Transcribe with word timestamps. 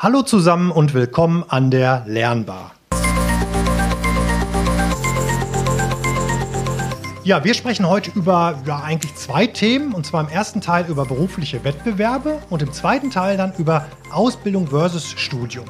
Hallo 0.00 0.22
zusammen 0.22 0.70
und 0.70 0.94
willkommen 0.94 1.44
an 1.48 1.72
der 1.72 2.04
Lernbar. 2.06 2.70
Ja, 7.24 7.42
wir 7.42 7.52
sprechen 7.52 7.88
heute 7.88 8.12
über 8.14 8.62
ja, 8.64 8.78
eigentlich 8.78 9.16
zwei 9.16 9.48
Themen. 9.48 9.92
Und 9.92 10.06
zwar 10.06 10.20
im 10.20 10.28
ersten 10.28 10.60
Teil 10.60 10.86
über 10.86 11.04
berufliche 11.04 11.64
Wettbewerbe 11.64 12.38
und 12.48 12.62
im 12.62 12.72
zweiten 12.72 13.10
Teil 13.10 13.36
dann 13.36 13.52
über 13.58 13.86
Ausbildung 14.12 14.68
versus 14.68 15.10
Studium. 15.16 15.66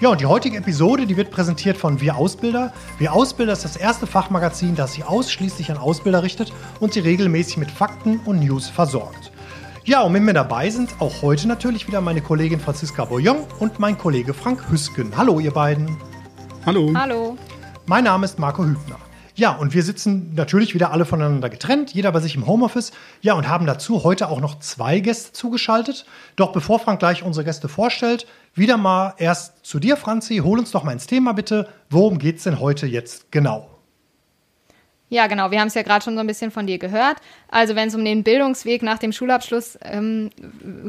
Ja, 0.00 0.10
und 0.10 0.20
die 0.20 0.26
heutige 0.26 0.58
Episode, 0.58 1.04
die 1.04 1.16
wird 1.16 1.32
präsentiert 1.32 1.76
von 1.76 2.00
Wir 2.00 2.14
Ausbilder. 2.14 2.72
Wir 2.98 3.12
Ausbilder 3.12 3.52
ist 3.52 3.64
das 3.64 3.76
erste 3.76 4.06
Fachmagazin, 4.06 4.76
das 4.76 4.92
sich 4.92 5.04
ausschließlich 5.04 5.72
an 5.72 5.78
Ausbilder 5.78 6.22
richtet 6.22 6.52
und 6.78 6.92
sie 6.92 7.00
regelmäßig 7.00 7.56
mit 7.56 7.72
Fakten 7.72 8.20
und 8.26 8.38
News 8.38 8.68
versorgt. 8.68 9.31
Ja, 9.84 10.02
und 10.02 10.12
mit 10.12 10.22
mir 10.22 10.32
dabei 10.32 10.70
sind 10.70 10.90
auch 11.00 11.22
heute 11.22 11.48
natürlich 11.48 11.88
wieder 11.88 12.00
meine 12.00 12.20
Kollegin 12.20 12.60
Franziska 12.60 13.04
Boyon 13.04 13.38
und 13.58 13.80
mein 13.80 13.98
Kollege 13.98 14.32
Frank 14.32 14.70
Hüsken. 14.70 15.12
Hallo, 15.16 15.40
ihr 15.40 15.50
beiden. 15.50 15.96
Hallo. 16.64 16.92
Hallo. 16.94 17.36
Mein 17.86 18.04
Name 18.04 18.24
ist 18.24 18.38
Marco 18.38 18.64
Hübner. 18.64 19.00
Ja, 19.34 19.56
und 19.56 19.74
wir 19.74 19.82
sitzen 19.82 20.34
natürlich 20.36 20.74
wieder 20.74 20.92
alle 20.92 21.04
voneinander 21.04 21.50
getrennt, 21.50 21.94
jeder 21.94 22.12
bei 22.12 22.20
sich 22.20 22.36
im 22.36 22.46
Homeoffice. 22.46 22.92
Ja, 23.22 23.34
und 23.34 23.48
haben 23.48 23.66
dazu 23.66 24.04
heute 24.04 24.28
auch 24.28 24.40
noch 24.40 24.60
zwei 24.60 25.00
Gäste 25.00 25.32
zugeschaltet. 25.32 26.06
Doch 26.36 26.52
bevor 26.52 26.78
Frank 26.78 27.00
gleich 27.00 27.24
unsere 27.24 27.44
Gäste 27.44 27.68
vorstellt, 27.68 28.28
wieder 28.54 28.76
mal 28.76 29.14
erst 29.16 29.66
zu 29.66 29.80
dir, 29.80 29.96
Franzi. 29.96 30.42
Hol 30.44 30.60
uns 30.60 30.70
doch 30.70 30.84
mal 30.84 30.92
ins 30.92 31.08
Thema 31.08 31.32
bitte. 31.32 31.68
Worum 31.90 32.18
geht 32.18 32.36
es 32.36 32.44
denn 32.44 32.60
heute 32.60 32.86
jetzt 32.86 33.32
genau? 33.32 33.71
Ja, 35.12 35.26
genau. 35.26 35.50
Wir 35.50 35.60
haben 35.60 35.68
es 35.68 35.74
ja 35.74 35.82
gerade 35.82 36.02
schon 36.02 36.14
so 36.14 36.20
ein 36.20 36.26
bisschen 36.26 36.50
von 36.50 36.66
dir 36.66 36.78
gehört. 36.78 37.18
Also 37.48 37.76
wenn 37.76 37.88
es 37.88 37.94
um 37.94 38.02
den 38.02 38.22
Bildungsweg 38.22 38.82
nach 38.82 38.96
dem 38.96 39.12
Schulabschluss 39.12 39.78
ähm, 39.82 40.30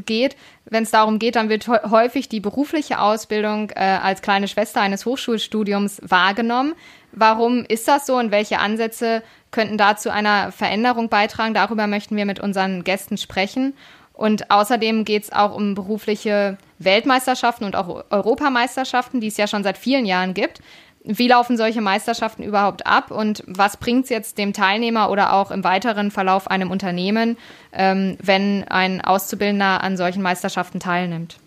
geht, 0.06 0.38
wenn 0.64 0.84
es 0.84 0.92
darum 0.92 1.20
geht, 1.20 1.36
dann 1.36 1.50
wird 1.50 1.68
häufig 1.68 2.30
die 2.30 2.40
berufliche 2.40 3.00
Ausbildung 3.00 3.72
äh, 3.72 3.82
als 3.82 4.22
kleine 4.22 4.48
Schwester 4.48 4.80
eines 4.80 5.06
Hochschulstudiums 5.06 6.00
wahrgenommen. 6.06 6.74
Warum 7.12 7.66
ist 7.66 7.86
das 7.90 8.06
so 8.06 8.16
und 8.16 8.32
welche 8.32 8.60
Ansätze 8.60 9.24
könnten 9.52 9.78
da 9.78 9.98
zu 9.98 10.10
einer 10.10 10.54
Veränderung 10.54 11.10
beitragen? 11.10 11.54
Darüber 11.54 11.88
möchten 11.88 12.16
wir 12.16 12.26
mit 12.26 12.40
unseren 12.40 12.86
Gästen 12.86 13.18
sprechen. 13.18 13.74
Und 14.14 14.50
außerdem 14.52 15.04
geht 15.04 15.24
es 15.24 15.34
auch 15.34 15.54
um 15.54 15.76
berufliche 15.76 16.58
Weltmeisterschaften 16.80 17.66
und 17.66 17.76
auch 17.76 18.06
Europameisterschaften, 18.10 19.20
die 19.20 19.28
es 19.28 19.36
ja 19.36 19.48
schon 19.48 19.64
seit 19.64 19.78
vielen 19.78 20.06
Jahren 20.06 20.34
gibt 20.34 20.62
wie 21.04 21.28
laufen 21.28 21.58
solche 21.58 21.82
Meisterschaften 21.82 22.44
überhaupt 22.44 22.88
ab 22.88 23.12
und 23.12 23.44
was 23.48 23.78
bringt 23.78 24.06
es 24.06 24.10
jetzt 24.10 24.38
dem 24.38 24.54
Teilnehmer 24.54 25.10
oder 25.10 25.34
auch 25.34 25.52
im 25.52 25.64
weiteren 25.64 26.12
Verlauf 26.12 26.50
einem 26.50 26.72
Unternehmen, 26.72 27.38
ähm, 27.74 28.18
wenn 28.22 28.64
ein 28.64 29.02
Auszubildender 29.02 29.84
an 29.84 29.98
solchen 29.98 30.22
Meisterschaften 30.22 30.80
teilnimmt? 30.80 31.38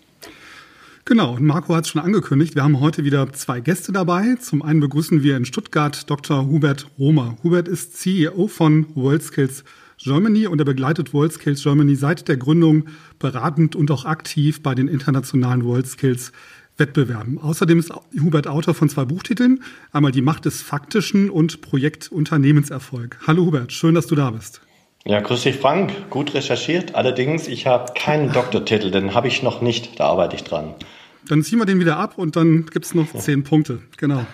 Genau, 1.05 1.35
und 1.35 1.45
Marco 1.45 1.73
hat 1.73 1.85
es 1.85 1.89
schon 1.89 2.01
angekündigt. 2.01 2.55
Wir 2.55 2.63
haben 2.63 2.81
heute 2.81 3.05
wieder 3.05 3.31
zwei 3.31 3.61
Gäste 3.61 3.93
dabei. 3.93 4.35
Zum 4.35 4.61
einen 4.61 4.81
begrüßen 4.81 5.23
wir 5.23 5.37
in 5.37 5.45
Stuttgart 5.45 6.09
Dr. 6.09 6.45
Hubert 6.45 6.87
Romer. 6.99 7.37
Hubert 7.43 7.69
ist 7.69 7.97
CEO 7.97 8.47
von 8.47 8.87
WorldSkills 8.93 9.63
Germany 9.97 10.47
und 10.47 10.59
er 10.59 10.65
begleitet 10.65 11.13
WorldSkills 11.13 11.63
Germany 11.63 11.95
seit 11.95 12.27
der 12.27 12.35
Gründung 12.35 12.87
beratend 13.19 13.75
und 13.75 13.89
auch 13.89 14.03
aktiv 14.05 14.61
bei 14.61 14.75
den 14.75 14.89
internationalen 14.89 15.63
WorldSkills 15.63 16.33
Wettbewerben. 16.77 17.39
Außerdem 17.39 17.79
ist 17.79 17.91
Hubert 18.19 18.47
Autor 18.47 18.73
von 18.73 18.89
zwei 18.89 19.05
Buchtiteln. 19.05 19.63
Einmal 19.91 20.11
Die 20.11 20.21
Macht 20.21 20.45
des 20.45 20.61
Faktischen 20.61 21.29
und 21.29 21.61
Projekt 21.61 22.11
Unternehmenserfolg. 22.11 23.17
Hallo 23.25 23.45
Hubert, 23.45 23.71
schön, 23.71 23.95
dass 23.95 24.07
du 24.07 24.15
da 24.15 24.31
bist. 24.31 24.61
Ja, 25.05 25.21
grüß 25.21 25.43
dich 25.43 25.55
Frank, 25.55 26.09
gut 26.09 26.33
recherchiert. 26.33 26.95
Allerdings, 26.95 27.47
ich 27.47 27.65
habe 27.65 27.93
keinen 27.95 28.31
Doktortitel, 28.33 28.91
den 28.91 29.13
habe 29.13 29.27
ich 29.27 29.43
noch 29.43 29.61
nicht, 29.61 29.99
da 29.99 30.07
arbeite 30.07 30.35
ich 30.35 30.43
dran. 30.43 30.75
Dann 31.27 31.43
ziehen 31.43 31.59
wir 31.59 31.65
den 31.65 31.79
wieder 31.79 31.97
ab 31.97 32.17
und 32.17 32.35
dann 32.35 32.65
gibt 32.67 32.85
es 32.85 32.93
noch 32.93 33.13
zehn 33.13 33.43
Punkte. 33.43 33.79
Genau. 33.97 34.25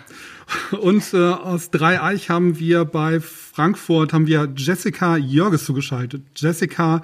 Und 0.79 1.13
äh, 1.13 1.17
aus 1.17 1.71
Dreieich 1.71 2.29
haben 2.29 2.59
wir 2.59 2.85
bei 2.85 3.19
Frankfurt 3.19 4.13
haben 4.13 4.27
wir 4.27 4.49
Jessica 4.55 5.17
Jörges 5.17 5.65
zugeschaltet. 5.65 6.23
Jessica 6.35 7.01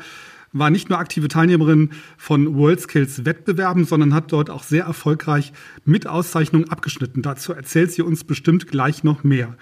war 0.52 0.70
nicht 0.70 0.90
nur 0.90 1.00
aktive 1.00 1.28
Teilnehmerin 1.28 1.92
von 2.18 2.56
WorldSkills 2.56 3.26
Wettbewerben, 3.26 3.86
sondern 3.86 4.14
hat 4.14 4.32
dort 4.32 4.50
auch 4.50 4.64
sehr 4.64 4.86
erfolgreich 4.86 5.54
mit 5.86 6.08
Auszeichnung 6.08 6.70
abgeschnitten. 6.70 7.22
Dazu 7.22 7.54
erzählt 7.54 7.92
sie 7.92 8.02
uns 8.02 8.24
bestimmt 8.24 8.68
gleich 8.68 9.04
noch 9.04 9.24
mehr. 9.24 9.56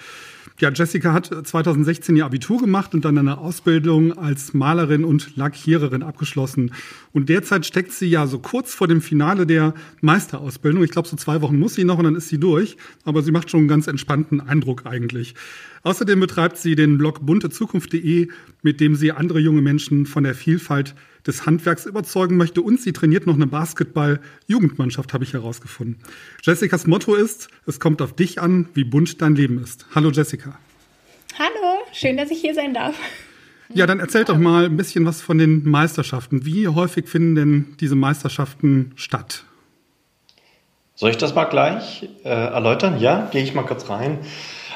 Ja, 0.60 0.72
Jessica 0.72 1.14
hat 1.14 1.28
2016 1.28 2.16
ihr 2.16 2.26
Abitur 2.26 2.60
gemacht 2.60 2.96
und 2.96 3.06
dann 3.06 3.16
eine 3.20 3.38
Ausbildung 3.38 4.18
als 4.18 4.56
Malerin 4.56 5.04
und 5.04 5.38
Lackiererin 5.38 6.02
abgeschlossen. 6.02 6.72
Und 7.14 7.30
derzeit 7.30 7.64
steckt 7.64 7.92
sie 7.92 8.08
ja 8.08 8.26
so 8.26 8.40
kurz 8.40 8.74
vor 8.74 8.88
dem 8.88 9.00
Finale 9.00 9.46
der 9.46 9.76
Meisterausbildung. 10.02 10.84
Ich 10.84 10.90
glaube, 10.90 11.08
so 11.08 11.16
zwei 11.16 11.42
Wochen 11.42 11.60
muss 11.60 11.76
sie 11.76 11.84
noch 11.84 12.00
und 12.00 12.06
dann 12.06 12.16
ist 12.16 12.30
sie 12.30 12.40
durch. 12.40 12.76
Aber 13.04 13.22
sie 13.22 13.32
macht 13.32 13.52
schon 13.52 13.60
einen 13.60 13.68
ganz 13.68 13.86
entspannten 13.86 14.42
Eindruck 14.42 14.88
eigentlich. 14.88 15.36
Außerdem 15.84 16.20
betreibt 16.20 16.58
sie 16.58 16.76
den 16.76 16.98
Blog 16.98 17.24
buntezukunft.de, 17.24 18.30
mit 18.64 18.82
dem 18.82 18.96
sie 18.96 19.12
andere 19.12 19.38
junge 19.38 19.62
Menschen 19.62 20.08
von 20.08 20.24
der 20.24 20.34
Vielfalt 20.34 20.96
des 21.28 21.46
Handwerks 21.46 21.86
überzeugen 21.86 22.38
möchte 22.38 22.62
und 22.62 22.82
sie 22.82 22.94
trainiert 22.94 23.28
noch 23.28 23.36
eine 23.36 23.48
Basketball-Jugendmannschaft, 23.48 25.14
habe 25.14 25.24
ich 25.24 25.34
herausgefunden. 25.34 25.98
Jessicas 26.44 26.88
Motto 26.88 27.16
ist, 27.16 27.50
es 27.66 27.80
kommt 27.80 28.02
auf 28.02 28.14
dich 28.14 28.42
an, 28.42 28.70
wie 28.74 28.84
bunt 28.84 29.22
dein 29.22 29.36
Leben 29.36 29.62
ist. 29.62 29.86
Hallo 29.94 30.10
Jessica. 30.10 30.58
Hallo, 31.38 31.84
schön, 31.94 32.18
dass 32.18 32.32
ich 32.32 32.42
hier 32.42 32.56
sein 32.56 32.74
darf. 32.74 32.96
Ja, 33.74 33.86
dann 33.86 34.00
erzähl 34.00 34.24
doch 34.24 34.38
mal 34.38 34.66
ein 34.66 34.78
bisschen 34.78 35.06
was 35.06 35.22
von 35.22 35.38
den 35.38 35.68
Meisterschaften. 35.70 36.46
Wie 36.46 36.68
häufig 36.68 37.08
finden 37.08 37.36
denn 37.36 37.76
diese 37.80 37.96
Meisterschaften 37.96 38.94
statt? 38.96 39.44
Soll 40.96 41.12
ich 41.12 41.18
das 41.18 41.36
mal 41.36 41.46
gleich 41.46 42.10
äh, 42.24 42.30
erläutern? 42.30 43.00
Ja, 43.00 43.28
gehe 43.32 43.44
ich 43.44 43.54
mal 43.54 43.64
kurz 43.64 43.90
rein. 43.90 44.20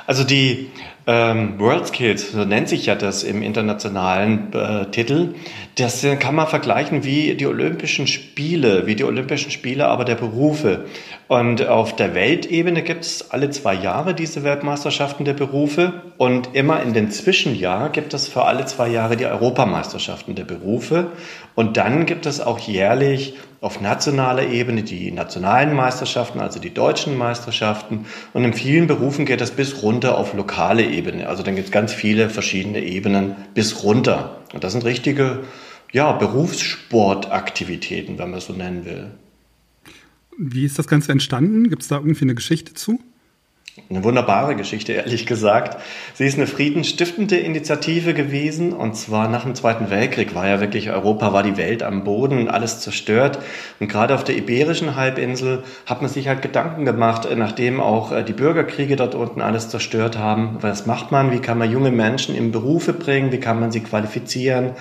Also 0.05 0.23
die 0.23 0.69
ähm, 1.11 1.59
World 1.59 1.87
Skills, 1.87 2.31
so 2.31 2.45
nennt 2.45 2.69
sich 2.69 2.85
ja 2.85 2.95
das 2.95 3.23
im 3.23 3.41
internationalen 3.41 4.53
äh, 4.53 4.85
Titel, 4.91 5.35
das 5.75 6.05
kann 6.19 6.35
man 6.35 6.47
vergleichen 6.47 7.03
wie 7.03 7.35
die 7.35 7.47
Olympischen 7.47 8.07
Spiele, 8.07 8.87
wie 8.87 8.95
die 8.95 9.03
Olympischen 9.03 9.51
Spiele 9.51 9.87
aber 9.87 10.05
der 10.05 10.15
Berufe. 10.15 10.85
Und 11.27 11.67
auf 11.67 11.95
der 11.95 12.13
Weltebene 12.13 12.81
gibt 12.81 13.03
es 13.03 13.31
alle 13.31 13.49
zwei 13.49 13.73
Jahre 13.73 14.13
diese 14.13 14.43
Weltmeisterschaften 14.43 15.25
der 15.25 15.33
Berufe 15.33 15.93
und 16.17 16.49
immer 16.53 16.81
in 16.81 16.93
den 16.93 17.11
Zwischenjahr 17.11 17.89
gibt 17.89 18.13
es 18.13 18.27
für 18.27 18.45
alle 18.45 18.65
zwei 18.65 18.87
Jahre 18.87 19.17
die 19.17 19.25
Europameisterschaften 19.25 20.35
der 20.35 20.45
Berufe. 20.45 21.07
Und 21.55 21.75
dann 21.75 22.05
gibt 22.05 22.25
es 22.25 22.39
auch 22.39 22.59
jährlich 22.59 23.35
auf 23.61 23.79
nationaler 23.79 24.47
Ebene 24.47 24.81
die 24.81 25.11
nationalen 25.11 25.75
Meisterschaften, 25.75 26.39
also 26.39 26.59
die 26.59 26.73
deutschen 26.73 27.15
Meisterschaften. 27.15 28.07
Und 28.33 28.43
in 28.43 28.53
vielen 28.53 28.87
Berufen 28.87 29.25
geht 29.25 29.39
das 29.39 29.51
bis 29.51 29.83
runter 29.83 30.17
auf 30.17 30.33
lokale 30.33 30.83
Ebene. 30.83 31.29
Also 31.29 31.43
dann 31.43 31.55
gibt 31.55 31.67
es 31.67 31.71
ganz 31.71 31.93
viele 31.93 32.31
verschiedene 32.31 32.83
Ebenen 32.83 33.35
bis 33.53 33.83
runter. 33.83 34.41
Und 34.51 34.63
das 34.63 34.71
sind 34.71 34.83
richtige 34.83 35.41
ja, 35.91 36.11
Berufssportaktivitäten, 36.11 38.17
wenn 38.17 38.31
man 38.31 38.39
es 38.39 38.47
so 38.47 38.53
nennen 38.53 38.83
will. 38.83 39.11
Wie 40.39 40.65
ist 40.65 40.79
das 40.79 40.87
Ganze 40.87 41.11
entstanden? 41.11 41.69
Gibt 41.69 41.83
es 41.83 41.87
da 41.87 41.97
irgendwie 41.97 42.25
eine 42.25 42.33
Geschichte 42.33 42.73
zu? 42.73 42.99
Eine 43.89 44.03
wunderbare 44.03 44.57
Geschichte, 44.57 44.91
ehrlich 44.91 45.25
gesagt. 45.25 45.81
Sie 46.13 46.25
ist 46.25 46.35
eine 46.35 46.45
friedensstiftende 46.45 47.37
Initiative 47.37 48.13
gewesen 48.13 48.73
und 48.73 48.97
zwar 48.97 49.29
nach 49.29 49.43
dem 49.43 49.55
Zweiten 49.55 49.89
Weltkrieg 49.89 50.35
war 50.35 50.45
ja 50.45 50.59
wirklich 50.59 50.89
Europa, 50.89 51.31
war 51.31 51.41
die 51.41 51.55
Welt 51.55 51.81
am 51.81 52.03
Boden 52.03 52.37
und 52.37 52.49
alles 52.49 52.81
zerstört. 52.81 53.39
Und 53.79 53.87
gerade 53.87 54.13
auf 54.13 54.25
der 54.25 54.35
Iberischen 54.35 54.97
Halbinsel 54.97 55.63
hat 55.85 56.01
man 56.01 56.11
sich 56.11 56.27
halt 56.27 56.41
Gedanken 56.41 56.83
gemacht, 56.83 57.29
nachdem 57.33 57.79
auch 57.79 58.11
äh, 58.11 58.23
die 58.23 58.33
Bürgerkriege 58.33 58.97
dort 58.97 59.15
unten 59.15 59.39
alles 59.39 59.69
zerstört 59.69 60.17
haben. 60.17 60.57
Was 60.59 60.85
macht 60.85 61.13
man? 61.13 61.31
Wie 61.31 61.39
kann 61.39 61.57
man 61.57 61.71
junge 61.71 61.91
Menschen 61.91 62.35
in 62.35 62.51
Berufe 62.51 62.91
bringen? 62.91 63.31
Wie 63.31 63.39
kann 63.39 63.61
man 63.61 63.71
sie 63.71 63.79
qualifizieren? 63.79 64.71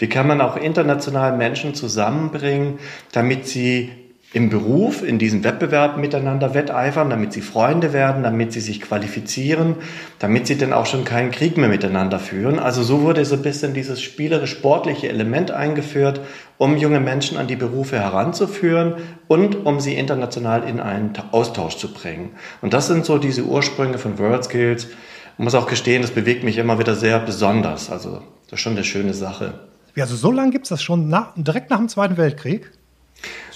Wie 0.00 0.08
kann 0.08 0.26
man 0.26 0.40
auch 0.40 0.56
international 0.56 1.36
Menschen 1.36 1.76
zusammenbringen, 1.76 2.80
damit 3.12 3.46
sie 3.46 3.92
im 4.32 4.48
Beruf, 4.48 5.02
in 5.02 5.18
diesem 5.18 5.42
Wettbewerb 5.42 5.96
miteinander 5.96 6.54
wetteifern, 6.54 7.10
damit 7.10 7.32
sie 7.32 7.40
Freunde 7.40 7.92
werden, 7.92 8.22
damit 8.22 8.52
sie 8.52 8.60
sich 8.60 8.80
qualifizieren, 8.80 9.74
damit 10.20 10.46
sie 10.46 10.56
dann 10.56 10.72
auch 10.72 10.86
schon 10.86 11.04
keinen 11.04 11.32
Krieg 11.32 11.56
mehr 11.56 11.68
miteinander 11.68 12.20
führen. 12.20 12.60
Also 12.60 12.84
so 12.84 13.02
wurde 13.02 13.24
so 13.24 13.34
ein 13.34 13.42
bisschen 13.42 13.74
dieses 13.74 14.00
spielerisch-sportliche 14.00 15.08
Element 15.08 15.50
eingeführt, 15.50 16.20
um 16.58 16.76
junge 16.76 17.00
Menschen 17.00 17.38
an 17.38 17.48
die 17.48 17.56
Berufe 17.56 17.98
heranzuführen 17.98 18.94
und 19.26 19.66
um 19.66 19.80
sie 19.80 19.94
international 19.94 20.62
in 20.62 20.78
einen 20.78 21.12
Austausch 21.32 21.76
zu 21.76 21.92
bringen. 21.92 22.30
Und 22.62 22.72
das 22.72 22.86
sind 22.86 23.04
so 23.04 23.18
diese 23.18 23.42
Ursprünge 23.42 23.98
von 23.98 24.16
World 24.20 24.44
Skills. 24.44 24.84
Ich 24.84 25.44
muss 25.44 25.56
auch 25.56 25.66
gestehen, 25.66 26.02
das 26.02 26.12
bewegt 26.12 26.44
mich 26.44 26.56
immer 26.56 26.78
wieder 26.78 26.94
sehr 26.94 27.18
besonders. 27.18 27.90
Also 27.90 28.22
das 28.44 28.58
ist 28.58 28.60
schon 28.60 28.74
eine 28.74 28.84
schöne 28.84 29.14
Sache. 29.14 29.54
Also 29.98 30.14
so 30.14 30.30
lange 30.30 30.52
gibt 30.52 30.66
es 30.66 30.68
das 30.68 30.82
schon 30.84 31.08
nach, 31.08 31.32
direkt 31.34 31.70
nach 31.70 31.78
dem 31.78 31.88
Zweiten 31.88 32.16
Weltkrieg? 32.16 32.70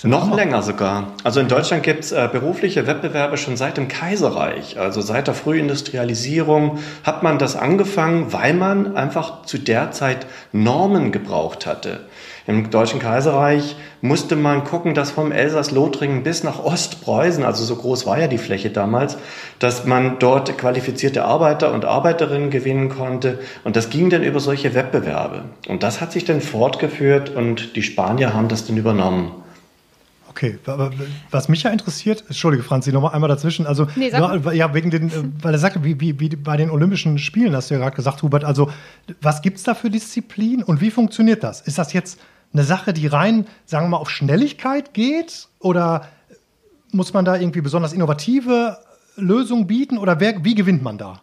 Noch 0.07 0.37
länger 0.37 0.63
sogar. 0.63 1.13
Also 1.23 1.41
in 1.41 1.49
Deutschland 1.49 1.83
gibt 1.83 2.05
es 2.05 2.13
äh, 2.13 2.29
berufliche 2.31 2.87
Wettbewerbe 2.87 3.39
schon 3.39 3.57
seit 3.57 3.79
dem 3.79 3.89
Kaiserreich. 3.89 4.79
Also 4.79 5.01
seit 5.01 5.29
der 5.29 5.35
Frühindustrialisierung 5.35 6.79
hat 7.05 7.23
man 7.23 7.39
das 7.39 7.57
angefangen, 7.57 8.31
weil 8.31 8.53
man 8.53 8.97
einfach 8.97 9.47
zu 9.47 9.57
der 9.57 9.93
Zeit 9.93 10.27
Normen 10.53 11.11
gebraucht 11.11 11.65
hatte. 11.65 12.01
Im 12.47 12.69
Deutschen 12.69 13.01
Kaiserreich 13.01 13.77
musste 14.03 14.37
man 14.37 14.65
gucken, 14.65 14.93
dass 14.93 15.11
vom 15.11 15.33
Elsass-Lothringen 15.33 16.23
bis 16.23 16.45
nach 16.45 16.63
Ostpreußen, 16.63 17.43
also 17.43 17.65
so 17.65 17.77
groß 17.77 18.05
war 18.05 18.21
ja 18.21 18.27
die 18.27 18.37
Fläche 18.37 18.69
damals, 18.69 19.17
dass 19.59 19.87
man 19.87 20.19
dort 20.19 20.59
qualifizierte 20.59 21.25
Arbeiter 21.25 21.73
und 21.73 21.87
Arbeiterinnen 21.87 22.51
gewinnen 22.51 22.91
konnte. 22.91 23.39
Und 23.65 23.77
das 23.77 23.89
ging 23.89 24.11
dann 24.11 24.23
über 24.23 24.41
solche 24.41 24.75
Wettbewerbe. 24.75 25.45
Und 25.67 25.83
das 25.83 26.03
hat 26.03 26.13
sich 26.13 26.27
dann 26.27 26.43
fortgeführt 26.43 27.31
und 27.31 27.75
die 27.77 27.83
Spanier 27.83 28.35
haben 28.35 28.49
das 28.49 28.67
dann 28.67 28.77
übernommen. 28.77 29.33
Okay, 30.35 30.59
aber 30.67 30.91
was 31.31 31.49
mich 31.49 31.63
ja 31.63 31.71
interessiert, 31.71 32.25
entschuldige 32.27 32.65
Franzi, 32.65 32.91
nochmal 32.91 33.15
einmal 33.15 33.29
dazwischen, 33.29 33.69
also 33.69 33.87
nee, 33.95 34.11
nur, 34.11 34.53
ja, 34.53 34.75
wegen 34.75 34.91
den, 34.91 35.09
äh, 35.09 35.13
weil 35.41 35.55
er 35.55 35.61
sagte, 35.61 35.85
wie, 35.85 36.01
wie, 36.01 36.19
wie 36.19 36.29
bei 36.31 36.57
den 36.57 36.71
Olympischen 36.71 37.19
Spielen, 37.19 37.55
hast 37.55 37.71
du 37.71 37.75
ja 37.75 37.81
gerade 37.81 37.95
gesagt, 37.95 38.21
Hubert, 38.21 38.43
also 38.43 38.69
was 39.21 39.43
gibt 39.43 39.59
es 39.59 39.63
da 39.63 39.75
für 39.75 39.91
Disziplin 39.91 40.65
und 40.65 40.81
wie 40.81 40.91
funktioniert 40.91 41.45
das? 41.45 41.61
Ist 41.61 41.79
das 41.79 41.93
jetzt 41.93 42.19
eine 42.53 42.65
Sache, 42.65 42.93
die 42.93 43.07
rein, 43.07 43.47
sagen 43.65 43.87
wir 43.87 43.91
mal, 43.91 43.99
auf 43.99 44.11
Schnelligkeit 44.11 44.93
geht 44.93 45.47
oder 45.61 46.09
muss 46.91 47.13
man 47.13 47.25
da 47.25 47.37
irgendwie 47.37 47.61
besonders 47.61 47.93
innovative 47.93 48.79
Lösungen 49.15 49.69
bieten 49.69 49.99
oder 49.99 50.19
wer, 50.19 50.45
wie 50.45 50.57
gewinnt 50.57 50.83
man 50.83 50.99
da? 50.99 51.23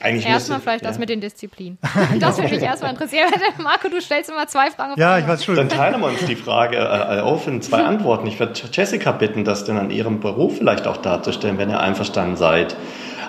Eigentlich 0.00 0.26
erstmal 0.26 0.60
vielleicht 0.60 0.84
ja. 0.84 0.90
das 0.90 0.98
mit 0.98 1.08
den 1.08 1.20
Disziplinen. 1.20 1.78
Das 2.20 2.38
würde 2.38 2.54
mich 2.54 2.62
erstmal 2.62 2.92
interessieren. 2.92 3.28
Marco, 3.62 3.88
du 3.88 4.00
stellst 4.00 4.30
immer 4.30 4.46
zwei 4.46 4.70
Fragen. 4.70 4.94
Ja, 4.96 5.18
ich 5.18 5.26
weiß 5.26 5.44
schon. 5.44 5.56
Dann 5.56 5.68
teilen 5.68 6.00
wir 6.00 6.06
uns 6.06 6.24
die 6.24 6.36
Frage 6.36 6.76
äh, 6.76 7.20
auf 7.20 7.46
in 7.46 7.60
zwei 7.62 7.82
Antworten. 7.82 8.26
Ich 8.26 8.38
würde 8.38 8.52
Jessica 8.72 9.12
bitten, 9.12 9.44
das 9.44 9.64
dann 9.64 9.78
an 9.78 9.90
ihrem 9.90 10.20
Beruf 10.20 10.58
vielleicht 10.58 10.86
auch 10.86 10.98
darzustellen, 10.98 11.58
wenn 11.58 11.70
ihr 11.70 11.80
einverstanden 11.80 12.36
seid. 12.36 12.76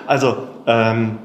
Also, 0.06 0.48
ähm, 0.66 1.18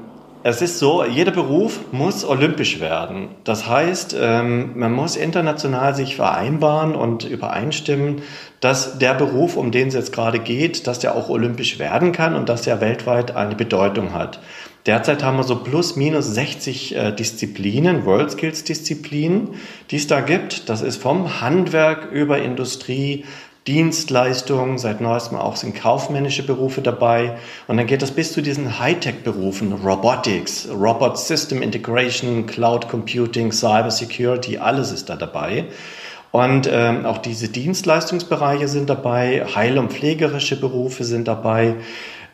es 0.48 0.62
ist 0.62 0.78
so, 0.78 1.04
jeder 1.04 1.32
Beruf 1.32 1.80
muss 1.90 2.24
olympisch 2.24 2.78
werden. 2.78 3.30
Das 3.42 3.66
heißt, 3.68 4.16
ähm, 4.16 4.78
man 4.78 4.92
muss 4.92 5.16
international 5.16 5.96
sich 5.96 6.14
vereinbaren 6.14 6.94
und 6.94 7.24
übereinstimmen, 7.24 8.22
dass 8.60 8.98
der 8.98 9.14
Beruf, 9.14 9.56
um 9.56 9.72
den 9.72 9.88
es 9.88 9.94
jetzt 9.94 10.12
gerade 10.12 10.38
geht, 10.38 10.86
dass 10.86 11.00
der 11.00 11.16
auch 11.16 11.28
olympisch 11.28 11.80
werden 11.80 12.12
kann 12.12 12.36
und 12.36 12.48
dass 12.48 12.64
er 12.64 12.80
weltweit 12.80 13.34
eine 13.34 13.56
Bedeutung 13.56 14.14
hat. 14.14 14.38
Derzeit 14.86 15.24
haben 15.24 15.36
wir 15.36 15.42
so 15.42 15.56
plus 15.56 15.96
minus 15.96 16.26
60 16.26 16.94
äh, 16.94 17.12
Disziplinen, 17.12 18.06
World 18.06 18.30
Skills 18.30 18.62
Disziplinen, 18.62 19.54
die 19.90 19.96
es 19.96 20.06
da 20.06 20.20
gibt. 20.20 20.68
Das 20.68 20.80
ist 20.80 21.02
vom 21.02 21.40
Handwerk 21.40 22.12
über 22.12 22.38
Industrie, 22.40 23.24
Dienstleistungen, 23.66 24.78
seit 24.78 25.00
neuestem 25.00 25.38
auch 25.38 25.56
sind 25.56 25.74
kaufmännische 25.74 26.46
Berufe 26.46 26.82
dabei. 26.82 27.36
Und 27.66 27.78
dann 27.78 27.88
geht 27.88 28.00
das 28.00 28.12
bis 28.12 28.32
zu 28.32 28.40
diesen 28.40 28.78
Hightech-Berufen, 28.78 29.72
Robotics, 29.72 30.68
Robot 30.70 31.18
System 31.18 31.62
Integration, 31.62 32.46
Cloud 32.46 32.88
Computing, 32.88 33.50
Cyber 33.50 33.90
Security, 33.90 34.58
alles 34.58 34.92
ist 34.92 35.08
da 35.08 35.16
dabei. 35.16 35.64
Und 36.30 36.68
ähm, 36.70 37.06
auch 37.06 37.18
diese 37.18 37.48
Dienstleistungsbereiche 37.48 38.68
sind 38.68 38.88
dabei, 38.88 39.46
heil- 39.54 39.78
und 39.78 39.92
pflegerische 39.92 40.60
Berufe 40.60 41.02
sind 41.02 41.26
dabei. 41.26 41.74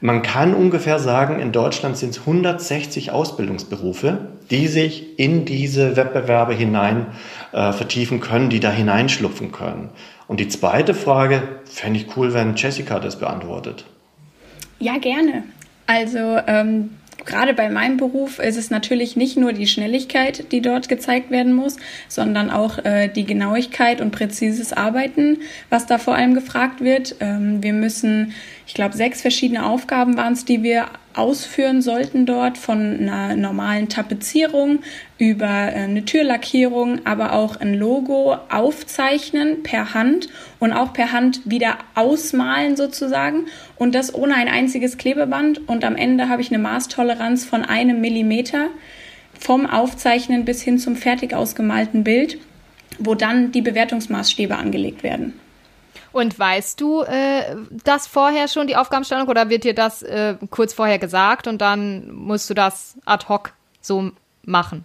Man 0.02 0.22
kann 0.22 0.52
ungefähr 0.52 0.98
sagen, 0.98 1.38
in 1.38 1.52
Deutschland 1.52 1.96
sind 1.96 2.10
es 2.10 2.18
160 2.18 3.12
Ausbildungsberufe, 3.12 4.32
die 4.50 4.66
sich 4.66 5.16
in 5.16 5.44
diese 5.44 5.96
Wettbewerbe 5.96 6.54
hinein 6.54 7.06
äh, 7.52 7.72
vertiefen 7.72 8.18
können, 8.18 8.50
die 8.50 8.58
da 8.58 8.72
hineinschlupfen 8.72 9.52
können. 9.52 9.90
Und 10.26 10.40
die 10.40 10.48
zweite 10.48 10.94
Frage, 10.94 11.42
fände 11.66 12.00
ich 12.00 12.16
cool, 12.16 12.34
wenn 12.34 12.56
Jessica 12.56 12.98
das 12.98 13.16
beantwortet. 13.20 13.84
Ja, 14.80 14.98
gerne. 14.98 15.44
Also 15.86 16.18
ähm, 16.48 16.90
gerade 17.24 17.54
bei 17.54 17.68
meinem 17.68 17.96
Beruf 17.96 18.38
ist 18.38 18.56
es 18.56 18.70
natürlich 18.70 19.16
nicht 19.16 19.36
nur 19.36 19.52
die 19.52 19.66
Schnelligkeit, 19.66 20.50
die 20.52 20.60
dort 20.60 20.88
gezeigt 20.88 21.30
werden 21.30 21.52
muss, 21.52 21.76
sondern 22.08 22.50
auch 22.50 22.78
äh, 22.84 23.08
die 23.08 23.24
Genauigkeit 23.24 24.00
und 24.00 24.10
präzises 24.10 24.72
Arbeiten, 24.72 25.38
was 25.70 25.86
da 25.86 25.98
vor 25.98 26.14
allem 26.14 26.34
gefragt 26.34 26.80
wird. 26.80 27.16
Ähm, 27.20 27.62
wir 27.62 27.72
müssen, 27.72 28.32
ich 28.72 28.74
glaube, 28.74 28.96
sechs 28.96 29.20
verschiedene 29.20 29.66
Aufgaben 29.66 30.16
waren 30.16 30.32
es, 30.32 30.46
die 30.46 30.62
wir 30.62 30.86
ausführen 31.12 31.82
sollten 31.82 32.24
dort, 32.24 32.56
von 32.56 33.00
einer 33.00 33.36
normalen 33.36 33.90
Tapezierung 33.90 34.78
über 35.18 35.44
äh, 35.44 35.82
eine 35.82 36.06
Türlackierung, 36.06 37.04
aber 37.04 37.34
auch 37.34 37.56
ein 37.56 37.74
Logo 37.74 38.34
aufzeichnen 38.48 39.62
per 39.62 39.92
Hand 39.92 40.30
und 40.58 40.72
auch 40.72 40.94
per 40.94 41.12
Hand 41.12 41.42
wieder 41.44 41.76
ausmalen 41.94 42.74
sozusagen. 42.78 43.44
Und 43.76 43.94
das 43.94 44.14
ohne 44.14 44.36
ein 44.36 44.48
einziges 44.48 44.96
Klebeband. 44.96 45.68
Und 45.68 45.84
am 45.84 45.94
Ende 45.94 46.30
habe 46.30 46.40
ich 46.40 46.50
eine 46.50 46.62
Maßtoleranz 46.62 47.44
von 47.44 47.66
einem 47.66 48.00
Millimeter 48.00 48.68
vom 49.38 49.66
Aufzeichnen 49.66 50.46
bis 50.46 50.62
hin 50.62 50.78
zum 50.78 50.96
fertig 50.96 51.34
ausgemalten 51.34 52.04
Bild, 52.04 52.38
wo 52.98 53.14
dann 53.14 53.52
die 53.52 53.60
Bewertungsmaßstäbe 53.60 54.56
angelegt 54.56 55.02
werden. 55.02 55.34
Und 56.12 56.38
weißt 56.38 56.80
du 56.80 57.02
äh, 57.02 57.56
das 57.84 58.06
vorher 58.06 58.48
schon, 58.48 58.66
die 58.66 58.76
Aufgabenstellung, 58.76 59.28
oder 59.28 59.48
wird 59.48 59.64
dir 59.64 59.74
das 59.74 60.02
äh, 60.02 60.36
kurz 60.50 60.74
vorher 60.74 60.98
gesagt 60.98 61.46
und 61.46 61.58
dann 61.58 62.12
musst 62.12 62.50
du 62.50 62.54
das 62.54 62.96
ad 63.04 63.26
hoc 63.28 63.52
so 63.80 64.10
machen? 64.44 64.84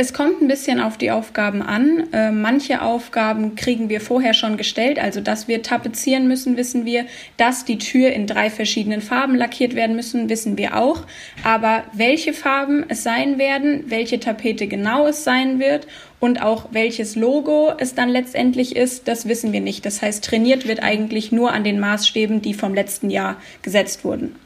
Es 0.00 0.12
kommt 0.12 0.40
ein 0.40 0.46
bisschen 0.46 0.78
auf 0.78 0.96
die 0.96 1.10
Aufgaben 1.10 1.60
an. 1.60 2.12
Äh, 2.12 2.30
manche 2.30 2.82
Aufgaben 2.82 3.56
kriegen 3.56 3.88
wir 3.88 4.00
vorher 4.00 4.32
schon 4.32 4.56
gestellt. 4.56 5.00
Also, 5.00 5.20
dass 5.20 5.48
wir 5.48 5.60
tapezieren 5.64 6.28
müssen, 6.28 6.56
wissen 6.56 6.84
wir. 6.84 7.06
Dass 7.36 7.64
die 7.64 7.78
Tür 7.78 8.12
in 8.12 8.28
drei 8.28 8.48
verschiedenen 8.48 9.00
Farben 9.00 9.34
lackiert 9.34 9.74
werden 9.74 9.96
müssen, 9.96 10.28
wissen 10.28 10.56
wir 10.56 10.76
auch. 10.76 11.02
Aber 11.42 11.82
welche 11.92 12.32
Farben 12.32 12.84
es 12.86 13.02
sein 13.02 13.38
werden, 13.38 13.86
welche 13.88 14.20
Tapete 14.20 14.68
genau 14.68 15.08
es 15.08 15.24
sein 15.24 15.58
wird 15.58 15.88
und 16.20 16.42
auch 16.42 16.68
welches 16.70 17.16
Logo 17.16 17.72
es 17.76 17.96
dann 17.96 18.08
letztendlich 18.08 18.76
ist, 18.76 19.08
das 19.08 19.26
wissen 19.26 19.52
wir 19.52 19.60
nicht. 19.60 19.84
Das 19.84 20.00
heißt, 20.00 20.24
trainiert 20.24 20.68
wird 20.68 20.80
eigentlich 20.80 21.32
nur 21.32 21.50
an 21.50 21.64
den 21.64 21.80
Maßstäben, 21.80 22.40
die 22.40 22.54
vom 22.54 22.72
letzten 22.72 23.10
Jahr 23.10 23.36
gesetzt 23.62 24.04
wurden. 24.04 24.36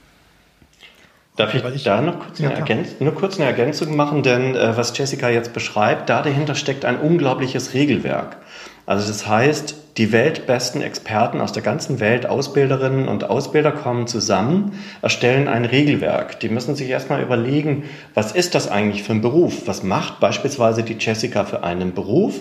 Darf 1.37 1.55
ich, 1.55 1.65
ich 1.65 1.83
da 1.83 2.03
noch 2.03 2.19
kurz, 2.19 2.41
ja, 2.41 2.51
eine 2.51 2.59
Ergänz 2.59 3.01
nur 3.01 3.15
kurz 3.15 3.37
eine 3.37 3.47
Ergänzung 3.47 3.97
machen? 3.97 4.23
Denn 4.23 4.55
äh, 4.55 4.77
was 4.77 4.97
Jessica 4.97 5.31
jetzt 5.31 5.55
beschreibt, 5.55 6.11
da 6.11 6.21
dahinter 6.21 6.55
steckt 6.55 6.85
ein 6.85 6.99
unglaubliches 7.01 7.73
Regelwerk. 7.73 8.37
Also 8.85 9.09
das 9.09 9.27
heißt, 9.27 9.77
die 9.97 10.13
weltbesten 10.13 10.83
Experten 10.83 11.41
aus 11.41 11.53
der 11.53 11.63
ganzen 11.63 12.01
Welt, 12.01 12.27
Ausbilderinnen 12.27 13.09
und 13.09 13.25
Ausbilder 13.25 13.73
kommen 13.73 14.07
zusammen, 14.07 14.73
erstellen 15.01 15.49
ein 15.49 15.65
Regelwerk. 15.65 16.41
Die 16.41 16.49
müssen 16.49 16.75
sich 16.75 16.89
erstmal 16.91 17.23
überlegen, 17.23 17.85
was 18.13 18.33
ist 18.33 18.55
das 18.55 18.71
eigentlich 18.71 19.03
für 19.03 19.13
ein 19.13 19.21
Beruf? 19.23 19.67
Was 19.67 19.83
macht 19.83 20.21
beispielsweise 20.21 20.83
die 20.83 20.97
Jessica 20.99 21.45
für 21.45 21.63
einen 21.63 21.95
Beruf? 21.95 22.41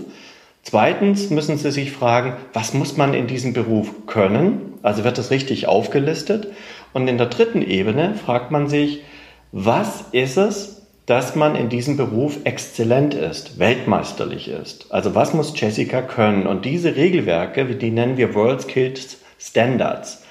Zweitens 0.63 1.29
müssen 1.29 1.57
Sie 1.57 1.71
sich 1.71 1.91
fragen, 1.91 2.33
was 2.53 2.73
muss 2.73 2.95
man 2.95 3.13
in 3.13 3.27
diesem 3.27 3.53
Beruf 3.53 4.05
können? 4.05 4.73
Also 4.83 5.03
wird 5.03 5.17
das 5.17 5.31
richtig 5.31 5.67
aufgelistet? 5.67 6.47
Und 6.93 7.07
in 7.07 7.17
der 7.17 7.27
dritten 7.27 7.61
Ebene 7.61 8.16
fragt 8.16 8.51
man 8.51 8.68
sich, 8.68 9.04
was 9.51 10.06
ist 10.11 10.37
es, 10.37 10.87
dass 11.06 11.35
man 11.35 11.56
in 11.56 11.69
diesem 11.69 11.97
Beruf 11.97 12.37
exzellent 12.44 13.13
ist, 13.13 13.59
weltmeisterlich 13.59 14.47
ist? 14.47 14.92
Also 14.92 15.16
was 15.16 15.33
muss 15.33 15.59
Jessica 15.59 16.01
können? 16.01 16.47
Und 16.47 16.66
diese 16.66 16.95
Regelwerke, 16.95 17.66
die 17.66 17.92
nennen 17.92 18.18
wir 18.18 18.33
World 18.35 18.61
Skills 18.61 19.18
Standards. 19.39 20.23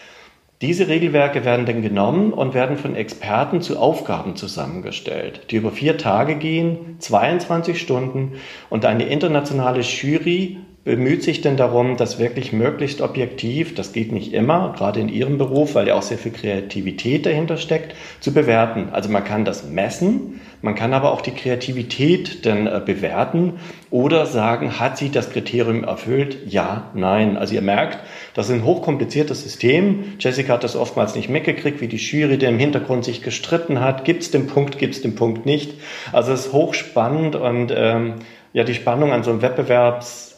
Diese 0.63 0.89
Regelwerke 0.89 1.47
werden 1.47 1.65
dann 1.65 1.81
genommen 1.81 2.35
und 2.35 2.53
werden 2.53 2.77
von 2.77 2.95
Experten 2.95 3.63
zu 3.63 3.79
Aufgaben 3.79 4.37
zusammengestellt, 4.37 5.51
die 5.51 5.57
über 5.57 5.71
vier 5.71 5.97
Tage 5.97 6.37
gehen, 6.37 6.97
22 6.99 7.81
Stunden 7.81 8.33
und 8.69 8.85
eine 8.85 9.05
internationale 9.05 9.81
Jury 9.81 10.59
bemüht 10.85 11.23
sich 11.23 11.43
denn 11.43 11.57
darum, 11.57 11.97
das 11.97 12.19
wirklich 12.19 12.53
möglichst 12.53 13.03
objektiv, 13.03 13.75
das 13.75 13.93
geht 13.93 14.13
nicht 14.13 14.33
immer, 14.33 14.73
gerade 14.77 15.01
in 15.01 15.09
Ihrem 15.09 15.37
Beruf, 15.37 15.75
weil 15.75 15.89
ja 15.89 15.95
auch 15.95 16.03
sehr 16.03 16.17
viel 16.17 16.33
Kreativität 16.33 17.27
dahinter 17.27 17.59
steckt, 17.59 17.95
zu 18.21 18.33
bewerten. 18.33 18.89
Also 18.91 19.11
man 19.11 19.23
kann 19.23 19.45
das 19.45 19.69
messen, 19.69 20.41
man 20.63 20.75
kann 20.75 20.93
aber 20.93 21.13
auch 21.13 21.21
die 21.21 21.31
Kreativität 21.31 22.45
dann 22.45 22.67
äh, 22.67 22.81
bewerten 22.85 23.55
oder 23.91 24.27
sagen, 24.27 24.79
hat 24.79 24.99
sie 24.99 25.11
das 25.11 25.31
Kriterium 25.31 25.85
erfüllt? 25.85 26.39
Ja, 26.47 26.91
nein. 26.95 27.37
Also 27.37 27.55
ihr 27.55 27.63
merkt, 27.63 27.99
das 28.35 28.49
ist 28.49 28.55
ein 28.55 28.65
hochkompliziertes 28.65 29.43
System. 29.43 30.05
Jessica 30.19 30.55
hat 30.55 30.65
das 30.65 30.77
oftmals 30.77 31.15
nicht 31.15 31.31
mitgekriegt, 31.31 31.81
wie 31.81 31.89
die 31.89 31.97
Jury, 31.97 32.37
der 32.37 32.51
im 32.51 32.59
Hintergrund 32.59 33.05
sich 33.05 33.23
gestritten 33.23 33.81
hat. 33.81 34.05
Gibt 34.05 34.23
es 34.23 34.31
den 34.31 34.47
Punkt, 34.47 34.79
gibt 34.79 34.95
es 34.95 35.03
den 35.03 35.15
Punkt 35.15 35.47
nicht? 35.47 35.75
Also 36.13 36.33
es 36.33 36.47
ist 36.47 36.53
hochspannend 36.53 37.37
und 37.37 37.73
ähm, 37.75 38.15
ja, 38.53 38.65
die 38.65 38.75
Spannung 38.75 39.13
an 39.13 39.23
so 39.23 39.31
einem 39.31 39.43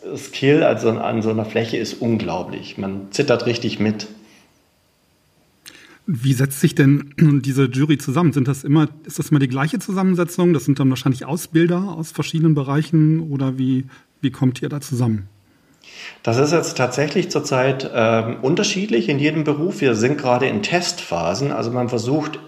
Wettbewerbsskill, 0.02 0.62
also 0.62 0.90
an 0.90 1.23
so 1.23 1.30
einer 1.30 1.44
Fläche 1.44 1.76
ist 1.76 1.94
unglaublich. 1.94 2.78
Man 2.78 3.11
zittert 3.11 3.47
richtig 3.47 3.78
mit. 3.78 4.09
Wie 6.06 6.32
setzt 6.32 6.61
sich 6.61 6.75
denn 6.75 7.14
diese 7.44 7.64
Jury 7.64 7.99
zusammen? 7.99 8.32
Sind 8.32 8.49
das 8.49 8.64
immer, 8.64 8.88
ist 9.04 9.18
das 9.18 9.30
immer 9.30 9.40
die 9.40 9.49
gleiche 9.49 9.78
Zusammensetzung? 9.78 10.52
Das 10.52 10.64
sind 10.64 10.80
dann 10.80 10.90
wahrscheinlich 10.90 11.25
Ausbilder 11.25 11.94
aus 11.97 12.11
verschiedenen 12.11 12.54
Bereichen 12.54 13.21
oder 13.30 13.59
wie, 13.59 13.87
wie 14.21 14.30
kommt 14.30 14.62
ihr 14.62 14.68
da 14.68 14.80
zusammen? 14.80 15.28
Das 16.23 16.38
ist 16.38 16.52
jetzt 16.52 16.76
tatsächlich 16.76 17.30
zurzeit 17.30 17.90
äh, 17.92 18.37
unterschiedlich 18.40 19.09
in 19.09 19.18
jedem 19.18 19.44
Beruf. 19.44 19.80
Wir 19.80 19.94
sind 19.94 20.16
gerade 20.16 20.47
in 20.47 20.62
Testphasen, 20.62 21.50
also 21.52 21.71
man 21.71 21.88
versucht 21.88 22.38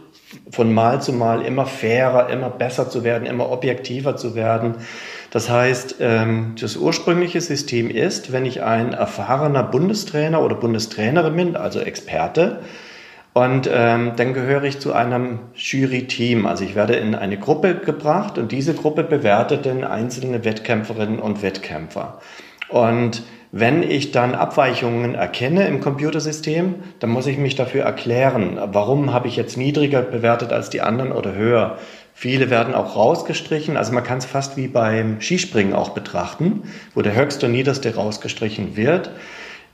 von 0.51 0.73
Mal 0.73 1.03
zu 1.03 1.13
Mal 1.13 1.43
immer 1.43 1.67
fairer, 1.67 2.29
immer 2.31 2.51
besser 2.51 2.91
zu 2.91 3.05
werden, 3.05 3.27
immer 3.27 3.51
objektiver 3.51 4.17
zu 4.17 4.35
werden. 4.35 4.77
Das 5.35 5.51
heißt, 5.51 5.97
ähm, 5.99 6.55
das 6.61 6.77
ursprüngliche 6.77 7.41
System 7.41 7.91
ist, 7.91 8.31
wenn 8.31 8.47
ich 8.47 8.63
ein 8.63 8.93
erfahrener 8.93 9.65
Bundestrainer 9.65 10.41
oder 10.41 10.55
Bundestrainerin 10.55 11.35
bin, 11.35 11.57
also 11.57 11.81
Experte, 11.81 12.61
und 13.33 13.69
ähm, 13.69 14.13
dann 14.15 14.33
gehöre 14.33 14.63
ich 14.63 14.79
zu 14.79 14.93
einem 14.93 15.41
Jury-Team. 15.57 16.47
Also 16.47 16.63
ich 16.63 16.77
werde 16.77 16.95
in 16.95 17.17
eine 17.17 17.37
Gruppe 17.37 17.75
gebracht 17.75 18.39
und 18.39 18.53
diese 18.53 18.75
Gruppe 18.75 19.03
bewertet 19.03 19.67
dann 19.67 19.83
einzelne 19.83 20.45
Wettkämpferinnen 20.45 21.19
und 21.19 21.43
Wettkämpfer. 21.43 22.21
Und 22.69 23.25
wenn 23.51 23.83
ich 23.83 24.13
dann 24.13 24.37
Abweichungen 24.37 25.17
erkenne 25.17 25.67
im 25.67 25.81
Computersystem, 25.81 26.77
dann 27.01 27.11
muss 27.11 27.27
ich 27.27 27.39
mich 27.39 27.57
dafür 27.57 27.83
erklären, 27.83 28.57
warum 28.67 29.13
habe 29.13 29.27
ich 29.27 29.35
jetzt 29.35 29.57
niedriger 29.57 30.03
bewertet 30.03 30.53
als 30.53 30.71
die 30.71 30.81
anderen 30.81 31.11
oder 31.11 31.35
höher. 31.35 31.79
Viele 32.17 32.49
werden 32.49 32.75
auch 32.75 32.95
rausgestrichen. 32.95 33.77
Also 33.77 33.93
man 33.93 34.05
kann 34.05 34.19
es 34.19 34.25
fast 34.25 34.57
wie 34.57 34.69
beim 34.69 35.21
Skispringen 35.21 35.75
auch 35.75 35.91
betrachten, 35.91 36.63
wo 36.95 37.03
der 37.03 37.15
höchste 37.15 37.47
und 37.47 37.53
niederste 37.53 37.95
rausgestrichen 37.95 38.77
wird. 38.77 39.11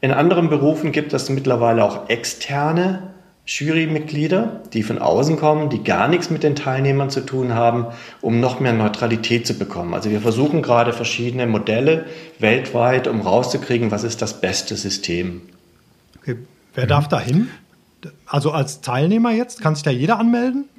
In 0.01 0.11
anderen 0.13 0.49
Berufen 0.49 0.91
gibt 0.91 1.13
es 1.13 1.29
mittlerweile 1.29 1.85
auch 1.85 2.09
externe 2.09 3.11
Jurymitglieder, 3.47 4.63
die 4.73 4.83
von 4.83 4.99
außen 4.99 5.37
kommen, 5.37 5.69
die 5.69 5.83
gar 5.83 6.09
nichts 6.09 6.31
mit 6.31 6.43
den 6.43 6.57
Teilnehmern 6.57 7.11
zu 7.11 7.21
tun 7.21 7.55
haben, 7.55 7.87
um 8.23 8.41
noch 8.41 8.61
mehr 8.61 8.73
Neutralität 8.73 9.47
zu 9.47 9.55
bekommen. 9.55 9.93
Also 9.93 10.11
wir 10.11 10.21
versuchen 10.21 10.63
gerade 10.63 10.93
verschiedene 10.93 11.47
Modelle 11.47 12.07
weltweit, 12.39 13.07
um 13.07 13.21
rauszukriegen, 13.21 13.91
was 13.91 14.05
ist 14.05 14.23
das 14.23 14.41
beste 14.41 14.77
System. 14.77 15.43
Okay. 16.21 16.37
Wer 16.75 16.87
darf 16.87 17.09
da 17.09 17.21
hin? 17.21 17.49
Also 18.25 18.53
als 18.53 18.81
Teilnehmer 18.81 19.33
jetzt, 19.33 19.61
kann 19.61 19.75
sich 19.75 19.85
da 19.85 19.91
jeder 19.91 20.19
anmelden? 20.19 20.70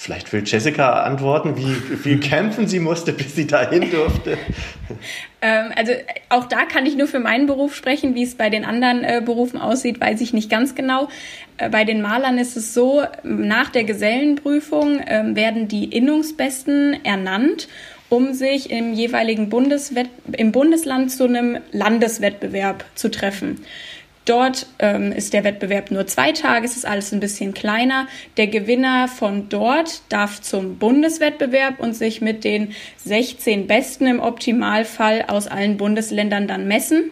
Vielleicht 0.00 0.32
will 0.32 0.44
Jessica 0.46 1.02
antworten, 1.02 1.56
wie 1.56 1.74
viel 1.96 2.20
kämpfen 2.20 2.68
sie 2.68 2.78
musste, 2.78 3.12
bis 3.12 3.34
sie 3.34 3.48
dahin 3.48 3.90
durfte. 3.90 4.38
Ähm, 5.40 5.72
also 5.76 5.92
auch 6.28 6.44
da 6.44 6.64
kann 6.66 6.86
ich 6.86 6.96
nur 6.96 7.08
für 7.08 7.18
meinen 7.18 7.46
Beruf 7.46 7.74
sprechen, 7.74 8.14
wie 8.14 8.22
es 8.22 8.36
bei 8.36 8.48
den 8.48 8.64
anderen 8.64 9.02
äh, 9.02 9.20
Berufen 9.24 9.60
aussieht, 9.60 10.00
weiß 10.00 10.20
ich 10.20 10.32
nicht 10.32 10.50
ganz 10.50 10.76
genau. 10.76 11.08
Äh, 11.56 11.68
bei 11.68 11.84
den 11.84 12.00
Malern 12.00 12.38
ist 12.38 12.56
es 12.56 12.74
so, 12.74 13.02
nach 13.24 13.70
der 13.70 13.82
Gesellenprüfung 13.84 15.00
äh, 15.00 15.34
werden 15.34 15.66
die 15.66 15.84
Innungsbesten 15.84 17.04
ernannt 17.04 17.68
um 18.10 18.32
sich 18.32 18.70
im 18.70 18.94
jeweiligen 18.94 19.50
Bundeswett 19.50 20.08
im 20.32 20.50
Bundesland 20.50 21.10
zu 21.12 21.24
einem 21.24 21.58
Landeswettbewerb 21.72 22.84
zu 22.94 23.10
treffen. 23.10 23.60
Dort 24.28 24.66
ähm, 24.78 25.10
ist 25.10 25.32
der 25.32 25.42
Wettbewerb 25.42 25.90
nur 25.90 26.06
zwei 26.06 26.32
Tage, 26.32 26.66
es 26.66 26.76
ist 26.76 26.84
alles 26.84 27.12
ein 27.12 27.20
bisschen 27.20 27.54
kleiner. 27.54 28.08
Der 28.36 28.46
Gewinner 28.46 29.08
von 29.08 29.48
dort 29.48 30.02
darf 30.10 30.42
zum 30.42 30.76
Bundeswettbewerb 30.76 31.80
und 31.80 31.94
sich 31.94 32.20
mit 32.20 32.44
den 32.44 32.74
16 33.06 33.66
Besten 33.66 34.06
im 34.06 34.20
Optimalfall 34.20 35.24
aus 35.28 35.46
allen 35.46 35.78
Bundesländern 35.78 36.46
dann 36.46 36.68
messen. 36.68 37.10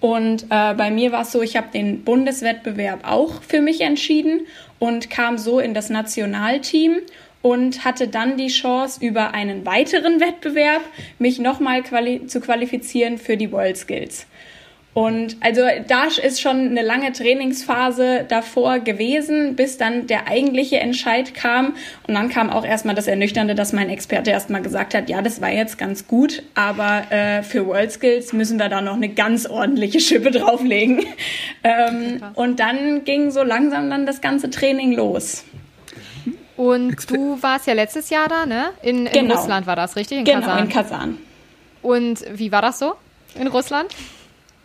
Und 0.00 0.44
äh, 0.44 0.72
bei 0.72 0.90
mir 0.90 1.12
war 1.12 1.20
es 1.20 1.32
so, 1.32 1.42
ich 1.42 1.54
habe 1.54 1.68
den 1.74 2.02
Bundeswettbewerb 2.02 3.00
auch 3.02 3.42
für 3.42 3.60
mich 3.60 3.82
entschieden 3.82 4.46
und 4.78 5.10
kam 5.10 5.36
so 5.36 5.60
in 5.60 5.74
das 5.74 5.90
Nationalteam 5.90 6.96
und 7.42 7.84
hatte 7.84 8.08
dann 8.08 8.38
die 8.38 8.48
Chance, 8.48 9.04
über 9.04 9.34
einen 9.34 9.66
weiteren 9.66 10.18
Wettbewerb 10.20 10.80
mich 11.18 11.38
nochmal 11.38 11.82
quali 11.82 12.26
zu 12.26 12.40
qualifizieren 12.40 13.18
für 13.18 13.36
die 13.36 13.52
World 13.52 13.76
Skills. 13.76 14.26
Und 14.96 15.36
also 15.40 15.60
da 15.88 16.04
ist 16.04 16.40
schon 16.40 16.70
eine 16.70 16.80
lange 16.80 17.12
Trainingsphase 17.12 18.24
davor 18.26 18.78
gewesen, 18.78 19.54
bis 19.54 19.76
dann 19.76 20.06
der 20.06 20.26
eigentliche 20.26 20.80
Entscheid 20.80 21.34
kam. 21.34 21.74
Und 22.06 22.14
dann 22.14 22.30
kam 22.30 22.48
auch 22.48 22.64
erstmal 22.64 22.94
das 22.94 23.06
Ernüchternde, 23.06 23.54
dass 23.54 23.74
mein 23.74 23.90
Experte 23.90 24.30
erstmal 24.30 24.62
gesagt 24.62 24.94
hat, 24.94 25.10
ja, 25.10 25.20
das 25.20 25.42
war 25.42 25.50
jetzt 25.50 25.76
ganz 25.76 26.08
gut, 26.08 26.42
aber 26.54 27.12
äh, 27.12 27.42
für 27.42 27.66
World 27.66 27.92
Skills 27.92 28.32
müssen 28.32 28.58
wir 28.58 28.70
da 28.70 28.80
noch 28.80 28.94
eine 28.94 29.10
ganz 29.10 29.44
ordentliche 29.44 30.00
Schippe 30.00 30.30
drauflegen. 30.38 31.04
ähm, 31.62 32.22
und 32.32 32.58
dann 32.58 33.04
ging 33.04 33.30
so 33.30 33.42
langsam 33.42 33.90
dann 33.90 34.06
das 34.06 34.22
ganze 34.22 34.48
Training 34.48 34.92
los. 34.92 35.44
Und 36.56 37.10
du 37.10 37.36
warst 37.42 37.66
ja 37.66 37.74
letztes 37.74 38.08
Jahr 38.08 38.28
da, 38.28 38.46
ne? 38.46 38.70
In, 38.80 39.04
in 39.04 39.12
genau. 39.12 39.34
Russland 39.34 39.66
war 39.66 39.76
das, 39.76 39.94
richtig? 39.94 40.20
In 40.20 40.24
genau, 40.24 40.40
Kasan. 40.40 40.64
in 40.64 40.68
Kasan. 40.70 41.18
Und 41.82 42.24
wie 42.32 42.50
war 42.50 42.62
das 42.62 42.78
so 42.78 42.94
in 43.38 43.46
Russland? 43.48 43.94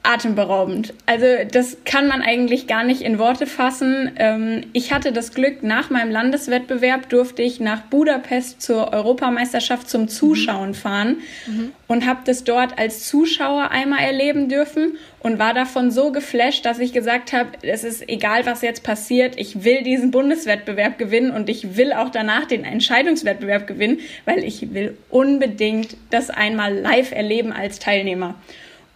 Atemberaubend. 0.03 0.93
Also 1.05 1.25
das 1.51 1.77
kann 1.85 2.07
man 2.07 2.21
eigentlich 2.21 2.65
gar 2.65 2.83
nicht 2.83 3.01
in 3.01 3.19
Worte 3.19 3.45
fassen. 3.45 4.11
Ähm, 4.15 4.63
ich 4.73 4.91
hatte 4.91 5.11
das 5.11 5.33
Glück, 5.33 5.61
nach 5.61 5.91
meinem 5.91 6.09
Landeswettbewerb 6.09 7.09
durfte 7.09 7.43
ich 7.43 7.59
nach 7.59 7.81
Budapest 7.83 8.61
zur 8.61 8.93
Europameisterschaft 8.93 9.89
zum 9.89 10.07
Zuschauen 10.07 10.69
mhm. 10.69 10.73
fahren 10.73 11.17
mhm. 11.45 11.71
und 11.87 12.07
habe 12.07 12.21
das 12.25 12.43
dort 12.43 12.79
als 12.79 13.07
Zuschauer 13.07 13.69
einmal 13.69 13.99
erleben 13.99 14.49
dürfen 14.49 14.97
und 15.19 15.37
war 15.37 15.53
davon 15.53 15.91
so 15.91 16.11
geflasht, 16.11 16.65
dass 16.65 16.79
ich 16.79 16.93
gesagt 16.93 17.31
habe, 17.31 17.49
es 17.61 17.83
ist 17.83 18.09
egal, 18.09 18.47
was 18.47 18.63
jetzt 18.63 18.83
passiert, 18.83 19.35
ich 19.37 19.63
will 19.63 19.83
diesen 19.83 20.09
Bundeswettbewerb 20.09 20.97
gewinnen 20.97 21.29
und 21.29 21.47
ich 21.47 21.77
will 21.77 21.93
auch 21.93 22.09
danach 22.09 22.45
den 22.45 22.63
Entscheidungswettbewerb 22.63 23.67
gewinnen, 23.67 23.99
weil 24.25 24.43
ich 24.43 24.73
will 24.73 24.97
unbedingt 25.09 25.95
das 26.09 26.31
einmal 26.31 26.73
live 26.73 27.11
erleben 27.11 27.51
als 27.53 27.77
Teilnehmer. 27.77 28.35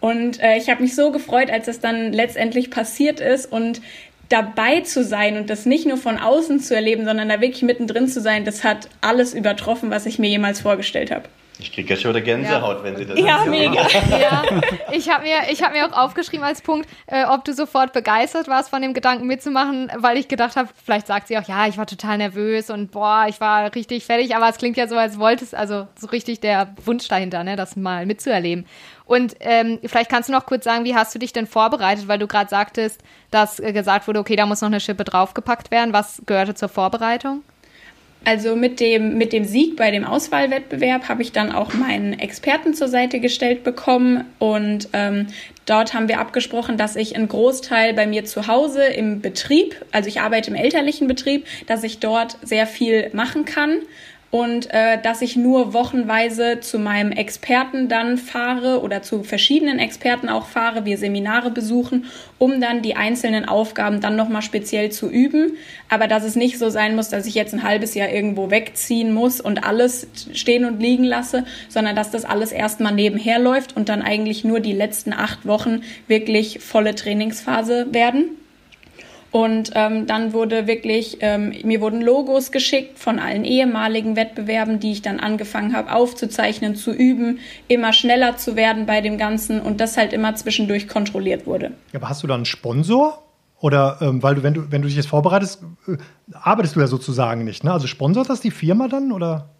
Und 0.00 0.40
äh, 0.40 0.56
ich 0.56 0.68
habe 0.68 0.82
mich 0.82 0.94
so 0.94 1.10
gefreut, 1.10 1.50
als 1.50 1.68
es 1.68 1.80
dann 1.80 2.12
letztendlich 2.12 2.70
passiert 2.70 3.20
ist 3.20 3.50
und 3.50 3.80
dabei 4.28 4.80
zu 4.80 5.04
sein 5.04 5.36
und 5.36 5.50
das 5.50 5.66
nicht 5.66 5.86
nur 5.86 5.96
von 5.96 6.18
außen 6.18 6.60
zu 6.60 6.74
erleben, 6.74 7.04
sondern 7.04 7.28
da 7.28 7.40
wirklich 7.40 7.62
mittendrin 7.62 8.08
zu 8.08 8.20
sein, 8.20 8.44
das 8.44 8.64
hat 8.64 8.88
alles 9.00 9.34
übertroffen, 9.34 9.90
was 9.90 10.06
ich 10.06 10.18
mir 10.18 10.28
jemals 10.28 10.60
vorgestellt 10.60 11.10
habe. 11.10 11.28
Ich 11.58 11.72
kriege 11.72 11.94
ja 11.94 11.98
schon 11.98 12.10
wieder 12.10 12.20
Gänsehaut, 12.20 12.78
ja. 12.78 12.84
wenn 12.84 12.96
Sie 12.96 13.06
das 13.06 13.18
Ja, 13.18 13.44
mega. 13.46 13.86
ja, 14.10 14.42
ich 14.92 15.08
habe 15.08 15.24
mir, 15.24 15.38
hab 15.38 15.72
mir 15.72 15.86
auch 15.86 16.04
aufgeschrieben 16.04 16.44
als 16.44 16.60
Punkt, 16.60 16.88
äh, 17.06 17.24
ob 17.24 17.44
du 17.44 17.54
sofort 17.54 17.92
begeistert 17.92 18.48
warst 18.48 18.68
von 18.68 18.82
dem 18.82 18.92
Gedanken 18.92 19.26
mitzumachen, 19.26 19.90
weil 19.96 20.18
ich 20.18 20.28
gedacht 20.28 20.56
habe, 20.56 20.68
vielleicht 20.84 21.06
sagt 21.06 21.28
sie 21.28 21.38
auch, 21.38 21.48
ja, 21.48 21.66
ich 21.66 21.78
war 21.78 21.86
total 21.86 22.18
nervös 22.18 22.68
und 22.68 22.90
boah, 22.90 23.26
ich 23.28 23.40
war 23.40 23.74
richtig 23.74 24.04
fertig, 24.04 24.36
aber 24.36 24.48
es 24.48 24.58
klingt 24.58 24.76
ja 24.76 24.86
so, 24.86 24.96
als 24.96 25.18
wolltest, 25.18 25.54
also 25.54 25.86
so 25.98 26.08
richtig 26.08 26.40
der 26.40 26.74
Wunsch 26.84 27.08
dahinter, 27.08 27.42
ne, 27.42 27.56
das 27.56 27.74
mal 27.74 28.04
mitzuerleben. 28.04 28.66
Und 29.06 29.36
ähm, 29.40 29.78
vielleicht 29.84 30.10
kannst 30.10 30.28
du 30.28 30.32
noch 30.32 30.46
kurz 30.46 30.64
sagen, 30.64 30.84
wie 30.84 30.94
hast 30.94 31.14
du 31.14 31.18
dich 31.18 31.32
denn 31.32 31.46
vorbereitet, 31.46 32.08
weil 32.08 32.18
du 32.18 32.26
gerade 32.26 32.50
sagtest, 32.50 33.00
dass 33.30 33.60
äh, 33.60 33.72
gesagt 33.72 34.08
wurde, 34.08 34.18
okay, 34.18 34.36
da 34.36 34.46
muss 34.46 34.60
noch 34.60 34.68
eine 34.68 34.80
Schippe 34.80 35.04
draufgepackt 35.04 35.70
werden. 35.70 35.92
Was 35.92 36.22
gehörte 36.26 36.54
zur 36.54 36.68
Vorbereitung? 36.68 37.42
Also 38.26 38.56
mit 38.56 38.80
dem, 38.80 39.18
mit 39.18 39.32
dem 39.32 39.44
Sieg 39.44 39.76
bei 39.76 39.92
dem 39.92 40.04
Auswahlwettbewerb 40.04 41.08
habe 41.08 41.22
ich 41.22 41.30
dann 41.30 41.52
auch 41.52 41.74
meinen 41.74 42.18
Experten 42.18 42.74
zur 42.74 42.88
Seite 42.88 43.20
gestellt 43.20 43.62
bekommen. 43.62 44.24
Und 44.40 44.88
ähm, 44.94 45.28
dort 45.64 45.94
haben 45.94 46.08
wir 46.08 46.18
abgesprochen, 46.18 46.76
dass 46.76 46.96
ich 46.96 47.14
einen 47.14 47.28
Großteil 47.28 47.94
bei 47.94 48.04
mir 48.04 48.24
zu 48.24 48.48
Hause 48.48 48.82
im 48.82 49.20
Betrieb, 49.20 49.76
also 49.92 50.08
ich 50.08 50.22
arbeite 50.22 50.50
im 50.50 50.56
elterlichen 50.56 51.06
Betrieb, 51.06 51.46
dass 51.68 51.84
ich 51.84 52.00
dort 52.00 52.36
sehr 52.42 52.66
viel 52.66 53.10
machen 53.12 53.44
kann 53.44 53.78
und 54.30 54.68
äh, 54.72 55.00
dass 55.00 55.22
ich 55.22 55.36
nur 55.36 55.72
wochenweise 55.72 56.58
zu 56.60 56.78
meinem 56.78 57.12
Experten 57.12 57.88
dann 57.88 58.18
fahre 58.18 58.82
oder 58.82 59.00
zu 59.02 59.22
verschiedenen 59.22 59.78
Experten 59.78 60.28
auch 60.28 60.46
fahre, 60.46 60.84
wir 60.84 60.98
Seminare 60.98 61.50
besuchen, 61.50 62.06
um 62.38 62.60
dann 62.60 62.82
die 62.82 62.96
einzelnen 62.96 63.44
Aufgaben 63.44 64.00
dann 64.00 64.16
nochmal 64.16 64.42
speziell 64.42 64.90
zu 64.90 65.08
üben. 65.08 65.52
Aber 65.88 66.08
dass 66.08 66.24
es 66.24 66.34
nicht 66.34 66.58
so 66.58 66.70
sein 66.70 66.96
muss, 66.96 67.08
dass 67.08 67.26
ich 67.26 67.34
jetzt 67.34 67.54
ein 67.54 67.62
halbes 67.62 67.94
Jahr 67.94 68.10
irgendwo 68.10 68.50
wegziehen 68.50 69.14
muss 69.14 69.40
und 69.40 69.64
alles 69.64 70.08
stehen 70.32 70.64
und 70.64 70.80
liegen 70.80 71.04
lasse, 71.04 71.44
sondern 71.68 71.94
dass 71.94 72.10
das 72.10 72.24
alles 72.24 72.50
erstmal 72.50 72.92
nebenher 72.92 73.38
läuft 73.38 73.76
und 73.76 73.88
dann 73.88 74.02
eigentlich 74.02 74.44
nur 74.44 74.58
die 74.58 74.72
letzten 74.72 75.12
acht 75.12 75.46
Wochen 75.46 75.82
wirklich 76.08 76.58
volle 76.60 76.96
Trainingsphase 76.96 77.86
werden. 77.92 78.36
Und 79.36 79.72
ähm, 79.74 80.06
dann 80.06 80.32
wurde 80.32 80.66
wirklich, 80.66 81.18
ähm, 81.20 81.52
mir 81.62 81.82
wurden 81.82 82.00
Logos 82.00 82.52
geschickt 82.52 82.98
von 82.98 83.18
allen 83.18 83.44
ehemaligen 83.44 84.16
Wettbewerben, 84.16 84.80
die 84.80 84.92
ich 84.92 85.02
dann 85.02 85.20
angefangen 85.20 85.76
habe 85.76 85.92
aufzuzeichnen, 85.92 86.74
zu 86.74 86.90
üben, 86.90 87.40
immer 87.68 87.92
schneller 87.92 88.38
zu 88.38 88.56
werden 88.56 88.86
bei 88.86 89.02
dem 89.02 89.18
Ganzen 89.18 89.60
und 89.60 89.78
das 89.78 89.98
halt 89.98 90.14
immer 90.14 90.34
zwischendurch 90.36 90.88
kontrolliert 90.88 91.46
wurde. 91.46 91.72
Aber 91.94 92.08
hast 92.08 92.22
du 92.22 92.26
da 92.26 92.34
einen 92.34 92.46
Sponsor? 92.46 93.22
Oder 93.60 93.98
ähm, 94.00 94.22
weil 94.22 94.36
du, 94.36 94.42
wenn 94.42 94.54
du, 94.54 94.72
wenn 94.72 94.80
du 94.80 94.88
dich 94.88 94.96
jetzt 94.96 95.08
vorbereitest, 95.08 95.62
äh, 95.86 95.98
arbeitest 96.32 96.74
du 96.74 96.80
ja 96.80 96.86
sozusagen 96.86 97.44
nicht, 97.44 97.62
ne? 97.62 97.72
Also 97.72 97.88
sponsort 97.88 98.30
das 98.30 98.40
die 98.40 98.50
Firma 98.50 98.88
dann 98.88 99.12
oder? 99.12 99.50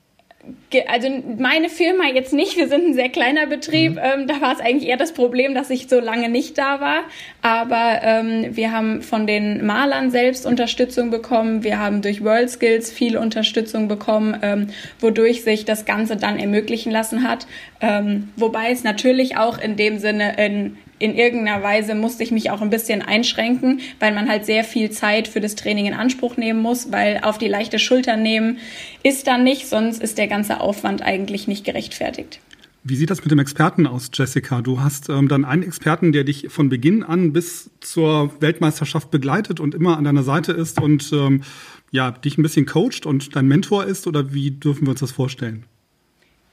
Also 0.89 1.09
meine 1.39 1.69
Firma 1.69 2.05
jetzt 2.13 2.33
nicht, 2.33 2.57
wir 2.57 2.69
sind 2.69 2.87
ein 2.87 2.95
sehr 2.95 3.09
kleiner 3.09 3.47
Betrieb, 3.47 3.93
mhm. 3.93 4.01
ähm, 4.03 4.27
da 4.27 4.41
war 4.41 4.53
es 4.53 4.61
eigentlich 4.61 4.89
eher 4.89 4.97
das 4.97 5.13
Problem, 5.13 5.55
dass 5.55 5.71
ich 5.71 5.89
so 5.89 6.01
lange 6.01 6.29
nicht 6.29 6.59
da 6.59 6.81
war, 6.81 7.05
aber 7.43 8.01
ähm, 8.03 8.57
wir 8.57 8.73
haben 8.73 9.03
von 9.03 9.27
den 9.27 9.65
Malern 9.65 10.11
selbst 10.11 10.47
Unterstützung 10.47 11.11
bekommen, 11.11 11.63
wir 11.65 11.79
haben 11.79 12.03
durch 12.03 12.23
World 12.23 12.51
Skills 12.51 12.91
viel 12.91 13.17
Unterstützung 13.17 13.89
bekommen, 13.89 14.39
ähm, 14.43 14.69
wodurch 15.01 15.43
sich 15.43 15.65
das 15.65 15.85
Ganze 15.85 16.17
dann 16.17 16.39
ermöglichen 16.39 16.93
lassen 16.93 17.27
hat, 17.27 17.47
ähm, 17.81 18.31
wobei 18.37 18.71
es 18.71 18.85
natürlich 18.85 19.37
auch 19.37 19.59
in 19.59 19.77
dem 19.77 19.99
Sinne 19.99 20.39
ein 20.39 20.77
in 20.99 21.15
irgendeiner 21.15 21.63
Weise 21.63 21.95
musste 21.95 22.23
ich 22.23 22.31
mich 22.31 22.51
auch 22.51 22.63
ein 22.63 22.71
bisschen 22.71 23.03
einschränken, 23.03 23.81
weil 24.01 24.15
man 24.15 24.29
halt 24.29 24.47
sehr 24.47 24.65
viel 24.65 24.91
Zeit 24.91 25.29
für 25.29 25.41
das 25.41 25.55
Training 25.55 25.87
in 25.87 25.95
Anspruch 25.95 26.37
nehmen 26.37 26.61
muss, 26.61 26.91
weil 26.93 27.21
auf 27.23 27.39
die 27.39 27.49
leichte 27.49 27.79
Schulter 27.79 28.17
nehmen 28.17 28.59
ist 29.03 29.27
dann 29.27 29.45
nicht, 29.45 29.69
sonst 29.69 30.03
ist 30.03 30.19
der 30.19 30.29
ganze 30.29 30.61
Aufwand 30.61 31.03
eigentlich 31.03 31.49
nicht 31.49 31.65
gerechtfertigt. 31.65 32.41
Wie 32.89 32.95
sieht 32.95 33.11
das 33.11 33.23
mit 33.23 33.33
dem 33.33 33.41
Experten 33.41 33.89
aus, 33.89 34.11
Jessica? 34.15 34.63
Du 34.63 34.81
hast 34.81 35.09
ähm, 35.09 35.27
dann 35.27 35.45
einen 35.45 35.65
Experten, 35.65 36.13
der 36.13 36.23
dich 36.23 36.47
von 36.51 36.69
Beginn 36.69 37.03
an 37.03 37.33
bis 37.33 37.69
zur 37.81 38.41
Weltmeisterschaft 38.41 39.11
begleitet 39.11 39.59
und 39.59 39.75
immer 39.75 39.99
an 39.99 40.05
deiner 40.05 40.23
Seite 40.23 40.53
ist 40.53 40.81
und 40.81 41.13
ähm, 41.13 41.43
ja, 41.91 42.13
dich 42.13 42.39
ein 42.39 42.43
bisschen 42.43 42.65
coacht 42.65 43.05
und 43.05 43.35
dein 43.35 43.49
Mentor 43.49 43.87
ist 43.87 44.07
oder 44.07 44.33
wie 44.33 44.53
dürfen 44.53 44.87
wir 44.87 44.91
uns 44.91 45.01
das 45.01 45.11
vorstellen? 45.11 45.65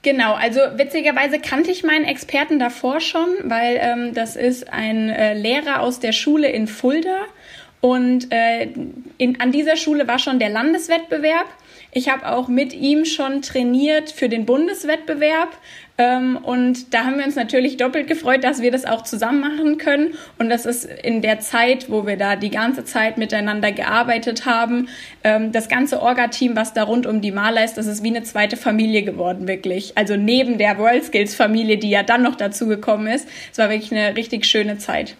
Genau, 0.03 0.33
also 0.33 0.59
witzigerweise 0.75 1.39
kannte 1.39 1.71
ich 1.71 1.83
meinen 1.85 2.03
Experten 2.03 2.59
davor 2.59 2.99
schon, 2.99 3.29
weil 3.43 3.79
ähm, 3.81 4.13
das 4.13 4.35
ist 4.35 4.71
ein 4.71 5.09
äh, 5.09 5.33
Lehrer 5.33 5.79
aus 5.79 6.01
der 6.01 6.11
Schule 6.11 6.49
in 6.49 6.67
Fulda 6.67 7.19
und 7.79 8.31
äh, 8.31 8.67
in, 9.17 9.39
an 9.39 9.53
dieser 9.53 9.77
Schule 9.77 10.05
war 10.05 10.19
schon 10.19 10.39
der 10.39 10.49
Landeswettbewerb. 10.49 11.47
Ich 11.95 12.09
habe 12.09 12.27
auch 12.27 12.47
mit 12.47 12.73
ihm 12.73 13.05
schon 13.05 13.43
trainiert 13.43 14.11
für 14.11 14.27
den 14.27 14.45
Bundeswettbewerb. 14.45 15.55
Ähm, 15.99 16.37
und 16.41 16.91
da 16.91 17.05
haben 17.05 17.19
wir 17.19 17.25
uns 17.25 17.35
natürlich 17.35 17.77
doppelt 17.77 18.07
gefreut, 18.07 18.43
dass 18.43 18.63
wir 18.63 18.71
das 18.71 18.85
auch 18.85 19.03
zusammen 19.03 19.41
machen 19.41 19.77
können. 19.77 20.15
Und 20.39 20.49
das 20.49 20.65
ist 20.65 20.85
in 20.85 21.21
der 21.21 21.39
Zeit, 21.39 21.91
wo 21.91 22.07
wir 22.07 22.17
da 22.17 22.35
die 22.35 22.49
ganze 22.49 22.83
Zeit 22.83 23.19
miteinander 23.19 23.71
gearbeitet 23.71 24.47
haben, 24.47 24.89
ähm, 25.23 25.51
das 25.51 25.69
ganze 25.69 26.01
Orga-Team, 26.01 26.55
was 26.55 26.73
da 26.73 26.81
rund 26.81 27.05
um 27.05 27.21
die 27.21 27.31
Maler 27.31 27.63
ist, 27.63 27.77
das 27.77 27.85
ist 27.85 28.01
wie 28.01 28.07
eine 28.07 28.23
zweite 28.23 28.57
Familie 28.57 29.03
geworden, 29.03 29.47
wirklich. 29.47 29.95
Also 29.95 30.15
neben 30.15 30.57
der 30.57 30.79
World 30.79 31.03
Skills 31.03 31.35
Familie, 31.35 31.77
die 31.77 31.91
ja 31.91 32.01
dann 32.01 32.23
noch 32.23 32.35
dazu 32.35 32.67
gekommen 32.67 33.05
ist. 33.05 33.27
Es 33.51 33.59
war 33.59 33.69
wirklich 33.69 33.91
eine 33.91 34.15
richtig 34.15 34.45
schöne 34.45 34.79
Zeit. 34.79 35.15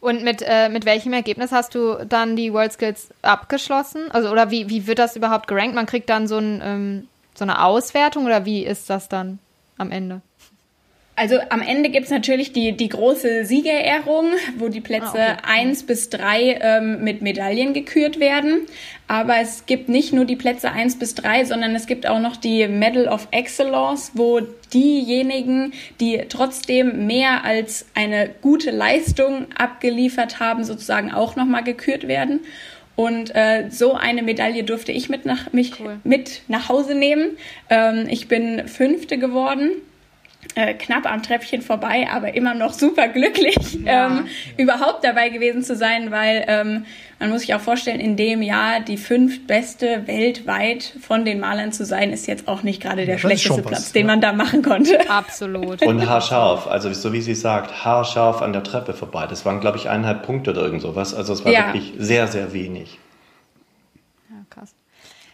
Und 0.00 0.22
mit, 0.22 0.42
äh, 0.46 0.68
mit 0.68 0.84
welchem 0.84 1.12
Ergebnis 1.12 1.52
hast 1.52 1.74
du 1.74 2.04
dann 2.06 2.36
die 2.36 2.52
World 2.52 2.72
Skills 2.72 3.08
abgeschlossen? 3.22 4.10
Also, 4.10 4.30
oder 4.30 4.50
wie, 4.50 4.68
wie 4.68 4.86
wird 4.86 4.98
das 4.98 5.16
überhaupt 5.16 5.48
gerankt? 5.48 5.74
Man 5.74 5.86
kriegt 5.86 6.10
dann 6.10 6.28
so, 6.28 6.38
ein, 6.38 6.60
ähm, 6.62 7.08
so 7.34 7.44
eine 7.44 7.64
Auswertung 7.64 8.26
oder 8.26 8.44
wie 8.44 8.64
ist 8.64 8.90
das 8.90 9.08
dann 9.08 9.38
am 9.78 9.90
Ende? 9.90 10.20
Also 11.18 11.38
am 11.48 11.62
Ende 11.62 11.88
gibt's 11.88 12.10
natürlich 12.10 12.52
die, 12.52 12.72
die 12.72 12.90
große 12.90 13.46
Siegerehrung, 13.46 14.32
wo 14.58 14.68
die 14.68 14.82
Plätze 14.82 15.18
ah, 15.18 15.32
okay. 15.32 15.42
eins 15.44 15.82
bis 15.82 16.10
drei 16.10 16.58
ähm, 16.60 17.02
mit 17.02 17.22
Medaillen 17.22 17.72
gekürt 17.72 18.20
werden. 18.20 18.66
Aber 19.08 19.38
es 19.38 19.64
gibt 19.64 19.88
nicht 19.88 20.12
nur 20.12 20.26
die 20.26 20.36
Plätze 20.36 20.70
eins 20.70 20.98
bis 20.98 21.14
drei, 21.14 21.46
sondern 21.46 21.74
es 21.74 21.86
gibt 21.86 22.06
auch 22.06 22.18
noch 22.18 22.36
die 22.36 22.68
Medal 22.68 23.08
of 23.08 23.28
Excellence, 23.30 24.12
wo 24.12 24.40
diejenigen, 24.74 25.72
die 26.00 26.22
trotzdem 26.28 27.06
mehr 27.06 27.44
als 27.44 27.86
eine 27.94 28.28
gute 28.42 28.70
Leistung 28.70 29.46
abgeliefert 29.56 30.38
haben, 30.38 30.64
sozusagen 30.64 31.12
auch 31.12 31.34
nochmal 31.34 31.64
gekürt 31.64 32.08
werden. 32.08 32.40
Und 32.94 33.34
äh, 33.34 33.70
so 33.70 33.94
eine 33.94 34.22
Medaille 34.22 34.64
durfte 34.64 34.92
ich 34.92 35.08
mit 35.08 35.24
nach, 35.24 35.50
mich 35.54 35.80
cool. 35.80 35.98
mit 36.04 36.42
nach 36.48 36.68
Hause 36.68 36.94
nehmen. 36.94 37.38
Ähm, 37.70 38.06
ich 38.10 38.28
bin 38.28 38.68
Fünfte 38.68 39.16
geworden 39.16 39.70
äh, 40.56 40.72
knapp 40.72 41.04
am 41.04 41.22
Treppchen 41.22 41.60
vorbei, 41.60 42.08
aber 42.10 42.34
immer 42.34 42.54
noch 42.54 42.72
super 42.72 43.08
glücklich, 43.08 43.78
ja. 43.84 44.06
ähm, 44.06 44.26
überhaupt 44.56 45.04
dabei 45.04 45.28
gewesen 45.28 45.62
zu 45.62 45.76
sein, 45.76 46.10
weil 46.10 46.46
ähm, 46.48 46.86
man 47.18 47.28
muss 47.28 47.42
sich 47.42 47.54
auch 47.54 47.60
vorstellen, 47.60 48.00
in 48.00 48.16
dem 48.16 48.40
Jahr 48.40 48.80
die 48.80 48.96
fünftbeste 48.96 50.06
weltweit 50.06 50.94
von 50.98 51.26
den 51.26 51.40
Malern 51.40 51.72
zu 51.72 51.84
sein, 51.84 52.10
ist 52.10 52.26
jetzt 52.26 52.48
auch 52.48 52.62
nicht 52.62 52.80
gerade 52.80 53.04
der 53.04 53.16
das 53.16 53.20
schlechteste 53.20 53.60
Platz, 53.60 53.92
den 53.92 54.06
ja. 54.06 54.12
man 54.12 54.22
da 54.22 54.32
machen 54.32 54.62
konnte. 54.62 55.10
Absolut. 55.10 55.82
Und 55.82 56.08
haarscharf, 56.08 56.66
also 56.66 56.90
so 56.90 57.12
wie 57.12 57.20
sie 57.20 57.34
sagt, 57.34 57.84
haarscharf 57.84 58.40
an 58.40 58.54
der 58.54 58.62
Treppe 58.62 58.94
vorbei. 58.94 59.26
Das 59.28 59.44
waren, 59.44 59.60
glaube 59.60 59.76
ich, 59.76 59.90
eineinhalb 59.90 60.22
Punkte 60.22 60.52
oder 60.52 60.62
irgend 60.62 60.80
sowas. 60.80 61.12
Also 61.14 61.34
es 61.34 61.44
war 61.44 61.52
ja. 61.52 61.66
wirklich 61.66 61.92
sehr, 61.98 62.28
sehr 62.28 62.54
wenig. 62.54 62.98
Ja, 64.30 64.36
krass. 64.48 64.74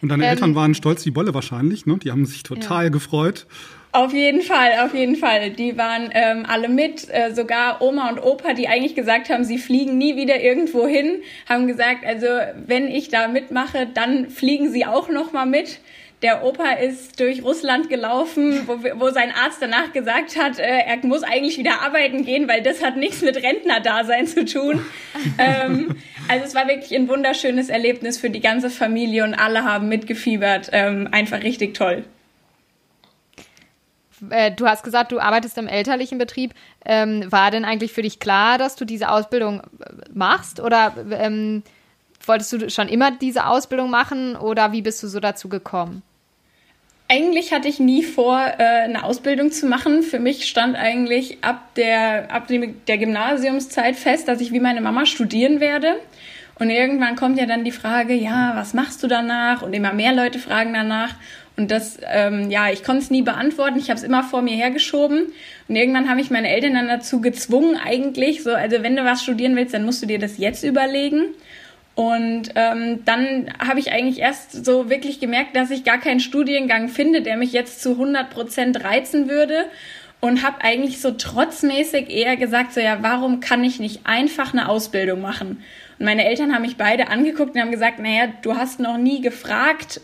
Und 0.01 0.09
deine 0.09 0.25
ähm, 0.25 0.31
Eltern 0.31 0.55
waren 0.55 0.75
stolz 0.75 1.05
wie 1.05 1.11
Bolle 1.11 1.33
wahrscheinlich, 1.33 1.85
ne? 1.85 1.97
Die 1.97 2.11
haben 2.11 2.25
sich 2.25 2.43
total 2.43 2.91
gefreut. 2.91 3.47
Auf 3.95 4.11
jeden 4.11 4.41
Fall, 4.41 4.79
auf 4.83 4.95
jeden 4.95 5.15
Fall. 5.15 5.51
Die 5.51 5.77
waren 5.77 6.09
ähm, 6.15 6.47
alle 6.49 6.67
mit, 6.67 7.07
äh, 7.11 7.31
sogar 7.31 7.79
Oma 7.79 8.09
und 8.09 8.17
Opa, 8.17 8.53
die 8.53 8.67
eigentlich 8.67 8.95
gesagt 8.95 9.29
haben, 9.29 9.43
sie 9.43 9.59
fliegen 9.59 9.99
nie 9.99 10.15
wieder 10.15 10.41
irgendwo 10.41 10.87
hin, 10.87 11.21
haben 11.47 11.67
gesagt, 11.67 12.03
also 12.03 12.25
wenn 12.65 12.87
ich 12.87 13.09
da 13.09 13.27
mitmache, 13.27 13.85
dann 13.85 14.31
fliegen 14.31 14.71
sie 14.71 14.87
auch 14.87 15.09
noch 15.09 15.31
mal 15.31 15.45
mit. 15.45 15.79
Der 16.23 16.43
Opa 16.43 16.71
ist 16.71 17.19
durch 17.19 17.43
Russland 17.43 17.87
gelaufen, 17.87 18.63
wo, 18.65 18.79
wo 18.99 19.11
sein 19.11 19.31
Arzt 19.31 19.61
danach 19.61 19.93
gesagt 19.93 20.41
hat, 20.41 20.57
äh, 20.57 20.63
er 20.63 20.97
muss 21.05 21.21
eigentlich 21.21 21.59
wieder 21.59 21.83
arbeiten 21.83 22.25
gehen, 22.25 22.47
weil 22.47 22.63
das 22.63 22.83
hat 22.83 22.97
nichts 22.97 23.21
mit 23.21 23.43
Rentnerdasein 23.43 24.25
zu 24.25 24.43
tun. 24.43 24.83
ähm, 25.37 25.97
also 26.27 26.45
es 26.45 26.55
war 26.55 26.67
wirklich 26.67 26.95
ein 26.95 27.07
wunderschönes 27.07 27.69
Erlebnis 27.69 28.17
für 28.17 28.31
die 28.31 28.41
ganze 28.41 28.71
Familie 28.71 29.23
und 29.23 29.35
alle 29.35 29.63
haben 29.63 29.87
mitgefiebert. 29.87 30.71
Ähm, 30.71 31.09
einfach 31.11 31.43
richtig 31.43 31.75
toll 31.75 32.05
äh, 34.29 34.51
du 34.51 34.67
hast 34.67 34.83
gesagt, 34.83 35.11
du 35.11 35.19
arbeitest 35.19 35.57
im 35.57 35.67
elterlichen 35.67 36.17
Betrieb. 36.17 36.53
Ähm, 36.85 37.31
war 37.31 37.51
denn 37.51 37.65
eigentlich 37.65 37.91
für 37.93 38.01
dich 38.01 38.19
klar, 38.19 38.57
dass 38.57 38.75
du 38.75 38.85
diese 38.85 39.09
Ausbildung 39.09 39.61
äh, 39.61 39.91
machst? 40.13 40.59
Oder 40.59 40.93
ähm, 41.11 41.63
wolltest 42.25 42.53
du 42.53 42.69
schon 42.69 42.87
immer 42.87 43.11
diese 43.11 43.47
Ausbildung 43.47 43.89
machen 43.89 44.35
oder 44.35 44.71
wie 44.71 44.81
bist 44.81 45.01
du 45.03 45.07
so 45.07 45.19
dazu 45.19 45.49
gekommen? 45.49 46.03
Eigentlich 47.09 47.53
hatte 47.53 47.67
ich 47.67 47.79
nie 47.79 48.01
vor, 48.01 48.39
äh, 48.39 48.63
eine 48.63 49.03
Ausbildung 49.03 49.51
zu 49.51 49.67
machen. 49.67 50.03
Für 50.03 50.19
mich 50.19 50.47
stand 50.47 50.75
eigentlich 50.75 51.43
ab 51.43 51.75
der, 51.75 52.31
ab 52.33 52.47
der 52.47 52.97
Gymnasiumszeit 52.97 53.95
fest, 53.95 54.27
dass 54.27 54.41
ich 54.41 54.51
wie 54.51 54.59
meine 54.59 54.81
Mama 54.81 55.05
studieren 55.05 55.59
werde. 55.59 55.95
Und 56.59 56.69
irgendwann 56.69 57.15
kommt 57.15 57.39
ja 57.39 57.45
dann 57.45 57.63
die 57.63 57.71
Frage, 57.71 58.13
ja, 58.13 58.53
was 58.55 58.73
machst 58.73 59.03
du 59.03 59.07
danach? 59.07 59.61
Und 59.63 59.73
immer 59.73 59.91
mehr 59.91 60.13
Leute 60.13 60.39
fragen 60.39 60.73
danach. 60.73 61.15
Und 61.55 61.69
das, 61.69 61.99
ähm, 62.11 62.49
ja, 62.49 62.69
ich 62.71 62.83
konnte 62.83 63.03
es 63.03 63.11
nie 63.11 63.21
beantworten. 63.21 63.77
Ich 63.77 63.89
habe 63.89 63.97
es 63.97 64.03
immer 64.03 64.23
vor 64.23 64.41
mir 64.41 64.55
hergeschoben. 64.55 65.31
Und 65.67 65.75
irgendwann 65.75 66.09
habe 66.09 66.19
ich 66.19 66.31
meine 66.31 66.49
Eltern 66.49 66.73
dann 66.73 66.87
dazu 66.87 67.21
gezwungen, 67.21 67.77
eigentlich, 67.77 68.41
so, 68.41 68.51
also 68.51 68.81
wenn 68.81 68.95
du 68.95 69.05
was 69.05 69.21
studieren 69.21 69.55
willst, 69.55 69.73
dann 69.73 69.85
musst 69.85 70.01
du 70.01 70.07
dir 70.07 70.17
das 70.17 70.39
jetzt 70.39 70.63
überlegen. 70.63 71.25
Und 71.95 72.49
ähm, 72.55 73.05
dann 73.05 73.53
habe 73.59 73.79
ich 73.79 73.91
eigentlich 73.91 74.17
erst 74.17 74.65
so 74.65 74.89
wirklich 74.89 75.19
gemerkt, 75.19 75.55
dass 75.55 75.69
ich 75.69 75.83
gar 75.83 75.99
keinen 75.99 76.19
Studiengang 76.19 76.89
finde, 76.89 77.21
der 77.21 77.37
mich 77.37 77.53
jetzt 77.53 77.83
zu 77.83 77.91
100 77.91 78.31
Prozent 78.31 78.83
reizen 78.83 79.29
würde. 79.29 79.65
Und 80.21 80.41
habe 80.41 80.63
eigentlich 80.63 81.01
so 81.01 81.11
trotzmäßig 81.11 82.09
eher 82.09 82.37
gesagt, 82.37 82.73
so 82.73 82.79
ja, 82.79 82.99
warum 83.01 83.41
kann 83.41 83.63
ich 83.63 83.79
nicht 83.79 84.05
einfach 84.05 84.53
eine 84.53 84.69
Ausbildung 84.69 85.21
machen? 85.21 85.61
Und 85.99 86.05
meine 86.05 86.25
Eltern 86.25 86.55
haben 86.55 86.61
mich 86.61 86.77
beide 86.77 87.09
angeguckt 87.09 87.55
und 87.55 87.61
haben 87.61 87.71
gesagt, 87.71 87.99
naja, 87.99 88.27
du 88.41 88.55
hast 88.55 88.79
noch 88.79 88.97
nie 88.97 89.19
gefragt, 89.19 89.99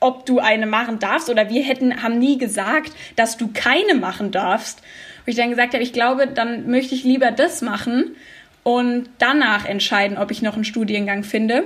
ob 0.00 0.26
du 0.26 0.38
eine 0.38 0.66
machen 0.66 0.98
darfst 0.98 1.30
oder 1.30 1.48
wir 1.48 1.62
hätten, 1.62 2.02
haben 2.02 2.18
nie 2.18 2.38
gesagt, 2.38 2.92
dass 3.16 3.36
du 3.36 3.50
keine 3.52 3.94
machen 3.94 4.30
darfst. 4.30 4.82
Wo 5.24 5.30
ich 5.30 5.36
dann 5.36 5.50
gesagt 5.50 5.74
habe, 5.74 5.82
ich 5.82 5.92
glaube, 5.92 6.26
dann 6.26 6.70
möchte 6.70 6.94
ich 6.94 7.04
lieber 7.04 7.30
das 7.30 7.62
machen 7.62 8.14
und 8.62 9.08
danach 9.18 9.64
entscheiden, 9.64 10.18
ob 10.18 10.30
ich 10.30 10.42
noch 10.42 10.54
einen 10.54 10.64
Studiengang 10.64 11.24
finde. 11.24 11.64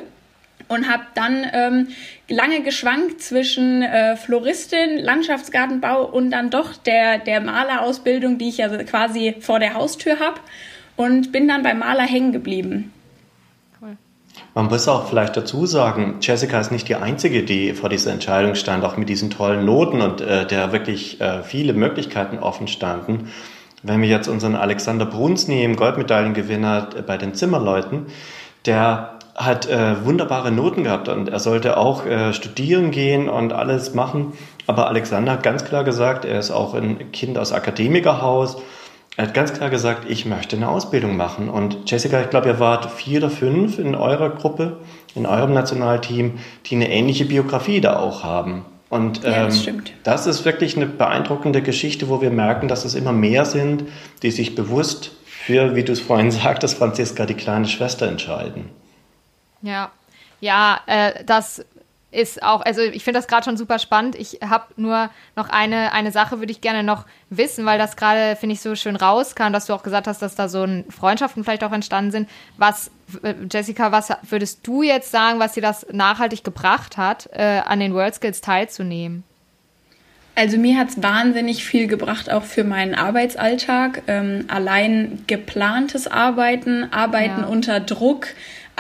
Und 0.69 0.89
habe 0.89 1.03
dann 1.15 1.45
ähm, 1.53 1.89
lange 2.29 2.61
geschwankt 2.61 3.21
zwischen 3.21 3.83
äh, 3.83 4.17
Floristin, 4.17 4.99
Landschaftsgartenbau 4.99 6.05
und 6.05 6.31
dann 6.31 6.51
doch 6.51 6.77
der, 6.77 7.19
der 7.19 7.41
Malerausbildung, 7.41 8.39
die 8.39 8.51
ich 8.51 8.59
ja 8.59 8.69
quasi 8.85 9.35
vor 9.41 9.59
der 9.59 9.75
Haustür 9.75 10.21
habe. 10.21 10.39
Und 10.97 11.33
bin 11.33 11.49
dann 11.49 11.63
beim 11.63 11.81
Maler 11.81 12.05
hängen 12.05 12.31
geblieben. 12.31 12.93
Man 14.55 14.67
muss 14.67 14.89
auch 14.89 15.07
vielleicht 15.07 15.37
dazu 15.37 15.67
sagen, 15.67 16.17
Jessica 16.21 16.59
ist 16.59 16.73
nicht 16.73 16.89
die 16.89 16.97
Einzige, 16.97 17.45
die 17.45 17.73
vor 17.73 17.89
dieser 17.89 18.13
Entscheidung 18.13 18.55
stand, 18.55 18.85
auch 18.85 18.97
mit 18.97 19.09
diesen 19.09 19.31
tollen 19.31 19.65
Noten 19.65 20.01
und 20.01 20.21
äh, 20.21 20.47
der 20.47 20.73
wirklich 20.73 21.21
äh, 21.21 21.43
viele 21.43 21.73
Möglichkeiten 21.73 22.39
offen 22.39 22.67
standen. 22.67 23.31
Wenn 23.83 24.03
wir 24.03 24.09
jetzt 24.09 24.29
unseren 24.29 24.57
Alexander 24.57 25.07
Bruns 25.07 25.49
nehmen, 25.49 25.77
Goldmedaillengewinner 25.77 26.89
äh, 26.97 27.03
bei 27.03 27.17
den 27.17 27.35
Zimmerleuten, 27.35 28.07
der 28.67 29.19
hat 29.37 29.67
äh, 29.69 30.05
wunderbare 30.05 30.51
Noten 30.51 30.85
gehabt 30.85 31.09
und 31.09 31.29
er 31.29 31.39
sollte 31.39 31.77
auch 31.77 32.05
äh, 32.05 32.33
studieren 32.33 32.91
gehen 32.91 33.29
und 33.29 33.53
alles 33.53 33.95
machen. 33.95 34.33
Aber 34.67 34.89
Alexander 34.89 35.33
hat 35.33 35.43
ganz 35.43 35.65
klar 35.65 35.85
gesagt, 35.85 36.25
er 36.25 36.39
ist 36.39 36.51
auch 36.51 36.75
ein 36.75 37.11
Kind 37.13 37.39
aus 37.39 37.53
Akademikerhaus 37.53 38.59
er 39.17 39.27
hat 39.27 39.35
ganz 39.35 39.53
klar 39.53 39.71
gesagt, 39.71 40.09
ich 40.09 40.25
möchte 40.25 40.57
eine 40.57 40.69
Ausbildung 40.69 41.17
machen. 41.17 41.49
Und 41.49 41.91
Jessica, 41.91 42.21
ich 42.21 42.31
glaube, 42.31 42.49
ihr 42.49 42.61
wart 42.61 42.91
vier 42.91 43.19
oder 43.19 43.31
fünf 43.31 43.79
in 43.79 43.95
eurer 43.95 44.31
Gruppe, 44.31 44.79
in 45.15 45.27
eurem 45.27 45.53
Nationalteam, 45.53 46.39
die 46.67 46.77
eine 46.77 46.91
ähnliche 46.91 47.25
Biografie 47.25 47.81
da 47.81 47.99
auch 47.99 48.23
haben. 48.23 48.65
Und 48.89 49.25
ähm, 49.25 49.33
ja, 49.33 49.45
das, 49.45 49.67
ähm, 49.67 49.83
das 50.03 50.27
ist 50.27 50.45
wirklich 50.45 50.77
eine 50.77 50.87
beeindruckende 50.87 51.63
Geschichte, 51.63 52.09
wo 52.09 52.21
wir 52.21 52.31
merken, 52.31 52.67
dass 52.67 52.85
es 52.85 52.95
immer 52.95 53.13
mehr 53.13 53.45
sind, 53.45 53.85
die 54.23 54.31
sich 54.31 54.55
bewusst 54.55 55.13
für, 55.25 55.75
wie 55.75 55.85
du 55.85 55.93
es 55.93 56.01
vorhin 56.01 56.31
sagtest, 56.31 56.79
Franziska, 56.79 57.27
die 57.27 57.35
kleine 57.35 57.67
Schwester 57.67 58.09
entscheiden. 58.09 58.71
Ja, 59.63 59.91
ja, 60.41 60.81
äh, 60.87 61.25
das 61.25 61.65
ist 62.13 62.43
auch, 62.43 62.63
also 62.63 62.81
ich 62.81 63.05
finde 63.05 63.19
das 63.19 63.29
gerade 63.29 63.45
schon 63.45 63.57
super 63.57 63.79
spannend. 63.79 64.17
Ich 64.17 64.41
habe 64.45 64.65
nur 64.77 65.11
noch 65.37 65.49
eine, 65.49 65.93
eine 65.93 66.11
Sache, 66.11 66.41
würde 66.41 66.53
ich 66.53 66.61
gerne 66.61 66.83
noch 66.83 67.07
wissen, 67.29 67.65
weil 67.67 67.79
das 67.79 67.97
gerade, 67.97 68.37
finde 68.37 68.55
ich, 68.55 68.61
so 68.61 68.75
schön 68.75 68.97
rauskam, 68.97 69.53
dass 69.53 69.67
du 69.67 69.75
auch 69.75 69.83
gesagt 69.83 70.07
hast, 70.07 70.21
dass 70.21 70.35
da 70.35 70.49
so 70.49 70.67
Freundschaften 70.89 71.45
vielleicht 71.45 71.63
auch 71.63 71.73
entstanden 71.73 72.11
sind. 72.11 72.29
Was, 72.57 72.91
Jessica, 73.51 73.93
was 73.93 74.13
würdest 74.29 74.67
du 74.67 74.83
jetzt 74.83 75.11
sagen, 75.11 75.39
was 75.39 75.53
dir 75.53 75.63
das 75.63 75.87
nachhaltig 75.93 76.43
gebracht 76.43 76.97
hat, 76.97 77.29
äh, 77.33 77.63
an 77.65 77.79
den 77.81 77.95
World 77.95 78.15
Skills 78.15 78.41
teilzunehmen? 78.41 79.25
Also 80.35 80.57
mir 80.57 80.79
hat 80.79 80.89
es 80.89 81.03
wahnsinnig 81.03 81.65
viel 81.65 81.87
gebracht, 81.87 82.31
auch 82.31 82.45
für 82.45 82.65
meinen 82.65 82.95
Arbeitsalltag. 82.95 84.03
Ähm, 84.07 84.47
allein 84.49 85.25
geplantes 85.27 86.07
Arbeiten, 86.07 86.91
Arbeiten 86.93 87.43
ja. 87.43 87.47
unter 87.47 87.79
Druck, 87.79 88.29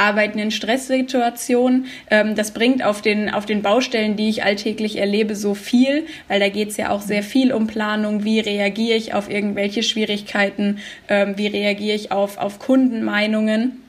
Arbeiten 0.01 0.39
in 0.39 0.51
Stresssituationen. 0.51 1.87
Ähm, 2.11 2.35
das 2.35 2.53
bringt 2.53 2.83
auf 2.83 3.03
den, 3.03 3.31
auf 3.33 3.47
den 3.47 3.63
Baustellen, 3.63 4.17
die 4.17 4.29
ich 4.29 4.43
alltäglich 4.43 4.97
erlebe, 4.97 5.37
so 5.37 5.55
viel, 5.55 6.07
weil 6.29 6.41
da 6.41 6.49
geht 6.49 6.71
es 6.71 6.77
ja 6.77 6.91
auch 6.91 7.03
sehr 7.03 7.23
viel 7.23 7.53
um 7.53 7.67
Planung. 7.67 8.25
Wie 8.25 8.41
reagiere 8.41 8.97
ich 8.97 9.15
auf 9.15 9.31
irgendwelche 9.31 9.83
Schwierigkeiten? 9.83 10.79
Ähm, 11.09 11.35
wie 11.37 11.47
reagiere 11.47 11.95
ich 11.95 12.11
auf, 12.11 12.39
auf 12.39 12.59
Kundenmeinungen? 12.59 13.83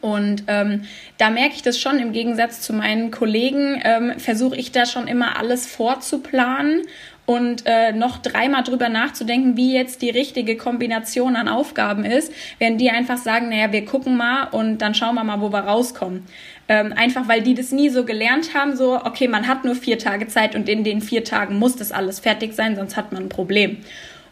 Und 0.00 0.44
ähm, 0.48 0.82
da 1.16 1.30
merke 1.30 1.54
ich 1.54 1.62
das 1.62 1.80
schon 1.80 1.98
im 1.98 2.12
Gegensatz 2.12 2.60
zu 2.60 2.72
meinen 2.72 3.10
Kollegen, 3.10 3.80
ähm, 3.84 4.18
versuche 4.18 4.56
ich 4.56 4.72
da 4.72 4.84
schon 4.84 5.06
immer 5.06 5.38
alles 5.38 5.66
vorzuplanen 5.66 6.82
und 7.26 7.64
äh, 7.66 7.92
noch 7.92 8.18
dreimal 8.18 8.62
drüber 8.62 8.88
nachzudenken, 8.88 9.56
wie 9.56 9.74
jetzt 9.74 10.00
die 10.00 10.10
richtige 10.10 10.56
Kombination 10.56 11.36
an 11.36 11.48
Aufgaben 11.48 12.04
ist, 12.04 12.32
während 12.58 12.80
die 12.80 12.90
einfach 12.90 13.18
sagen, 13.18 13.48
naja, 13.48 13.72
wir 13.72 13.84
gucken 13.84 14.16
mal 14.16 14.44
und 14.44 14.78
dann 14.78 14.94
schauen 14.94 15.16
wir 15.16 15.24
mal, 15.24 15.40
wo 15.40 15.52
wir 15.52 15.60
rauskommen. 15.60 16.24
Ähm, 16.68 16.92
einfach 16.96 17.28
weil 17.28 17.42
die 17.42 17.54
das 17.54 17.72
nie 17.72 17.88
so 17.88 18.04
gelernt 18.04 18.54
haben, 18.54 18.76
so, 18.76 18.96
okay, 19.04 19.28
man 19.28 19.48
hat 19.48 19.64
nur 19.64 19.74
vier 19.74 19.98
Tage 19.98 20.28
Zeit 20.28 20.54
und 20.54 20.68
in 20.68 20.84
den 20.84 21.00
vier 21.00 21.24
Tagen 21.24 21.58
muss 21.58 21.76
das 21.76 21.92
alles 21.92 22.20
fertig 22.20 22.54
sein, 22.54 22.76
sonst 22.76 22.96
hat 22.96 23.12
man 23.12 23.24
ein 23.24 23.28
Problem. 23.28 23.78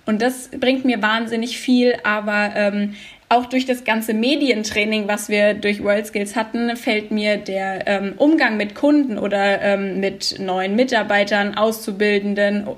Und 0.06 0.20
das 0.20 0.50
bringt 0.50 0.84
mir 0.84 1.00
wahnsinnig 1.00 1.58
viel, 1.58 1.94
aber 2.02 2.52
ähm, 2.54 2.94
auch 3.28 3.46
durch 3.46 3.66
das 3.66 3.84
ganze 3.84 4.14
Medientraining, 4.14 5.08
was 5.08 5.28
wir 5.28 5.54
durch 5.54 5.82
World 5.82 6.06
Skills 6.06 6.36
hatten, 6.36 6.76
fällt 6.76 7.10
mir 7.10 7.36
der 7.36 7.86
ähm, 7.86 8.14
Umgang 8.16 8.56
mit 8.56 8.74
Kunden 8.74 9.18
oder 9.18 9.60
ähm, 9.62 10.00
mit 10.00 10.38
neuen 10.38 10.76
Mitarbeitern, 10.76 11.56
Auszubildenden 11.56 12.68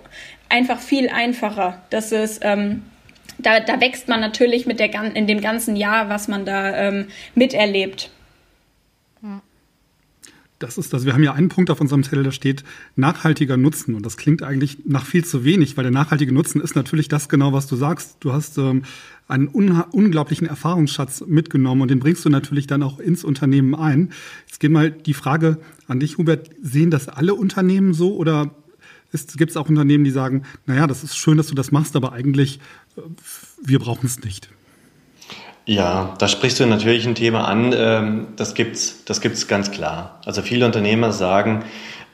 einfach 0.49 0.79
viel 0.79 1.09
einfacher. 1.09 1.83
Das 1.91 2.13
ist 2.13 2.41
ähm, 2.43 2.83
da, 3.39 3.61
da 3.61 3.81
wächst 3.81 4.09
man 4.09 4.21
natürlich 4.21 4.67
mit 4.67 4.81
der 4.81 4.93
in 5.15 5.27
dem 5.27 5.41
ganzen 5.41 5.77
Jahr, 5.77 6.09
was 6.09 6.29
man 6.29 6.45
da 6.45 6.75
ähm, 6.77 7.07
miterlebt. 7.35 8.11
Das 10.59 10.79
ist 10.79 10.95
das. 10.95 11.05
Wir 11.05 11.13
haben 11.13 11.23
ja 11.23 11.35
einen 11.35 11.51
Punkt 11.51 11.71
auf 11.71 11.83
unserem 11.83 12.03
Zettel, 12.03 12.23
da 12.23 12.33
steht 12.33 12.65
nachhaltiger 12.95 13.59
Nutzen. 13.59 13.95
Und 13.95 14.07
das 14.07 14.17
klingt 14.17 14.43
eigentlich 14.43 14.79
nach 14.87 15.05
viel 15.05 15.23
zu 15.23 15.45
wenig, 15.45 15.77
weil 15.77 15.85
der 15.85 15.93
nachhaltige 15.93 16.33
Nutzen 16.33 16.63
ist 16.63 16.75
natürlich 16.75 17.09
das 17.09 17.29
genau, 17.29 17.53
was 17.53 17.67
du 17.67 17.77
sagst. 17.77 18.17
Du 18.21 18.33
hast 18.33 18.57
ähm, 18.57 18.85
einen 19.29 19.49
unglaublichen 19.49 20.47
Erfahrungsschatz 20.47 21.25
mitgenommen 21.27 21.83
und 21.83 21.91
den 21.91 21.99
bringst 21.99 22.25
du 22.25 22.29
natürlich 22.29 22.67
dann 22.67 22.83
auch 22.83 23.01
ins 23.01 23.25
Unternehmen 23.25 23.75
ein. 23.75 24.13
Jetzt 24.47 24.61
geht 24.61 24.71
mal 24.71 24.91
die 24.91 25.15
Frage 25.15 25.59
an 25.89 25.99
dich, 25.99 26.19
Hubert. 26.19 26.51
Sehen 26.63 26.91
das 26.91 27.09
alle 27.09 27.35
Unternehmen 27.35 27.93
so 27.93 28.15
oder 28.15 28.51
gibt 29.37 29.51
es 29.51 29.57
auch 29.57 29.69
Unternehmen, 29.69 30.05
die 30.05 30.11
sagen, 30.11 30.43
naja, 30.67 30.87
das 30.87 31.03
ist 31.03 31.17
schön, 31.17 31.37
dass 31.37 31.47
du 31.47 31.55
das 31.55 31.73
machst, 31.73 31.97
aber 31.97 32.13
eigentlich, 32.13 32.61
äh, 32.97 33.01
wir 33.63 33.79
brauchen 33.79 34.07
es 34.07 34.23
nicht? 34.23 34.51
Ja, 35.65 36.15
da 36.19 36.29
sprichst 36.29 36.61
du 36.61 36.67
natürlich 36.67 37.07
ein 37.07 37.17
Thema 37.17 37.49
an, 37.49 37.75
ähm, 37.77 38.27
das 38.37 38.55
gibt's, 38.55 39.05
das 39.05 39.21
gibt's 39.21 39.49
ganz 39.49 39.73
klar. 39.73 40.21
Also 40.25 40.43
viele 40.43 40.65
Unternehmer 40.65 41.13
sagen 41.13 41.65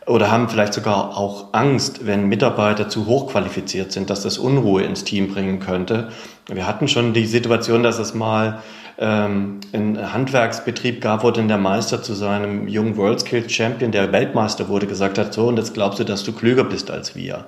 oder 0.07 0.31
haben 0.31 0.49
vielleicht 0.49 0.75
sogar 0.75 1.17
auch 1.17 1.53
Angst, 1.53 2.07
wenn 2.07 2.29
Mitarbeiter 2.29 2.88
zu 2.88 3.07
hochqualifiziert 3.07 3.93
sind, 3.93 4.11
dass 4.11 4.23
das 4.23 4.38
Unruhe 4.38 4.83
ins 4.83 5.05
Team 5.05 5.33
bringen 5.33 5.61
könnte. 5.61 6.09
Wir 6.49 6.67
hatten 6.67 6.88
schon 6.88 7.12
die 7.12 7.27
Situation, 7.27 7.83
dass 7.83 7.99
es 7.99 8.12
mal 8.15 8.62
ähm, 8.99 9.61
einen 9.73 10.12
Handwerksbetrieb 10.12 11.01
gab, 11.01 11.23
wo 11.23 11.31
dann 11.31 11.49
der 11.49 11.59
Meister 11.59 12.03
zu 12.03 12.15
seinem 12.15 12.67
jungen 12.69 12.97
World 12.97 13.21
Skills 13.21 13.53
Champion, 13.53 13.93
der 13.93 14.12
Weltmeister 14.12 14.69
wurde, 14.69 14.87
gesagt 14.87 15.19
hat, 15.19 15.33
so, 15.33 15.47
und 15.47 15.57
jetzt 15.57 15.75
glaubst 15.75 16.01
du, 16.01 16.05
dass 16.05 16.25
du 16.25 16.33
klüger 16.33 16.65
bist 16.65 16.91
als 16.91 17.15
wir. 17.15 17.47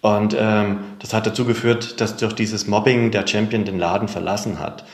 Und 0.00 0.36
ähm, 0.38 0.80
das 0.98 1.14
hat 1.14 1.26
dazu 1.26 1.44
geführt, 1.44 2.00
dass 2.00 2.16
durch 2.16 2.34
dieses 2.34 2.66
Mobbing 2.66 3.10
der 3.10 3.26
Champion 3.26 3.64
den 3.64 3.78
Laden 3.78 4.08
verlassen 4.08 4.58
hat. 4.58 4.84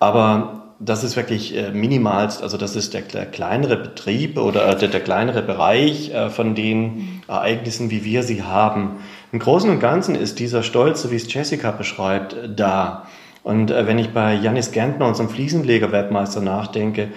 Aber 0.00 0.65
das 0.78 1.04
ist 1.04 1.16
wirklich 1.16 1.56
äh, 1.56 1.70
minimalst, 1.70 2.42
also 2.42 2.58
das 2.58 2.76
ist 2.76 2.92
der, 2.92 3.02
der 3.02 3.26
kleinere 3.26 3.76
Betrieb 3.76 4.38
oder 4.38 4.68
äh, 4.68 4.76
der, 4.76 4.88
der, 4.88 5.00
kleinere 5.00 5.42
Bereich 5.42 6.12
äh, 6.12 6.28
von 6.28 6.54
den 6.54 7.22
Ereignissen, 7.28 7.90
wie 7.90 8.04
wir 8.04 8.22
sie 8.22 8.42
haben. 8.42 8.96
Im 9.32 9.38
Großen 9.38 9.70
und 9.70 9.80
Ganzen 9.80 10.14
ist 10.14 10.38
dieser 10.38 10.62
Stolz, 10.62 11.02
so 11.02 11.10
wie 11.10 11.16
es 11.16 11.32
Jessica 11.32 11.70
beschreibt, 11.70 12.36
da. 12.54 13.06
Und 13.42 13.70
wenn 13.70 13.98
ich 13.98 14.10
bei 14.10 14.34
Janis 14.34 14.72
Gentner, 14.72 15.06
unserem 15.06 15.28
Fliesenleger-Weltmeister, 15.28 16.40
nachdenke, 16.40 17.10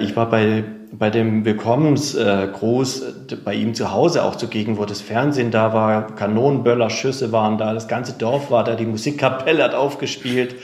ich 0.00 0.16
war 0.16 0.28
bei, 0.28 0.64
bei 0.90 1.10
dem 1.10 1.44
Willkommensgruß 1.44 3.04
bei 3.44 3.54
ihm 3.54 3.74
zu 3.74 3.92
Hause 3.92 4.24
auch 4.24 4.34
zugegen, 4.34 4.78
wo 4.78 4.84
das 4.84 5.00
Fernsehen 5.00 5.52
da 5.52 5.72
war, 5.72 6.16
Kanonenböller, 6.16 6.90
Schüsse 6.90 7.30
waren 7.30 7.56
da, 7.56 7.72
das 7.72 7.86
ganze 7.86 8.14
Dorf 8.14 8.50
war 8.50 8.64
da, 8.64 8.74
die 8.74 8.86
Musikkapelle 8.86 9.62
hat 9.62 9.74
aufgespielt. 9.74 10.56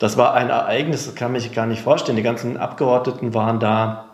Das 0.00 0.16
war 0.16 0.34
ein 0.34 0.48
Ereignis, 0.48 1.04
das 1.04 1.14
kann 1.14 1.30
man 1.30 1.40
sich 1.40 1.52
gar 1.52 1.66
nicht 1.66 1.82
vorstellen. 1.82 2.16
Die 2.16 2.22
ganzen 2.22 2.56
Abgeordneten 2.56 3.34
waren 3.34 3.60
da. 3.60 4.06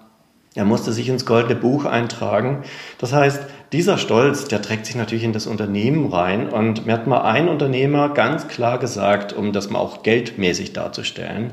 Er 0.56 0.64
musste 0.64 0.92
sich 0.92 1.08
ins 1.08 1.24
goldene 1.24 1.54
Buch 1.54 1.84
eintragen. 1.84 2.64
Das 2.98 3.12
heißt, 3.12 3.42
dieser 3.72 3.96
Stolz, 3.96 4.48
der 4.48 4.62
trägt 4.62 4.86
sich 4.86 4.96
natürlich 4.96 5.22
in 5.22 5.32
das 5.32 5.46
Unternehmen 5.46 6.12
rein. 6.12 6.48
Und 6.48 6.86
mir 6.86 6.92
hat 6.94 7.06
mal 7.06 7.22
ein 7.22 7.48
Unternehmer 7.48 8.08
ganz 8.08 8.48
klar 8.48 8.78
gesagt, 8.78 9.32
um 9.32 9.52
das 9.52 9.70
mal 9.70 9.78
auch 9.78 10.02
geldmäßig 10.02 10.72
darzustellen, 10.72 11.52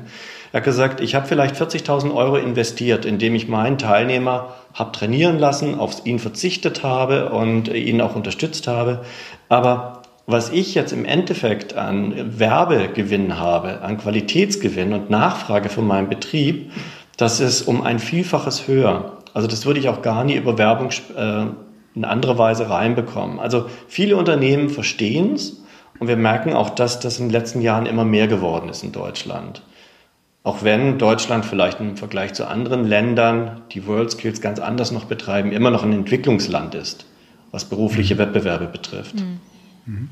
er 0.52 0.58
hat 0.58 0.64
gesagt, 0.64 1.00
ich 1.00 1.16
habe 1.16 1.26
vielleicht 1.26 1.56
40.000 1.56 2.14
Euro 2.14 2.36
investiert, 2.36 3.04
indem 3.04 3.34
ich 3.34 3.48
meinen 3.48 3.76
Teilnehmer 3.76 4.54
habe 4.72 4.92
trainieren 4.92 5.40
lassen, 5.40 5.78
auf 5.78 6.06
ihn 6.06 6.20
verzichtet 6.20 6.84
habe 6.84 7.30
und 7.30 7.66
ihn 7.66 8.00
auch 8.00 8.14
unterstützt 8.14 8.68
habe. 8.68 9.04
Aber 9.48 10.03
was 10.26 10.50
ich 10.50 10.74
jetzt 10.74 10.92
im 10.92 11.04
Endeffekt 11.04 11.74
an 11.74 12.38
Werbegewinn 12.38 13.38
habe, 13.38 13.82
an 13.82 13.98
Qualitätsgewinn 13.98 14.92
und 14.92 15.10
Nachfrage 15.10 15.68
von 15.68 15.86
meinem 15.86 16.08
Betrieb, 16.08 16.72
das 17.16 17.40
ist 17.40 17.62
um 17.62 17.82
ein 17.82 17.98
Vielfaches 17.98 18.66
höher. 18.66 19.18
Also 19.34 19.48
das 19.48 19.66
würde 19.66 19.80
ich 19.80 19.88
auch 19.88 20.02
gar 20.02 20.24
nie 20.24 20.34
über 20.34 20.56
Werbung 20.58 20.90
äh, 21.16 21.46
in 21.94 22.04
andere 22.04 22.38
Weise 22.38 22.70
reinbekommen. 22.70 23.38
Also 23.38 23.66
viele 23.86 24.16
Unternehmen 24.16 24.70
verstehen 24.70 25.34
es 25.34 25.62
und 25.98 26.08
wir 26.08 26.16
merken 26.16 26.54
auch, 26.54 26.70
dass 26.70 27.00
das 27.00 27.18
in 27.18 27.26
den 27.26 27.32
letzten 27.32 27.60
Jahren 27.60 27.86
immer 27.86 28.04
mehr 28.04 28.26
geworden 28.26 28.68
ist 28.68 28.82
in 28.82 28.92
Deutschland. 28.92 29.62
Auch 30.42 30.62
wenn 30.62 30.98
Deutschland 30.98 31.44
vielleicht 31.44 31.80
im 31.80 31.96
Vergleich 31.96 32.34
zu 32.34 32.46
anderen 32.46 32.84
Ländern, 32.84 33.62
die 33.72 33.86
World 33.86 34.10
Skills 34.10 34.40
ganz 34.40 34.58
anders 34.58 34.90
noch 34.90 35.04
betreiben, 35.04 35.52
immer 35.52 35.70
noch 35.70 35.84
ein 35.84 35.92
Entwicklungsland 35.92 36.74
ist, 36.74 37.06
was 37.50 37.64
berufliche 37.64 38.18
Wettbewerbe 38.18 38.66
betrifft. 38.66 39.16
Mhm. 39.16 39.40
Mhm. 39.86 40.10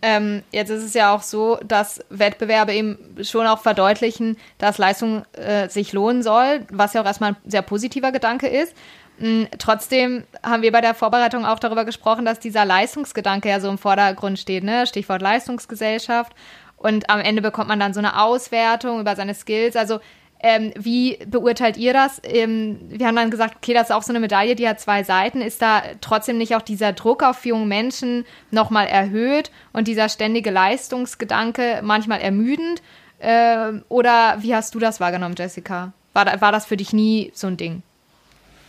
Ähm, 0.00 0.42
jetzt 0.52 0.70
ist 0.70 0.84
es 0.84 0.94
ja 0.94 1.12
auch 1.12 1.22
so, 1.22 1.58
dass 1.66 2.04
Wettbewerbe 2.08 2.72
eben 2.72 2.98
schon 3.22 3.46
auch 3.46 3.60
verdeutlichen, 3.60 4.36
dass 4.58 4.78
Leistung 4.78 5.24
äh, 5.32 5.68
sich 5.68 5.92
lohnen 5.92 6.22
soll, 6.22 6.64
was 6.70 6.94
ja 6.94 7.02
auch 7.02 7.06
erstmal 7.06 7.32
ein 7.32 7.36
sehr 7.44 7.62
positiver 7.62 8.12
Gedanke 8.12 8.46
ist. 8.46 8.74
Mhm, 9.18 9.48
trotzdem 9.58 10.22
haben 10.44 10.62
wir 10.62 10.70
bei 10.70 10.80
der 10.80 10.94
Vorbereitung 10.94 11.44
auch 11.44 11.58
darüber 11.58 11.84
gesprochen, 11.84 12.24
dass 12.24 12.38
dieser 12.38 12.64
Leistungsgedanke 12.64 13.48
ja 13.48 13.58
so 13.58 13.68
im 13.68 13.78
Vordergrund 13.78 14.38
steht, 14.38 14.62
ne? 14.62 14.86
Stichwort 14.86 15.22
Leistungsgesellschaft. 15.22 16.32
Und 16.76 17.10
am 17.10 17.18
Ende 17.18 17.42
bekommt 17.42 17.66
man 17.66 17.80
dann 17.80 17.92
so 17.92 17.98
eine 17.98 18.22
Auswertung 18.22 19.00
über 19.00 19.16
seine 19.16 19.34
Skills. 19.34 19.74
Also 19.74 19.98
ähm, 20.40 20.72
wie 20.78 21.18
beurteilt 21.26 21.76
ihr 21.76 21.92
das? 21.92 22.20
Ähm, 22.24 22.78
wir 22.88 23.06
haben 23.06 23.16
dann 23.16 23.30
gesagt, 23.30 23.56
okay, 23.56 23.74
das 23.74 23.90
ist 23.90 23.94
auch 23.94 24.02
so 24.02 24.12
eine 24.12 24.20
Medaille, 24.20 24.54
die 24.54 24.68
hat 24.68 24.80
zwei 24.80 25.02
Seiten. 25.02 25.42
Ist 25.42 25.60
da 25.60 25.82
trotzdem 26.00 26.38
nicht 26.38 26.54
auch 26.54 26.62
dieser 26.62 26.92
Druck 26.92 27.22
auf 27.22 27.44
junge 27.44 27.66
Menschen 27.66 28.24
nochmal 28.50 28.86
erhöht 28.86 29.50
und 29.72 29.88
dieser 29.88 30.08
ständige 30.08 30.50
Leistungsgedanke 30.50 31.80
manchmal 31.82 32.20
ermüdend? 32.20 32.82
Ähm, 33.20 33.84
oder 33.88 34.36
wie 34.40 34.54
hast 34.54 34.74
du 34.74 34.78
das 34.78 35.00
wahrgenommen, 35.00 35.34
Jessica? 35.36 35.92
War, 36.12 36.40
war 36.40 36.52
das 36.52 36.66
für 36.66 36.76
dich 36.76 36.92
nie 36.92 37.32
so 37.34 37.48
ein 37.48 37.56
Ding? 37.56 37.82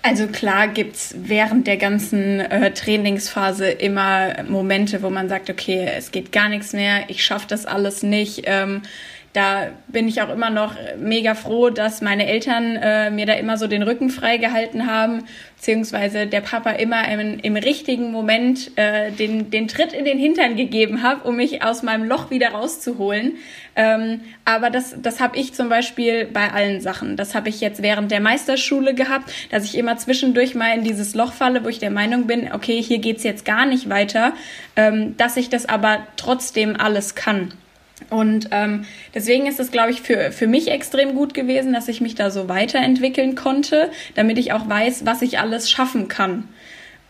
Also 0.02 0.28
klar 0.28 0.70
gibt's 0.70 1.14
während 1.18 1.68
der 1.68 1.76
ganzen 1.76 2.40
äh, 2.40 2.74
Trainingsphase 2.74 3.70
immer 3.70 4.44
Momente, 4.48 5.04
wo 5.04 5.10
man 5.10 5.28
sagt, 5.28 5.50
okay, 5.50 5.90
es 5.98 6.12
geht 6.12 6.32
gar 6.32 6.48
nichts 6.48 6.72
mehr, 6.72 7.10
ich 7.10 7.24
schaffe 7.24 7.48
das 7.50 7.66
alles 7.66 8.02
nicht. 8.02 8.44
Ähm, 8.46 8.82
da 9.34 9.68
bin 9.88 10.08
ich 10.08 10.22
auch 10.22 10.30
immer 10.30 10.50
noch 10.50 10.74
mega 10.98 11.36
froh, 11.36 11.70
dass 11.70 12.02
meine 12.02 12.28
Eltern 12.28 12.76
äh, 12.76 13.12
mir 13.12 13.28
da 13.28 13.34
immer 13.34 13.58
so 13.58 13.68
den 13.68 13.84
Rücken 13.84 14.10
frei 14.10 14.38
gehalten 14.38 14.88
haben, 14.88 15.26
beziehungsweise 15.56 16.26
der 16.26 16.42
Papa 16.42 16.72
immer 16.72 17.08
im, 17.08 17.38
im 17.40 17.56
richtigen 17.56 18.12
Moment 18.12 18.72
äh, 18.76 19.12
den, 19.12 19.52
den 19.52 19.68
Tritt 19.68 19.94
in 19.94 20.06
den 20.06 20.18
Hintern 20.18 20.56
gegeben 20.56 21.04
hat, 21.04 21.26
um 21.26 21.36
mich 21.36 21.64
aus 21.64 21.84
meinem 21.84 22.08
Loch 22.08 22.32
wieder 22.32 22.50
rauszuholen. 22.50 23.34
Ähm, 23.76 24.22
aber 24.46 24.72
das, 24.72 24.96
das 25.00 25.20
habe 25.20 25.38
ich 25.38 25.54
zum 25.54 25.70
Beispiel 25.70 26.26
bei 26.26 26.52
allen 26.52 26.82
Sachen. 26.82 27.16
Das 27.16 27.36
habe 27.36 27.50
ich 27.50 27.62
jetzt 27.62 27.84
während 27.84 28.10
der 28.12 28.22
Meisterschule 28.22 28.96
gehabt, 28.96 29.32
dass 29.52 29.64
ich 29.64 29.78
immer 29.78 29.96
zwischendurch 29.98 30.56
mal 30.56 30.76
in 30.76 30.84
dieses 30.84 31.14
Loch 31.14 31.34
falle, 31.34 31.64
wo 31.64 31.70
ich 31.70 31.80
der 31.80 31.92
Meinung 31.92 32.26
bin, 32.26 32.52
okay, 32.52 32.82
hier 32.82 32.98
geht's 32.98 33.24
jetzt 33.24 33.46
gar 33.46 33.68
nicht 33.68 33.90
weiter, 33.90 34.34
ähm, 34.76 35.16
dass 35.18 35.38
ich 35.38 35.50
das 35.50 35.68
aber 35.68 36.08
trotzdem 36.18 36.76
alles 36.80 37.14
kann. 37.14 37.54
Und 38.10 38.50
ähm, 38.52 38.86
deswegen 39.14 39.46
ist 39.46 39.60
es, 39.60 39.72
glaube 39.72 39.92
ich, 39.92 40.02
für, 40.02 40.32
für 40.32 40.48
mich 40.48 40.70
extrem 40.70 41.16
gut 41.16 41.34
gewesen, 41.34 41.74
dass 41.74 41.88
ich 41.88 42.02
mich 42.02 42.16
da 42.16 42.32
so 42.32 42.50
weiterentwickeln 42.50 43.36
konnte, 43.36 43.92
damit 44.16 44.38
ich 44.38 44.52
auch 44.54 44.68
weiß, 44.68 45.06
was 45.06 45.22
ich 45.22 45.40
alles 45.40 45.70
schaffen 45.70 46.08
kann. 46.08 46.48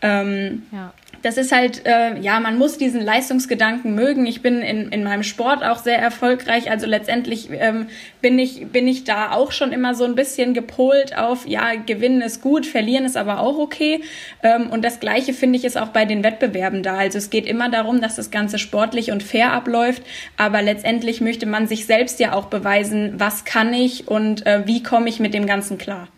Ähm, 0.02 0.62
ja 0.72 0.92
das 1.22 1.36
ist 1.36 1.52
halt, 1.52 1.86
äh, 1.86 2.18
ja, 2.18 2.40
man 2.40 2.56
muss 2.56 2.78
diesen 2.78 3.00
Leistungsgedanken 3.02 3.94
mögen. 3.94 4.26
Ich 4.26 4.42
bin 4.42 4.62
in, 4.62 4.90
in 4.90 5.04
meinem 5.04 5.22
Sport 5.22 5.62
auch 5.62 5.78
sehr 5.78 5.98
erfolgreich. 5.98 6.70
Also 6.70 6.86
letztendlich 6.86 7.48
ähm, 7.52 7.88
bin, 8.20 8.38
ich, 8.38 8.66
bin 8.68 8.88
ich 8.88 9.04
da 9.04 9.32
auch 9.32 9.52
schon 9.52 9.72
immer 9.72 9.94
so 9.94 10.04
ein 10.04 10.14
bisschen 10.14 10.54
gepolt 10.54 11.16
auf, 11.16 11.46
ja, 11.46 11.74
gewinnen 11.74 12.22
ist 12.22 12.40
gut, 12.40 12.66
verlieren 12.66 13.04
ist 13.04 13.16
aber 13.16 13.40
auch 13.40 13.58
okay. 13.58 14.02
Ähm, 14.42 14.70
und 14.70 14.84
das 14.84 15.00
Gleiche 15.00 15.32
finde 15.32 15.58
ich 15.58 15.64
ist 15.64 15.76
auch 15.76 15.88
bei 15.88 16.04
den 16.04 16.24
Wettbewerben 16.24 16.82
da. 16.82 16.96
Also 16.96 17.18
es 17.18 17.30
geht 17.30 17.46
immer 17.46 17.68
darum, 17.70 18.00
dass 18.00 18.16
das 18.16 18.30
Ganze 18.30 18.58
sportlich 18.58 19.10
und 19.10 19.22
fair 19.22 19.52
abläuft. 19.52 20.02
Aber 20.36 20.62
letztendlich 20.62 21.20
möchte 21.20 21.46
man 21.46 21.66
sich 21.66 21.86
selbst 21.86 22.20
ja 22.20 22.32
auch 22.32 22.46
beweisen, 22.46 23.14
was 23.18 23.44
kann 23.44 23.74
ich 23.74 24.08
und 24.08 24.46
äh, 24.46 24.66
wie 24.66 24.82
komme 24.82 25.08
ich 25.08 25.20
mit 25.20 25.34
dem 25.34 25.46
Ganzen 25.46 25.76
klar 25.76 26.08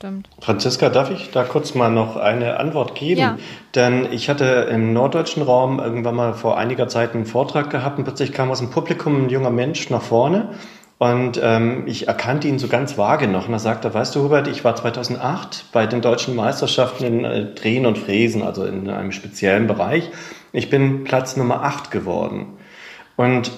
stimmt. 0.00 0.28
Franziska, 0.40 0.88
darf 0.88 1.10
ich 1.10 1.30
da 1.30 1.44
kurz 1.44 1.74
mal 1.74 1.90
noch 1.90 2.16
eine 2.16 2.58
Antwort 2.58 2.94
geben? 2.94 3.20
Ja. 3.20 3.38
Denn 3.74 4.10
ich 4.10 4.30
hatte 4.30 4.68
im 4.70 4.92
norddeutschen 4.92 5.42
Raum 5.42 5.78
irgendwann 5.78 6.14
mal 6.14 6.32
vor 6.32 6.56
einiger 6.56 6.88
Zeit 6.88 7.14
einen 7.14 7.26
Vortrag 7.26 7.70
gehabt 7.70 7.98
und 7.98 8.04
plötzlich 8.04 8.32
kam 8.32 8.50
aus 8.50 8.60
dem 8.60 8.70
Publikum 8.70 9.26
ein 9.26 9.28
junger 9.28 9.50
Mensch 9.50 9.90
nach 9.90 10.02
vorne 10.02 10.54
und 10.98 11.38
ähm, 11.42 11.84
ich 11.86 12.08
erkannte 12.08 12.48
ihn 12.48 12.58
so 12.58 12.68
ganz 12.68 12.96
vage 12.96 13.28
noch 13.28 13.46
und 13.46 13.54
er 13.54 13.58
sagte, 13.58 13.92
weißt 13.92 14.14
du 14.14 14.22
Hubert, 14.24 14.48
ich 14.48 14.64
war 14.64 14.74
2008 14.74 15.66
bei 15.72 15.86
den 15.86 16.00
deutschen 16.00 16.34
Meisterschaften 16.34 17.04
in 17.04 17.24
äh, 17.24 17.54
Drehen 17.54 17.86
und 17.86 17.98
Fräsen, 17.98 18.42
also 18.42 18.64
in 18.64 18.88
einem 18.88 19.12
speziellen 19.12 19.66
Bereich. 19.66 20.10
Ich 20.52 20.70
bin 20.70 21.04
Platz 21.04 21.36
Nummer 21.36 21.62
8 21.62 21.90
geworden. 21.90 22.58
Und 23.16 23.50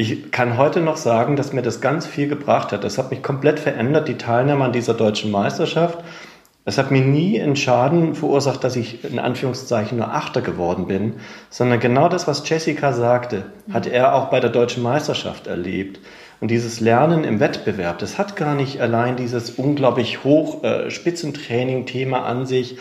ich 0.00 0.30
kann 0.30 0.56
heute 0.56 0.80
noch 0.80 0.96
sagen, 0.96 1.36
dass 1.36 1.52
mir 1.52 1.60
das 1.60 1.82
ganz 1.82 2.06
viel 2.06 2.26
gebracht 2.26 2.72
hat. 2.72 2.84
Das 2.84 2.96
hat 2.96 3.10
mich 3.10 3.22
komplett 3.22 3.60
verändert, 3.60 4.08
die 4.08 4.16
Teilnahme 4.16 4.64
an 4.64 4.72
dieser 4.72 4.94
deutschen 4.94 5.30
Meisterschaft. 5.30 5.98
Es 6.64 6.78
hat 6.78 6.90
mir 6.90 7.02
nie 7.02 7.38
einen 7.38 7.54
Schaden 7.54 8.14
verursacht, 8.14 8.64
dass 8.64 8.76
ich 8.76 9.04
in 9.04 9.18
Anführungszeichen 9.18 9.98
nur 9.98 10.08
Achter 10.08 10.40
geworden 10.40 10.86
bin, 10.86 11.16
sondern 11.50 11.80
genau 11.80 12.08
das, 12.08 12.26
was 12.26 12.48
Jessica 12.48 12.94
sagte, 12.94 13.44
hat 13.70 13.86
er 13.86 14.14
auch 14.14 14.30
bei 14.30 14.40
der 14.40 14.48
deutschen 14.48 14.82
Meisterschaft 14.82 15.46
erlebt. 15.46 16.00
Und 16.40 16.50
dieses 16.50 16.80
Lernen 16.80 17.24
im 17.24 17.38
Wettbewerb, 17.38 17.98
das 17.98 18.16
hat 18.16 18.36
gar 18.36 18.54
nicht 18.54 18.80
allein 18.80 19.16
dieses 19.16 19.50
unglaublich 19.50 20.24
hoch 20.24 20.64
äh, 20.64 20.90
Spitzentraining-Thema 20.90 22.24
an 22.24 22.46
sich. 22.46 22.78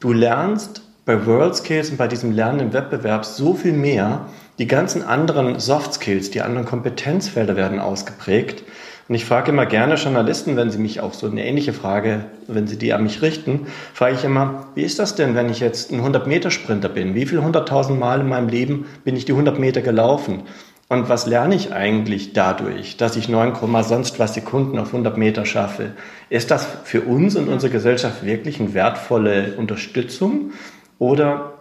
Du 0.00 0.12
lernst 0.12 0.82
bei 1.06 1.24
World 1.24 1.56
Skills 1.56 1.88
und 1.88 1.96
bei 1.96 2.08
diesem 2.08 2.32
Lernen 2.32 2.60
im 2.60 2.72
Wettbewerb 2.74 3.24
so 3.24 3.54
viel 3.54 3.72
mehr, 3.72 4.26
die 4.58 4.66
ganzen 4.66 5.02
anderen 5.02 5.60
Soft 5.60 5.94
Skills, 5.94 6.30
die 6.30 6.42
anderen 6.42 6.66
Kompetenzfelder 6.66 7.56
werden 7.56 7.78
ausgeprägt. 7.78 8.64
Und 9.08 9.14
ich 9.14 9.24
frage 9.24 9.52
immer 9.52 9.64
gerne 9.64 9.94
Journalisten, 9.94 10.56
wenn 10.56 10.70
sie 10.70 10.78
mich 10.78 11.00
auch 11.00 11.14
so 11.14 11.28
eine 11.28 11.46
ähnliche 11.46 11.72
Frage, 11.72 12.26
wenn 12.46 12.66
sie 12.66 12.76
die 12.76 12.92
an 12.92 13.04
mich 13.04 13.22
richten, 13.22 13.66
frage 13.94 14.16
ich 14.16 14.24
immer, 14.24 14.66
wie 14.74 14.82
ist 14.82 14.98
das 14.98 15.14
denn, 15.14 15.34
wenn 15.34 15.48
ich 15.48 15.60
jetzt 15.60 15.90
ein 15.90 16.02
100-Meter-Sprinter 16.02 16.90
bin? 16.90 17.14
Wie 17.14 17.24
viel 17.24 17.38
100.000 17.38 17.94
Mal 17.94 18.20
in 18.20 18.28
meinem 18.28 18.48
Leben 18.48 18.86
bin 19.04 19.16
ich 19.16 19.24
die 19.24 19.32
100 19.32 19.58
Meter 19.58 19.80
gelaufen? 19.80 20.42
Und 20.90 21.08
was 21.08 21.26
lerne 21.26 21.54
ich 21.54 21.72
eigentlich 21.72 22.32
dadurch, 22.32 22.96
dass 22.96 23.16
ich 23.16 23.28
9, 23.28 23.54
sonst 23.82 24.18
was 24.18 24.34
Sekunden 24.34 24.78
auf 24.78 24.88
100 24.88 25.16
Meter 25.16 25.44
schaffe? 25.44 25.92
Ist 26.28 26.50
das 26.50 26.66
für 26.84 27.02
uns 27.02 27.36
und 27.36 27.48
unsere 27.48 27.72
Gesellschaft 27.72 28.24
wirklich 28.24 28.58
eine 28.58 28.74
wertvolle 28.74 29.54
Unterstützung? 29.56 30.52
Oder 30.98 31.57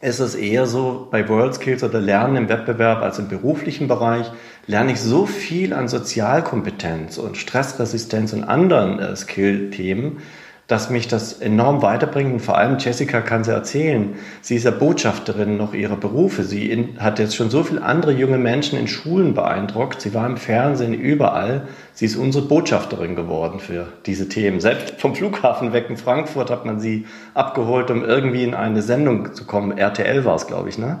ist 0.00 0.20
es 0.20 0.34
eher 0.34 0.66
so 0.66 1.08
bei 1.10 1.28
World 1.28 1.54
Skills 1.54 1.82
oder 1.82 2.00
Lernen 2.00 2.36
im 2.36 2.48
Wettbewerb 2.48 3.02
als 3.02 3.18
im 3.18 3.28
beruflichen 3.28 3.88
Bereich, 3.88 4.30
lerne 4.66 4.92
ich 4.92 5.00
so 5.00 5.26
viel 5.26 5.72
an 5.72 5.88
Sozialkompetenz 5.88 7.18
und 7.18 7.36
Stressresistenz 7.36 8.32
und 8.32 8.44
anderen 8.44 9.00
äh, 9.00 9.16
Skill-Themen, 9.16 10.18
dass 10.68 10.90
mich 10.90 11.08
das 11.08 11.32
enorm 11.32 11.80
weiterbringt. 11.80 12.34
Und 12.34 12.40
vor 12.40 12.58
allem 12.58 12.76
Jessica 12.78 13.22
kann 13.22 13.42
sie 13.42 13.52
erzählen. 13.52 14.14
Sie 14.42 14.54
ist 14.54 14.64
ja 14.64 14.70
Botschafterin 14.70 15.56
noch 15.56 15.72
ihrer 15.72 15.96
Berufe. 15.96 16.44
Sie 16.44 16.70
in, 16.70 17.00
hat 17.00 17.18
jetzt 17.18 17.34
schon 17.34 17.48
so 17.48 17.62
viele 17.62 17.82
andere 17.82 18.12
junge 18.12 18.36
Menschen 18.36 18.78
in 18.78 18.86
Schulen 18.86 19.32
beeindruckt. 19.32 20.02
Sie 20.02 20.12
war 20.12 20.26
im 20.26 20.36
Fernsehen 20.36 20.92
überall. 20.92 21.66
Sie 21.94 22.04
ist 22.04 22.16
unsere 22.16 22.44
Botschafterin 22.44 23.16
geworden 23.16 23.60
für 23.60 23.88
diese 24.04 24.28
Themen. 24.28 24.60
Selbst 24.60 25.00
vom 25.00 25.14
Flughafen 25.14 25.72
weg 25.72 25.86
in 25.88 25.96
Frankfurt 25.96 26.50
hat 26.50 26.66
man 26.66 26.80
sie 26.80 27.06
abgeholt, 27.32 27.90
um 27.90 28.04
irgendwie 28.04 28.44
in 28.44 28.54
eine 28.54 28.82
Sendung 28.82 29.32
zu 29.32 29.46
kommen. 29.46 29.76
RTL 29.78 30.26
war 30.26 30.36
es, 30.36 30.46
glaube 30.46 30.68
ich, 30.68 30.76
ne? 30.76 31.00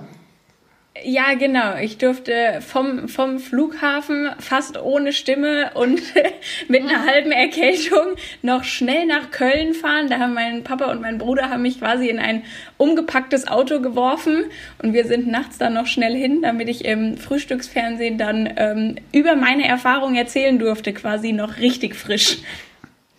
Ja, 1.04 1.34
genau. 1.34 1.76
Ich 1.76 1.98
durfte 1.98 2.60
vom, 2.60 3.08
vom 3.08 3.38
Flughafen 3.38 4.30
fast 4.38 4.80
ohne 4.80 5.12
Stimme 5.12 5.70
und 5.74 6.00
mit 6.68 6.82
einer 6.82 7.04
halben 7.04 7.30
Erkältung 7.30 8.14
noch 8.42 8.64
schnell 8.64 9.06
nach 9.06 9.30
Köln 9.30 9.74
fahren. 9.74 10.08
Da 10.08 10.18
haben 10.18 10.34
mein 10.34 10.64
Papa 10.64 10.90
und 10.90 11.00
mein 11.00 11.18
Bruder 11.18 11.50
haben 11.50 11.62
mich 11.62 11.78
quasi 11.78 12.08
in 12.08 12.18
ein 12.18 12.42
umgepacktes 12.76 13.48
Auto 13.48 13.80
geworfen 13.80 14.44
und 14.82 14.92
wir 14.92 15.04
sind 15.04 15.26
nachts 15.26 15.58
dann 15.58 15.74
noch 15.74 15.86
schnell 15.86 16.14
hin, 16.14 16.42
damit 16.42 16.68
ich 16.68 16.84
im 16.84 17.16
Frühstücksfernsehen 17.16 18.18
dann 18.18 18.52
ähm, 18.56 18.96
über 19.12 19.36
meine 19.36 19.66
Erfahrung 19.66 20.14
erzählen 20.14 20.58
durfte, 20.58 20.92
quasi 20.92 21.32
noch 21.32 21.58
richtig 21.58 21.94
frisch. 21.96 22.38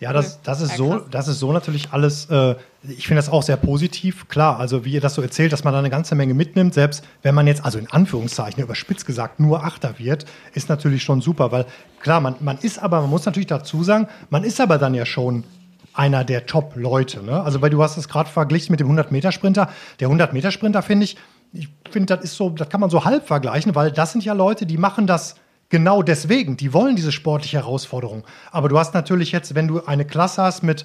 Ja, 0.00 0.14
das, 0.14 0.40
das 0.40 0.62
ist 0.62 0.76
so, 0.76 0.98
das 1.10 1.28
ist 1.28 1.40
so 1.40 1.52
natürlich 1.52 1.92
alles, 1.92 2.24
äh, 2.30 2.54
ich 2.88 3.06
finde 3.06 3.16
das 3.16 3.28
auch 3.28 3.42
sehr 3.42 3.58
positiv. 3.58 4.28
Klar, 4.28 4.58
also 4.58 4.86
wie 4.86 4.92
ihr 4.92 5.00
das 5.02 5.14
so 5.14 5.20
erzählt, 5.20 5.52
dass 5.52 5.62
man 5.62 5.74
da 5.74 5.78
eine 5.78 5.90
ganze 5.90 6.14
Menge 6.14 6.32
mitnimmt, 6.32 6.72
selbst 6.72 7.04
wenn 7.22 7.34
man 7.34 7.46
jetzt, 7.46 7.66
also 7.66 7.78
in 7.78 7.86
Anführungszeichen, 7.90 8.62
überspitzt 8.62 9.04
gesagt, 9.04 9.40
nur 9.40 9.62
Achter 9.62 9.98
wird, 9.98 10.24
ist 10.54 10.70
natürlich 10.70 11.02
schon 11.02 11.20
super, 11.20 11.52
weil 11.52 11.66
klar, 12.00 12.22
man, 12.22 12.36
man 12.40 12.56
ist 12.56 12.82
aber, 12.82 13.02
man 13.02 13.10
muss 13.10 13.26
natürlich 13.26 13.48
dazu 13.48 13.84
sagen, 13.84 14.08
man 14.30 14.42
ist 14.42 14.58
aber 14.58 14.78
dann 14.78 14.94
ja 14.94 15.04
schon 15.04 15.44
einer 15.92 16.24
der 16.24 16.46
Top-Leute. 16.46 17.22
Ne? 17.22 17.42
Also, 17.42 17.60
weil 17.60 17.68
du 17.68 17.82
hast 17.82 17.98
es 17.98 18.08
gerade 18.08 18.30
verglichen 18.30 18.72
mit 18.72 18.80
dem 18.80 18.90
100-Meter-Sprinter. 18.90 19.68
Der 19.98 20.08
100-Meter-Sprinter 20.08 20.80
finde 20.80 21.04
ich, 21.04 21.18
ich 21.52 21.68
finde, 21.90 22.16
das 22.16 22.24
ist 22.24 22.36
so, 22.36 22.48
das 22.48 22.70
kann 22.70 22.80
man 22.80 22.88
so 22.88 23.04
halb 23.04 23.26
vergleichen, 23.26 23.74
weil 23.74 23.92
das 23.92 24.12
sind 24.12 24.24
ja 24.24 24.32
Leute, 24.32 24.64
die 24.64 24.78
machen 24.78 25.06
das 25.06 25.36
genau 25.70 26.02
deswegen. 26.02 26.56
Die 26.56 26.74
wollen 26.74 26.96
diese 26.96 27.12
sportliche 27.12 27.56
Herausforderung. 27.56 28.24
Aber 28.50 28.68
du 28.68 28.78
hast 28.78 28.92
natürlich 28.92 29.32
jetzt, 29.32 29.54
wenn 29.54 29.68
du 29.68 29.84
eine 29.86 30.04
Klasse 30.04 30.42
hast 30.42 30.62
mit 30.62 30.84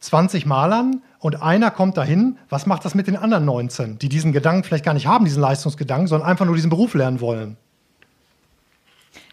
20 0.00 0.46
Malern 0.46 1.02
und 1.18 1.42
einer 1.42 1.72
kommt 1.72 1.96
dahin, 1.96 2.38
was 2.48 2.66
macht 2.66 2.84
das 2.84 2.94
mit 2.94 3.08
den 3.08 3.16
anderen 3.16 3.44
19, 3.44 3.98
die 3.98 4.08
diesen 4.08 4.32
Gedanken 4.32 4.62
vielleicht 4.62 4.84
gar 4.84 4.94
nicht 4.94 5.08
haben, 5.08 5.24
diesen 5.24 5.40
Leistungsgedanken, 5.42 6.06
sondern 6.06 6.28
einfach 6.28 6.46
nur 6.46 6.54
diesen 6.54 6.70
Beruf 6.70 6.94
lernen 6.94 7.20
wollen? 7.20 7.56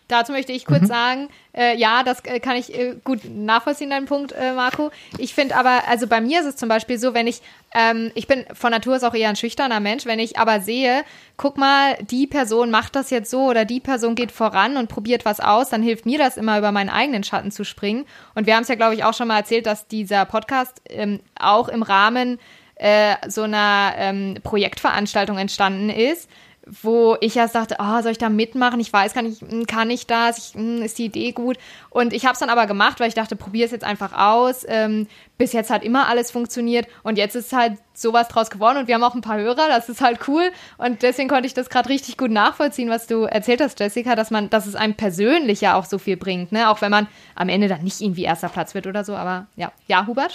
Dazu 0.08 0.32
möchte 0.32 0.52
ich 0.52 0.66
kurz 0.66 0.84
mhm. 0.84 0.88
sagen, 0.88 1.30
äh, 1.54 1.76
ja, 1.78 2.04
das 2.04 2.24
äh, 2.26 2.40
kann 2.40 2.56
ich 2.56 2.78
äh, 2.78 2.96
gut 3.04 3.22
nachvollziehen, 3.26 3.90
deinen 3.90 4.06
Punkt, 4.06 4.34
äh, 4.34 4.54
Marco. 4.54 4.92
Ich 5.18 5.34
finde 5.34 5.56
aber, 5.56 5.88
also 5.88 6.06
bei 6.06 6.22
mir 6.22 6.42
ist 6.42 6.46
es 6.46 6.56
zum 6.56 6.70
Beispiel 6.70 7.00
so, 7.00 7.16
wenn 7.16 7.26
ich, 7.26 7.42
ähm, 7.74 8.12
ich 8.14 8.28
bin 8.28 8.46
von 8.54 8.70
Natur 8.70 8.98
aus 8.98 9.04
auch 9.04 9.16
eher 9.16 9.30
ein 9.30 9.36
schüchterner 9.36 9.80
Mensch, 9.80 10.06
wenn 10.06 10.20
ich 10.20 10.38
aber 10.38 10.60
sehe, 10.60 11.04
guck 11.38 11.58
mal, 11.58 11.96
die 12.02 12.28
Person 12.28 12.70
macht 12.70 12.96
das 12.96 13.10
jetzt 13.10 13.32
so 13.32 13.46
oder 13.46 13.66
die 13.66 13.80
Person 13.80 14.14
geht 14.14 14.32
voran 14.32 14.78
und 14.78 14.90
probiert 14.90 15.26
was 15.26 15.40
aus, 15.40 15.70
dann 15.70 15.82
hilft 15.82 16.06
mir 16.06 16.20
das 16.20 16.38
immer, 16.38 16.60
über 16.60 16.72
meinen 16.72 16.90
eigenen 16.90 17.24
Schatten 17.24 17.50
zu 17.50 17.64
springen. 17.66 18.06
Und 18.36 18.46
wir 18.46 18.56
haben 18.56 18.64
es 18.64 18.70
ja, 18.70 18.76
glaube 18.76 18.94
ich, 18.94 19.04
auch 19.04 19.16
schon 19.16 19.28
mal 19.28 19.38
erzählt, 19.38 19.66
dass 19.66 19.88
dieser 19.88 20.26
Podcast 20.26 20.82
ähm, 20.88 21.20
auch 21.40 21.68
im 21.68 21.82
Rahmen 21.82 22.38
äh, 22.76 23.16
so 23.28 23.42
einer 23.42 23.94
ähm, 23.98 24.38
Projektveranstaltung 24.44 25.38
entstanden 25.38 25.90
ist 25.90 26.30
wo 26.66 27.16
ich 27.22 27.36
erst 27.36 27.56
dachte, 27.56 27.78
oh, 27.80 28.02
soll 28.02 28.12
ich 28.12 28.18
da 28.18 28.30
mitmachen? 28.30 28.80
Ich 28.80 28.92
weiß 28.92 29.14
gar 29.14 29.22
nicht, 29.22 29.42
hm, 29.42 29.68
kann 29.68 29.90
ich 29.90 30.08
das? 30.08 30.38
Ich, 30.38 30.54
hm, 30.56 30.82
ist 30.82 30.98
die 30.98 31.06
Idee 31.06 31.32
gut? 31.32 31.58
Und 31.90 32.14
ich 32.14 32.26
habe 32.26 32.34
es 32.34 32.40
dann 32.40 32.50
aber 32.50 32.66
gemacht, 32.66 33.00
weil 33.00 33.08
ich 33.08 33.14
dachte, 33.14 33.36
probier 33.36 33.66
es 33.66 33.72
jetzt 33.72 33.84
einfach 33.84 34.14
aus. 34.14 34.66
Ähm, 34.68 35.08
bis 35.38 35.54
jetzt 35.54 35.70
hat 35.70 35.84
immer 35.84 36.08
alles 36.08 36.32
funktioniert 36.32 36.88
und 37.04 37.18
jetzt 37.18 37.36
ist 37.36 37.52
halt 37.52 37.74
sowas 37.94 38.28
draus 38.28 38.50
geworden 38.50 38.78
und 38.78 38.88
wir 38.88 38.96
haben 38.96 39.04
auch 39.04 39.16
ein 39.16 39.22
paar 39.22 39.38
Hörer, 39.38 39.68
das 39.68 39.90
ist 39.90 40.02
halt 40.02 40.20
cool 40.28 40.44
und 40.78 41.02
deswegen 41.02 41.30
konnte 41.30 41.48
ich 41.48 41.54
das 41.54 41.70
gerade 41.70 41.90
richtig 41.90 42.18
gut 42.18 42.32
nachvollziehen, 42.32 42.90
was 42.90 43.08
du 43.08 43.24
erzählt 43.24 43.62
hast, 43.62 43.80
Jessica, 43.80 44.16
dass 44.16 44.32
man, 44.32 44.50
dass 44.50 44.66
es 44.66 44.76
einem 44.76 44.96
persönlich 44.96 45.62
ja 45.62 45.76
auch 45.76 45.86
so 45.86 45.98
viel 45.98 46.18
bringt, 46.18 46.52
ne? 46.52 46.70
Auch 46.70 46.82
wenn 46.82 46.92
man 46.92 47.08
am 47.36 47.50
Ende 47.50 47.68
dann 47.68 47.84
nicht 47.84 48.02
irgendwie 48.02 48.24
erster 48.24 48.50
Platz 48.50 48.74
wird 48.74 48.88
oder 48.88 49.04
so, 49.04 49.16
aber 49.16 49.48
ja, 49.56 49.72
ja, 49.88 50.08
Hubert? 50.08 50.34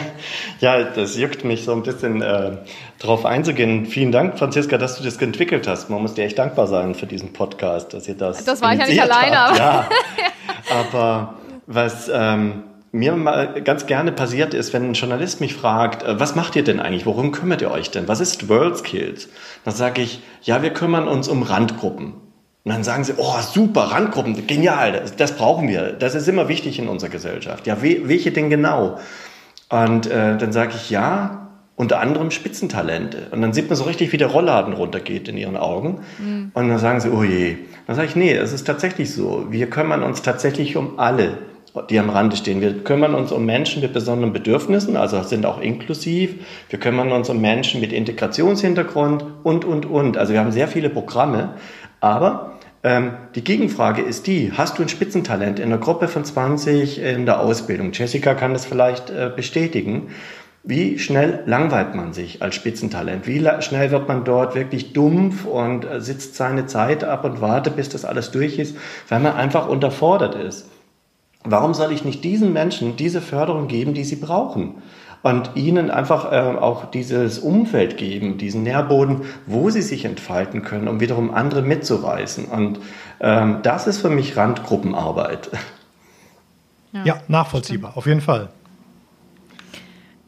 ja, 0.60 0.84
das 0.84 1.16
juckt 1.16 1.44
mich 1.44 1.64
so 1.64 1.72
ein 1.72 1.82
bisschen 1.82 2.22
äh, 2.22 2.58
drauf 2.98 3.24
einzugehen. 3.24 3.86
Vielen 3.86 4.12
Dank, 4.12 4.38
Franziska, 4.38 4.78
dass 4.78 4.98
du 4.98 5.04
das 5.04 5.16
entwickelt 5.18 5.66
hast. 5.66 5.90
Man 5.90 6.02
muss 6.02 6.14
dir 6.14 6.24
echt 6.24 6.38
dankbar 6.38 6.66
sein 6.66 6.94
für 6.94 7.06
diesen 7.06 7.32
Podcast, 7.32 7.94
dass 7.94 8.08
ihr 8.08 8.14
das. 8.14 8.44
Das 8.44 8.60
war 8.62 8.72
ich 8.72 8.80
ja 8.80 8.86
nicht 8.86 9.02
alleine. 9.02 9.38
Aber. 9.38 9.56
Ja, 9.56 9.88
aber 10.70 11.34
was 11.66 12.10
ähm, 12.12 12.64
mir 12.92 13.14
mal 13.14 13.62
ganz 13.62 13.86
gerne 13.86 14.12
passiert 14.12 14.52
ist, 14.52 14.72
wenn 14.72 14.84
ein 14.84 14.94
Journalist 14.94 15.40
mich 15.40 15.54
fragt, 15.54 16.02
äh, 16.02 16.18
was 16.18 16.34
macht 16.34 16.56
ihr 16.56 16.64
denn 16.64 16.80
eigentlich? 16.80 17.06
Worum 17.06 17.32
kümmert 17.32 17.62
ihr 17.62 17.70
euch 17.70 17.90
denn? 17.90 18.08
Was 18.08 18.20
ist 18.20 18.48
World 18.48 18.78
Skills? 18.78 19.28
Dann 19.64 19.74
sage 19.74 20.02
ich, 20.02 20.22
ja, 20.42 20.62
wir 20.62 20.70
kümmern 20.70 21.08
uns 21.08 21.28
um 21.28 21.42
Randgruppen. 21.42 22.14
Und 22.64 22.72
dann 22.72 22.84
sagen 22.84 23.04
sie, 23.04 23.14
oh, 23.16 23.40
super, 23.40 23.84
Randgruppen, 23.92 24.46
genial, 24.46 24.92
das, 24.92 25.16
das 25.16 25.36
brauchen 25.36 25.68
wir. 25.68 25.92
Das 25.92 26.14
ist 26.14 26.28
immer 26.28 26.48
wichtig 26.48 26.78
in 26.78 26.88
unserer 26.88 27.10
Gesellschaft. 27.10 27.66
Ja, 27.66 27.80
welche 27.80 28.32
denn 28.32 28.50
genau? 28.50 28.98
Und 29.70 30.06
äh, 30.08 30.36
dann 30.36 30.52
sage 30.52 30.72
ich, 30.74 30.90
ja, 30.90 31.48
unter 31.76 32.00
anderem 32.00 32.30
Spitzentalente. 32.30 33.28
Und 33.30 33.40
dann 33.40 33.54
sieht 33.54 33.70
man 33.70 33.76
so 33.76 33.84
richtig, 33.84 34.12
wie 34.12 34.18
der 34.18 34.26
Rollladen 34.26 34.74
runtergeht 34.74 35.28
in 35.28 35.38
ihren 35.38 35.56
Augen. 35.56 36.00
Mhm. 36.18 36.50
Und 36.52 36.68
dann 36.68 36.78
sagen 36.78 37.00
sie, 37.00 37.08
oh 37.10 37.22
je. 37.22 37.56
Dann 37.86 37.96
sage 37.96 38.08
ich, 38.08 38.16
nee, 38.16 38.34
es 38.34 38.52
ist 38.52 38.66
tatsächlich 38.66 39.14
so. 39.14 39.46
Wir 39.48 39.70
kümmern 39.70 40.02
uns 40.02 40.20
tatsächlich 40.20 40.76
um 40.76 40.98
alle, 40.98 41.38
die 41.88 41.98
am 41.98 42.10
Rande 42.10 42.36
stehen. 42.36 42.60
Wir 42.60 42.82
kümmern 42.82 43.14
uns 43.14 43.32
um 43.32 43.46
Menschen 43.46 43.82
mit 43.82 43.92
besonderen 43.92 44.32
Bedürfnissen, 44.32 44.96
also 44.96 45.22
sind 45.22 45.46
auch 45.46 45.60
inklusiv. 45.60 46.34
Wir 46.68 46.80
kümmern 46.80 47.12
uns 47.12 47.28
um 47.28 47.40
Menschen 47.40 47.80
mit 47.80 47.92
Integrationshintergrund 47.92 49.24
und, 49.42 49.64
und, 49.64 49.86
und. 49.86 50.16
Also 50.16 50.32
wir 50.32 50.40
haben 50.40 50.52
sehr 50.52 50.68
viele 50.68 50.90
Programme. 50.90 51.54
Aber 52.00 52.58
ähm, 52.82 53.12
die 53.34 53.44
Gegenfrage 53.44 54.02
ist 54.02 54.26
die, 54.26 54.52
hast 54.52 54.78
du 54.78 54.82
ein 54.82 54.88
Spitzentalent 54.88 55.58
in 55.58 55.66
einer 55.66 55.78
Gruppe 55.78 56.08
von 56.08 56.24
20 56.24 57.00
in 57.00 57.26
der 57.26 57.40
Ausbildung? 57.40 57.92
Jessica 57.92 58.34
kann 58.34 58.52
das 58.52 58.64
vielleicht 58.64 59.10
äh, 59.10 59.30
bestätigen. 59.34 60.08
Wie 60.62 60.98
schnell 60.98 61.42
langweilt 61.46 61.94
man 61.94 62.12
sich 62.12 62.42
als 62.42 62.54
Spitzentalent? 62.54 63.26
Wie 63.26 63.42
schnell 63.60 63.90
wird 63.90 64.08
man 64.08 64.24
dort 64.24 64.54
wirklich 64.54 64.92
dumpf 64.92 65.46
und 65.46 65.84
äh, 65.84 66.00
sitzt 66.00 66.34
seine 66.34 66.66
Zeit 66.66 67.04
ab 67.04 67.24
und 67.24 67.40
wartet, 67.40 67.76
bis 67.76 67.88
das 67.88 68.04
alles 68.04 68.30
durch 68.30 68.58
ist, 68.58 68.76
weil 69.08 69.20
man 69.20 69.34
einfach 69.34 69.68
unterfordert 69.68 70.34
ist? 70.34 70.66
Warum 71.44 71.74
soll 71.74 71.92
ich 71.92 72.04
nicht 72.04 72.22
diesen 72.22 72.52
Menschen 72.52 72.96
diese 72.96 73.20
Förderung 73.20 73.66
geben, 73.68 73.94
die 73.94 74.04
sie 74.04 74.16
brauchen? 74.16 74.74
und 75.22 75.50
ihnen 75.54 75.90
einfach 75.90 76.32
äh, 76.32 76.36
auch 76.58 76.90
dieses 76.90 77.38
Umfeld 77.38 77.96
geben, 77.96 78.38
diesen 78.38 78.62
Nährboden, 78.62 79.22
wo 79.46 79.70
sie 79.70 79.82
sich 79.82 80.04
entfalten 80.04 80.62
können, 80.62 80.88
um 80.88 81.00
wiederum 81.00 81.34
andere 81.34 81.62
mitzureißen. 81.62 82.46
Und 82.46 82.80
ähm, 83.20 83.58
das 83.62 83.86
ist 83.86 84.00
für 84.00 84.10
mich 84.10 84.36
Randgruppenarbeit. 84.36 85.50
Ja, 86.92 87.04
ja 87.04 87.20
nachvollziehbar, 87.28 87.90
stimmt. 87.90 87.98
auf 87.98 88.06
jeden 88.06 88.20
Fall. 88.20 88.48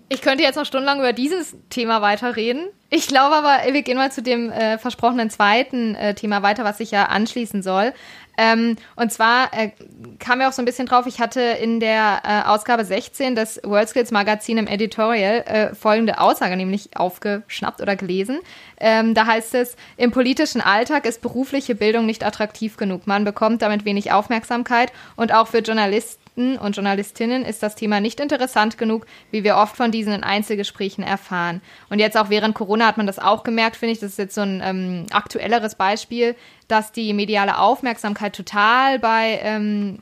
Ich 0.08 0.20
könnte 0.20 0.42
jetzt 0.44 0.56
noch 0.56 0.66
stundenlang 0.66 0.98
über 0.98 1.14
dieses 1.14 1.56
Thema 1.70 2.02
weiterreden. 2.02 2.68
Ich 2.90 3.08
glaube 3.08 3.34
aber, 3.34 3.72
wir 3.72 3.80
gehen 3.80 3.96
mal 3.96 4.12
zu 4.12 4.22
dem 4.22 4.50
äh, 4.50 4.76
versprochenen 4.76 5.30
zweiten 5.30 5.94
äh, 5.94 6.14
Thema 6.14 6.42
weiter, 6.42 6.64
was 6.64 6.76
sich 6.76 6.90
ja 6.90 7.06
anschließen 7.06 7.62
soll. 7.62 7.94
Ähm, 8.42 8.74
und 8.96 9.12
zwar 9.12 9.54
äh, 9.54 9.70
kam 10.18 10.38
mir 10.38 10.48
auch 10.48 10.52
so 10.52 10.62
ein 10.62 10.64
bisschen 10.64 10.86
drauf, 10.86 11.06
ich 11.06 11.20
hatte 11.20 11.40
in 11.40 11.78
der 11.78 12.22
äh, 12.24 12.48
Ausgabe 12.48 12.84
16 12.84 13.36
des 13.36 13.60
WorldSkills 13.62 14.10
Magazin 14.10 14.58
im 14.58 14.66
Editorial 14.66 15.44
äh, 15.46 15.74
folgende 15.76 16.18
Aussage 16.18 16.56
nämlich 16.56 16.96
aufgeschnappt 16.96 17.80
oder 17.80 17.94
gelesen. 17.94 18.40
Ähm, 18.80 19.14
da 19.14 19.26
heißt 19.26 19.54
es, 19.54 19.76
im 19.96 20.10
politischen 20.10 20.60
Alltag 20.60 21.06
ist 21.06 21.22
berufliche 21.22 21.76
Bildung 21.76 22.04
nicht 22.04 22.26
attraktiv 22.26 22.76
genug. 22.76 23.06
Man 23.06 23.24
bekommt 23.24 23.62
damit 23.62 23.84
wenig 23.84 24.10
Aufmerksamkeit 24.10 24.92
und 25.14 25.32
auch 25.32 25.46
für 25.46 25.58
Journalisten 25.58 26.21
und 26.34 26.76
Journalistinnen 26.76 27.44
ist 27.44 27.62
das 27.62 27.74
Thema 27.74 28.00
nicht 28.00 28.18
interessant 28.18 28.78
genug, 28.78 29.06
wie 29.30 29.44
wir 29.44 29.56
oft 29.56 29.76
von 29.76 29.90
diesen 29.90 30.14
in 30.14 30.24
Einzelgesprächen 30.24 31.04
erfahren. 31.04 31.60
Und 31.90 31.98
jetzt 31.98 32.16
auch 32.16 32.30
während 32.30 32.54
Corona 32.54 32.86
hat 32.86 32.96
man 32.96 33.06
das 33.06 33.18
auch 33.18 33.42
gemerkt, 33.44 33.76
finde 33.76 33.92
ich. 33.92 34.00
Das 34.00 34.12
ist 34.12 34.18
jetzt 34.18 34.34
so 34.34 34.40
ein 34.40 34.62
ähm, 34.64 35.06
aktuelleres 35.12 35.74
Beispiel, 35.74 36.34
dass 36.68 36.90
die 36.90 37.12
mediale 37.12 37.58
Aufmerksamkeit 37.58 38.34
total 38.34 38.98
bei 38.98 39.40
ähm, 39.42 39.98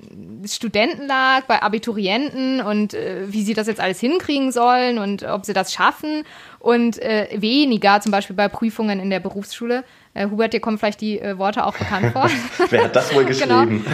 Studenten 0.46 1.08
lag, 1.08 1.42
bei 1.46 1.62
Abiturienten 1.62 2.60
und 2.60 2.94
äh, 2.94 3.24
wie 3.26 3.42
sie 3.42 3.54
das 3.54 3.66
jetzt 3.66 3.80
alles 3.80 3.98
hinkriegen 3.98 4.52
sollen 4.52 4.98
und 4.98 5.24
ob 5.24 5.44
sie 5.44 5.52
das 5.52 5.72
schaffen 5.72 6.22
und 6.60 7.02
äh, 7.02 7.28
weniger 7.34 8.00
zum 8.00 8.12
Beispiel 8.12 8.36
bei 8.36 8.48
Prüfungen 8.48 9.00
in 9.00 9.10
der 9.10 9.18
Berufsschule. 9.18 9.82
Äh, 10.14 10.28
Hubert, 10.28 10.52
dir 10.52 10.60
kommen 10.60 10.78
vielleicht 10.78 11.00
die 11.00 11.18
äh, 11.18 11.38
Worte 11.38 11.64
auch 11.64 11.76
bekannt 11.76 12.12
vor. 12.12 12.28
Wer 12.70 12.84
hat 12.84 12.94
das 12.94 13.14
wohl 13.14 13.24
genau. 13.24 13.64
geschrieben? 13.64 13.84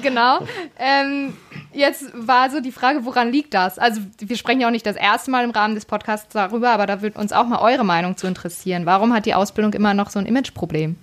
genau. 0.00 0.38
genau. 0.38 0.48
Ähm, 0.78 1.34
jetzt 1.74 2.10
war 2.14 2.50
so 2.50 2.60
die 2.60 2.72
Frage, 2.72 3.04
woran 3.04 3.30
liegt 3.30 3.54
das? 3.54 3.78
Also 3.78 4.00
wir 4.18 4.36
sprechen 4.36 4.60
ja 4.60 4.68
auch 4.68 4.72
nicht 4.72 4.86
das 4.86 4.96
erste 4.96 5.30
Mal 5.30 5.44
im 5.44 5.50
Rahmen 5.50 5.74
des 5.74 5.84
Podcasts 5.84 6.32
darüber, 6.32 6.70
aber 6.70 6.86
da 6.86 7.02
würde 7.02 7.18
uns 7.18 7.32
auch 7.32 7.46
mal 7.46 7.58
eure 7.58 7.84
Meinung 7.84 8.16
zu 8.16 8.26
interessieren. 8.26 8.86
Warum 8.86 9.12
hat 9.12 9.26
die 9.26 9.34
Ausbildung 9.34 9.72
immer 9.72 9.94
noch 9.94 10.10
so 10.10 10.18
ein 10.18 10.26
Imageproblem? 10.26 10.96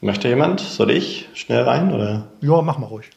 Möchte 0.00 0.28
jemand? 0.28 0.60
Soll 0.60 0.90
ich 0.90 1.28
schnell 1.34 1.62
rein? 1.62 1.92
Oder? 1.92 2.28
Ja, 2.40 2.62
mach 2.62 2.78
mal 2.78 2.86
ruhig. 2.86 3.10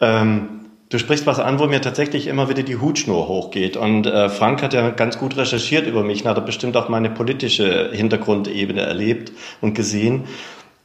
Ähm, 0.00 0.66
du 0.88 0.98
sprichst 0.98 1.26
was 1.26 1.40
an, 1.40 1.58
wo 1.58 1.66
mir 1.66 1.80
tatsächlich 1.80 2.28
immer 2.28 2.48
wieder 2.48 2.62
die 2.62 2.76
Hutschnur 2.76 3.28
hochgeht. 3.28 3.76
Und 3.76 4.06
äh, 4.06 4.28
Frank 4.28 4.62
hat 4.62 4.74
ja 4.74 4.90
ganz 4.90 5.18
gut 5.18 5.36
recherchiert 5.36 5.86
über 5.86 6.02
mich 6.04 6.24
und 6.24 6.30
hat 6.30 6.46
bestimmt 6.46 6.76
auch 6.76 6.88
meine 6.88 7.10
politische 7.10 7.90
Hintergrundebene 7.92 8.80
erlebt 8.80 9.32
und 9.60 9.74
gesehen. 9.74 10.24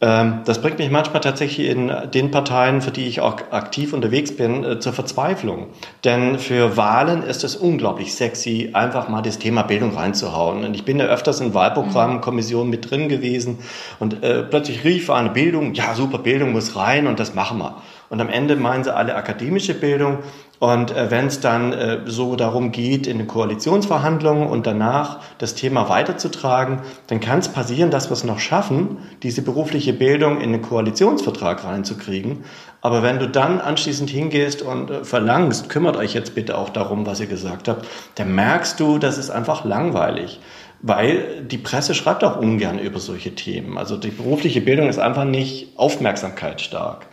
Ähm, 0.04 0.42
das 0.44 0.62
bringt 0.62 0.80
mich 0.80 0.92
manchmal 0.92 1.22
tatsächlich 1.22 1.66
in 1.66 1.90
den 2.14 2.30
Parteien, 2.30 2.82
für 2.82 2.92
die 2.92 3.08
ich 3.08 3.22
auch 3.22 3.38
aktiv 3.52 3.94
unterwegs 3.94 4.36
bin, 4.36 4.66
äh, 4.66 4.80
zur 4.80 4.92
Verzweiflung. 4.92 5.68
Denn 6.04 6.40
für 6.40 6.76
Wahlen 6.76 7.24
ist 7.24 7.46
es 7.46 7.56
unglaublich 7.56 8.14
sexy, 8.14 8.72
einfach 8.74 9.08
mal 9.08 9.22
das 9.22 9.40
Thema 9.40 9.62
Bildung 9.62 9.96
reinzuhauen. 9.96 10.66
Und 10.66 10.74
ich 10.74 10.84
bin 10.84 11.00
ja 11.00 11.06
öfters 11.06 11.40
in 11.40 11.54
Wahlprogrammkommissionen 11.54 12.70
mit 12.70 12.92
drin 12.92 13.08
gewesen 13.08 13.60
und 14.00 14.22
äh, 14.24 14.44
plötzlich 14.44 14.84
rief 14.84 15.10
eine 15.10 15.30
Bildung, 15.30 15.74
ja 15.74 15.96
super, 15.96 16.18
Bildung 16.18 16.52
muss 16.52 16.76
rein 16.76 17.08
und 17.08 17.22
das 17.22 17.34
machen 17.34 17.60
wir. 17.60 17.78
Und 18.10 18.20
am 18.20 18.30
Ende 18.30 18.58
meinen 18.58 18.84
sie 18.84 18.94
alle 18.94 19.16
akademische 19.16 19.74
Bildung. 19.74 20.20
Und 20.64 20.96
äh, 20.96 21.12
wenn 21.12 21.28
es 21.28 21.42
dann 21.42 21.74
äh, 21.74 22.00
so 22.06 22.38
darum 22.38 22.72
geht, 22.72 23.06
in 23.06 23.18
den 23.18 23.28
Koalitionsverhandlungen 23.28 24.48
und 24.48 24.66
danach 24.66 25.20
das 25.38 25.56
Thema 25.56 25.90
weiterzutragen, 25.90 26.80
dann 27.08 27.20
kann 27.20 27.40
es 27.40 27.50
passieren, 27.50 27.92
dass 27.92 28.10
wir 28.10 28.14
es 28.14 28.24
noch 28.24 28.40
schaffen, 28.40 29.00
diese 29.24 29.42
berufliche 29.42 29.92
Bildung 29.92 30.40
in 30.40 30.54
den 30.54 30.62
Koalitionsvertrag 30.62 31.66
reinzukriegen. 31.66 32.46
Aber 32.80 33.04
wenn 33.04 33.20
du 33.20 33.28
dann 33.28 33.60
anschließend 33.60 34.10
hingehst 34.10 34.62
und 34.62 34.90
äh, 34.90 35.04
verlangst, 35.04 35.68
kümmert 35.68 35.98
euch 35.98 36.14
jetzt 36.14 36.34
bitte 36.34 36.58
auch 36.58 36.70
darum, 36.70 37.06
was 37.06 37.20
ihr 37.20 37.28
gesagt 37.28 37.68
habt, 37.68 37.86
dann 38.16 38.34
merkst 38.34 38.80
du, 38.80 39.00
das 39.00 39.18
ist 39.18 39.32
einfach 39.32 39.66
langweilig 39.66 40.40
weil 40.86 41.46
die 41.46 41.60
Presse 41.60 41.96
schreibt 41.96 42.26
auch 42.26 42.36
ungern 42.36 42.78
über 42.78 43.00
solche 43.00 43.34
Themen. 43.36 43.78
Also 43.78 43.96
die 43.96 44.10
berufliche 44.10 44.60
Bildung 44.60 44.90
ist 44.90 45.00
einfach 45.00 45.24
nicht 45.24 45.70
aufmerksamkeitsstark. 45.78 47.08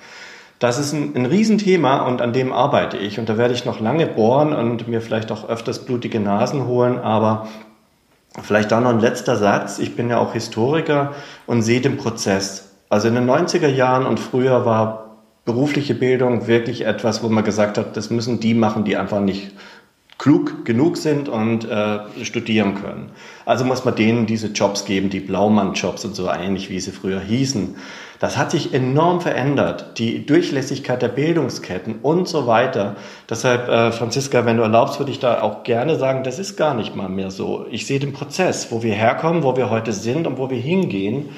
Das 0.60 0.78
ist 0.78 0.92
ein, 0.92 1.16
ein 1.16 1.26
Riesenthema 1.26 2.06
und 2.06 2.20
an 2.22 2.34
dem 2.34 2.52
arbeite 2.52 2.98
ich. 2.98 3.18
Und 3.18 3.28
da 3.28 3.38
werde 3.38 3.54
ich 3.54 3.64
noch 3.64 3.80
lange 3.80 4.06
bohren 4.06 4.52
und 4.52 4.86
mir 4.86 5.00
vielleicht 5.00 5.32
auch 5.32 5.48
öfters 5.48 5.86
blutige 5.86 6.20
Nasen 6.20 6.66
holen. 6.66 6.98
Aber 6.98 7.48
vielleicht 8.42 8.70
da 8.70 8.80
noch 8.80 8.90
ein 8.90 9.00
letzter 9.00 9.36
Satz. 9.36 9.78
Ich 9.78 9.96
bin 9.96 10.10
ja 10.10 10.18
auch 10.18 10.34
Historiker 10.34 11.14
und 11.46 11.62
sehe 11.62 11.80
den 11.80 11.96
Prozess. 11.96 12.74
Also 12.90 13.08
in 13.08 13.14
den 13.14 13.28
90er 13.28 13.68
Jahren 13.68 14.04
und 14.04 14.20
früher 14.20 14.66
war 14.66 15.16
berufliche 15.46 15.94
Bildung 15.94 16.46
wirklich 16.46 16.84
etwas, 16.84 17.22
wo 17.22 17.28
man 17.30 17.42
gesagt 17.42 17.78
hat, 17.78 17.96
das 17.96 18.10
müssen 18.10 18.38
die 18.38 18.52
machen, 18.52 18.84
die 18.84 18.98
einfach 18.98 19.20
nicht 19.20 19.52
klug 20.20 20.66
genug 20.66 20.98
sind 20.98 21.30
und 21.30 21.64
äh, 21.64 22.00
studieren 22.24 22.74
können. 22.74 23.10
Also 23.46 23.64
muss 23.64 23.86
man 23.86 23.94
denen 23.94 24.26
diese 24.26 24.48
Jobs 24.48 24.84
geben, 24.84 25.08
die 25.08 25.20
Blaumann-Jobs 25.20 26.04
und 26.04 26.14
so 26.14 26.28
ähnlich, 26.28 26.68
wie 26.68 26.78
sie 26.78 26.90
früher 26.90 27.20
hießen. 27.20 27.76
Das 28.18 28.36
hat 28.36 28.50
sich 28.50 28.74
enorm 28.74 29.22
verändert, 29.22 29.96
die 29.96 30.26
Durchlässigkeit 30.26 31.00
der 31.00 31.08
Bildungsketten 31.08 32.00
und 32.02 32.28
so 32.28 32.46
weiter. 32.46 32.96
Deshalb, 33.30 33.66
äh, 33.70 33.92
Franziska, 33.92 34.44
wenn 34.44 34.58
du 34.58 34.62
erlaubst, 34.62 34.98
würde 34.98 35.10
ich 35.10 35.20
da 35.20 35.40
auch 35.40 35.62
gerne 35.62 35.96
sagen, 35.96 36.22
das 36.22 36.38
ist 36.38 36.58
gar 36.58 36.74
nicht 36.74 36.94
mal 36.94 37.08
mehr 37.08 37.30
so. 37.30 37.64
Ich 37.70 37.86
sehe 37.86 37.98
den 37.98 38.12
Prozess, 38.12 38.70
wo 38.70 38.82
wir 38.82 38.92
herkommen, 38.92 39.42
wo 39.42 39.56
wir 39.56 39.70
heute 39.70 39.94
sind 39.94 40.26
und 40.26 40.36
wo 40.36 40.50
wir 40.50 40.60
hingehen. 40.60 41.30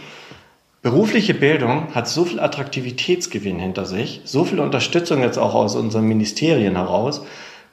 Berufliche 0.82 1.34
Bildung 1.34 1.94
hat 1.94 2.08
so 2.08 2.24
viel 2.24 2.40
Attraktivitätsgewinn 2.40 3.60
hinter 3.60 3.84
sich, 3.84 4.22
so 4.24 4.42
viel 4.42 4.58
Unterstützung 4.58 5.22
jetzt 5.22 5.38
auch 5.38 5.54
aus 5.54 5.76
unseren 5.76 6.06
Ministerien 6.06 6.74
heraus, 6.74 7.22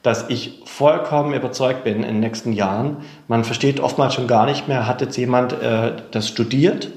dass 0.02 0.28
ich 0.28 0.60
vollkommen 0.64 1.34
überzeugt 1.34 1.84
bin 1.84 1.96
in 1.96 2.02
den 2.02 2.20
nächsten 2.20 2.52
Jahren. 2.52 2.98
Man 3.28 3.44
versteht 3.44 3.80
oftmals 3.80 4.14
schon 4.14 4.26
gar 4.26 4.46
nicht 4.46 4.68
mehr, 4.68 4.86
hat 4.86 5.00
jetzt 5.00 5.16
jemand 5.16 5.52
äh, 5.52 5.92
das 6.10 6.28
studiert, 6.28 6.90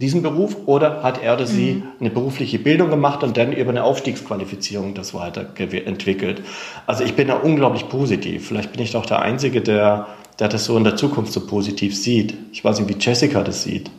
diesen 0.00 0.22
Beruf, 0.22 0.56
oder 0.66 1.02
hat 1.02 1.22
er 1.22 1.34
oder 1.34 1.46
sie 1.46 1.74
mhm. 1.74 1.82
eine 2.00 2.10
berufliche 2.10 2.58
Bildung 2.58 2.88
gemacht 2.88 3.22
und 3.22 3.36
dann 3.36 3.52
über 3.52 3.70
eine 3.70 3.84
Aufstiegsqualifizierung 3.84 4.94
das 4.94 5.12
weiterentwickelt. 5.12 6.42
Also 6.86 7.04
ich 7.04 7.14
bin 7.14 7.28
da 7.28 7.34
unglaublich 7.34 7.88
positiv. 7.88 8.48
Vielleicht 8.48 8.72
bin 8.72 8.82
ich 8.82 8.92
doch 8.92 9.04
der 9.04 9.20
Einzige, 9.20 9.60
der, 9.60 10.06
der 10.38 10.48
das 10.48 10.64
so 10.64 10.76
in 10.78 10.84
der 10.84 10.96
Zukunft 10.96 11.32
so 11.32 11.46
positiv 11.46 11.94
sieht. 11.94 12.34
Ich 12.52 12.64
weiß 12.64 12.80
nicht, 12.80 12.88
wie 12.88 12.98
Jessica 12.98 13.42
das 13.42 13.62
sieht. 13.62 13.90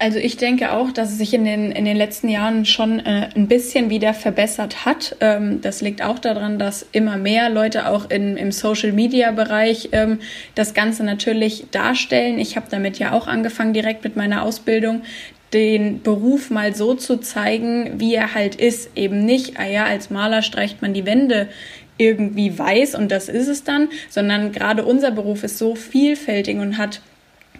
Also 0.00 0.20
ich 0.20 0.36
denke 0.36 0.70
auch, 0.72 0.92
dass 0.92 1.10
es 1.10 1.18
sich 1.18 1.34
in 1.34 1.44
den, 1.44 1.72
in 1.72 1.84
den 1.84 1.96
letzten 1.96 2.28
Jahren 2.28 2.64
schon 2.64 3.00
äh, 3.00 3.30
ein 3.34 3.48
bisschen 3.48 3.90
wieder 3.90 4.14
verbessert 4.14 4.84
hat. 4.84 5.16
Ähm, 5.18 5.60
das 5.60 5.80
liegt 5.80 6.02
auch 6.02 6.20
daran, 6.20 6.60
dass 6.60 6.86
immer 6.92 7.16
mehr 7.16 7.50
Leute 7.50 7.88
auch 7.88 8.08
in, 8.08 8.36
im 8.36 8.52
Social-Media-Bereich 8.52 9.88
ähm, 9.90 10.20
das 10.54 10.72
Ganze 10.72 11.02
natürlich 11.02 11.66
darstellen. 11.72 12.38
Ich 12.38 12.54
habe 12.54 12.66
damit 12.70 13.00
ja 13.00 13.12
auch 13.12 13.26
angefangen, 13.26 13.72
direkt 13.72 14.04
mit 14.04 14.14
meiner 14.14 14.44
Ausbildung 14.44 15.02
den 15.52 16.00
Beruf 16.02 16.50
mal 16.50 16.76
so 16.76 16.94
zu 16.94 17.16
zeigen, 17.16 17.98
wie 17.98 18.14
er 18.14 18.34
halt 18.34 18.54
ist. 18.54 18.90
Eben 18.94 19.24
nicht, 19.24 19.58
ah 19.58 19.66
ja, 19.66 19.84
als 19.84 20.10
Maler 20.10 20.42
streicht 20.42 20.80
man 20.80 20.94
die 20.94 21.06
Wände 21.06 21.48
irgendwie 21.96 22.56
weiß 22.56 22.94
und 22.94 23.10
das 23.10 23.28
ist 23.28 23.48
es 23.48 23.64
dann, 23.64 23.88
sondern 24.08 24.52
gerade 24.52 24.84
unser 24.84 25.10
Beruf 25.10 25.42
ist 25.42 25.58
so 25.58 25.74
vielfältig 25.74 26.58
und 26.58 26.78
hat 26.78 27.00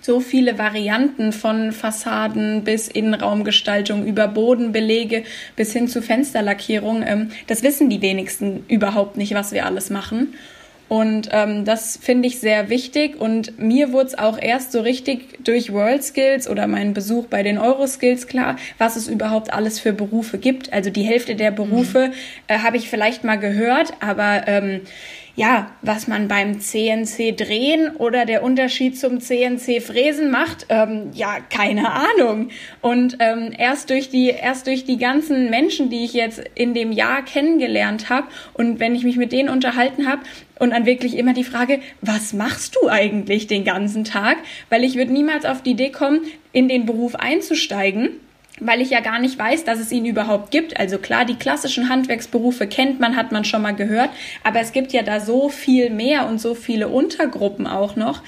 so 0.00 0.20
viele 0.20 0.58
Varianten 0.58 1.32
von 1.32 1.72
Fassaden 1.72 2.64
bis 2.64 2.88
Innenraumgestaltung 2.88 4.06
über 4.06 4.28
Bodenbelege 4.28 5.24
bis 5.56 5.72
hin 5.72 5.88
zu 5.88 6.02
Fensterlackierung. 6.02 7.02
Ähm, 7.06 7.30
das 7.46 7.62
wissen 7.62 7.90
die 7.90 8.02
wenigsten 8.02 8.64
überhaupt 8.68 9.16
nicht, 9.16 9.34
was 9.34 9.52
wir 9.52 9.66
alles 9.66 9.90
machen. 9.90 10.34
Und 10.88 11.28
ähm, 11.32 11.66
das 11.66 11.98
finde 12.00 12.28
ich 12.28 12.40
sehr 12.40 12.70
wichtig. 12.70 13.20
Und 13.20 13.58
mir 13.58 13.92
wurde 13.92 14.08
es 14.08 14.18
auch 14.18 14.38
erst 14.40 14.72
so 14.72 14.80
richtig 14.80 15.44
durch 15.44 15.72
World 15.72 16.02
Skills 16.02 16.48
oder 16.48 16.66
meinen 16.66 16.94
Besuch 16.94 17.26
bei 17.26 17.42
den 17.42 17.58
Euroskills 17.58 18.26
klar, 18.26 18.56
was 18.78 18.96
es 18.96 19.06
überhaupt 19.06 19.52
alles 19.52 19.78
für 19.78 19.92
Berufe 19.92 20.38
gibt. 20.38 20.72
Also 20.72 20.88
die 20.88 21.02
Hälfte 21.02 21.36
der 21.36 21.50
Berufe 21.50 22.08
mhm. 22.08 22.12
äh, 22.46 22.58
habe 22.60 22.78
ich 22.78 22.88
vielleicht 22.88 23.22
mal 23.22 23.36
gehört, 23.36 23.92
aber 24.00 24.44
ähm, 24.46 24.80
ja, 25.38 25.70
was 25.82 26.08
man 26.08 26.26
beim 26.26 26.58
CNC 26.58 27.36
drehen 27.36 27.94
oder 27.94 28.26
der 28.26 28.42
Unterschied 28.42 28.98
zum 28.98 29.20
CNC 29.20 29.80
fräsen 29.80 30.32
macht, 30.32 30.66
ähm, 30.68 31.12
ja, 31.14 31.36
keine 31.48 31.92
Ahnung. 31.92 32.48
Und 32.80 33.18
ähm, 33.20 33.52
erst 33.56 33.90
durch 33.90 34.10
die 34.10 34.30
erst 34.30 34.66
durch 34.66 34.84
die 34.84 34.98
ganzen 34.98 35.48
Menschen, 35.48 35.90
die 35.90 36.04
ich 36.04 36.12
jetzt 36.12 36.42
in 36.56 36.74
dem 36.74 36.90
Jahr 36.90 37.22
kennengelernt 37.22 38.10
habe 38.10 38.26
und 38.52 38.80
wenn 38.80 38.96
ich 38.96 39.04
mich 39.04 39.16
mit 39.16 39.30
denen 39.30 39.48
unterhalten 39.48 40.08
habe 40.08 40.22
und 40.58 40.70
dann 40.70 40.86
wirklich 40.86 41.16
immer 41.16 41.34
die 41.34 41.44
Frage, 41.44 41.78
was 42.00 42.32
machst 42.32 42.74
du 42.74 42.88
eigentlich 42.88 43.46
den 43.46 43.62
ganzen 43.62 44.02
Tag? 44.02 44.38
Weil 44.70 44.82
ich 44.82 44.96
würde 44.96 45.12
niemals 45.12 45.44
auf 45.44 45.62
die 45.62 45.70
Idee 45.70 45.92
kommen, 45.92 46.22
in 46.50 46.66
den 46.66 46.84
Beruf 46.84 47.14
einzusteigen 47.14 48.10
weil 48.60 48.80
ich 48.80 48.90
ja 48.90 49.00
gar 49.00 49.18
nicht 49.18 49.38
weiß, 49.38 49.64
dass 49.64 49.78
es 49.78 49.92
ihn 49.92 50.04
überhaupt 50.04 50.50
gibt. 50.50 50.78
Also 50.78 50.98
klar, 50.98 51.24
die 51.24 51.36
klassischen 51.36 51.88
Handwerksberufe 51.88 52.66
kennt 52.66 53.00
man, 53.00 53.16
hat 53.16 53.32
man 53.32 53.44
schon 53.44 53.62
mal 53.62 53.74
gehört, 53.74 54.10
aber 54.44 54.60
es 54.60 54.72
gibt 54.72 54.92
ja 54.92 55.02
da 55.02 55.20
so 55.20 55.48
viel 55.48 55.90
mehr 55.90 56.26
und 56.26 56.40
so 56.40 56.54
viele 56.54 56.88
Untergruppen 56.88 57.66
auch 57.66 57.96
noch, 57.96 58.22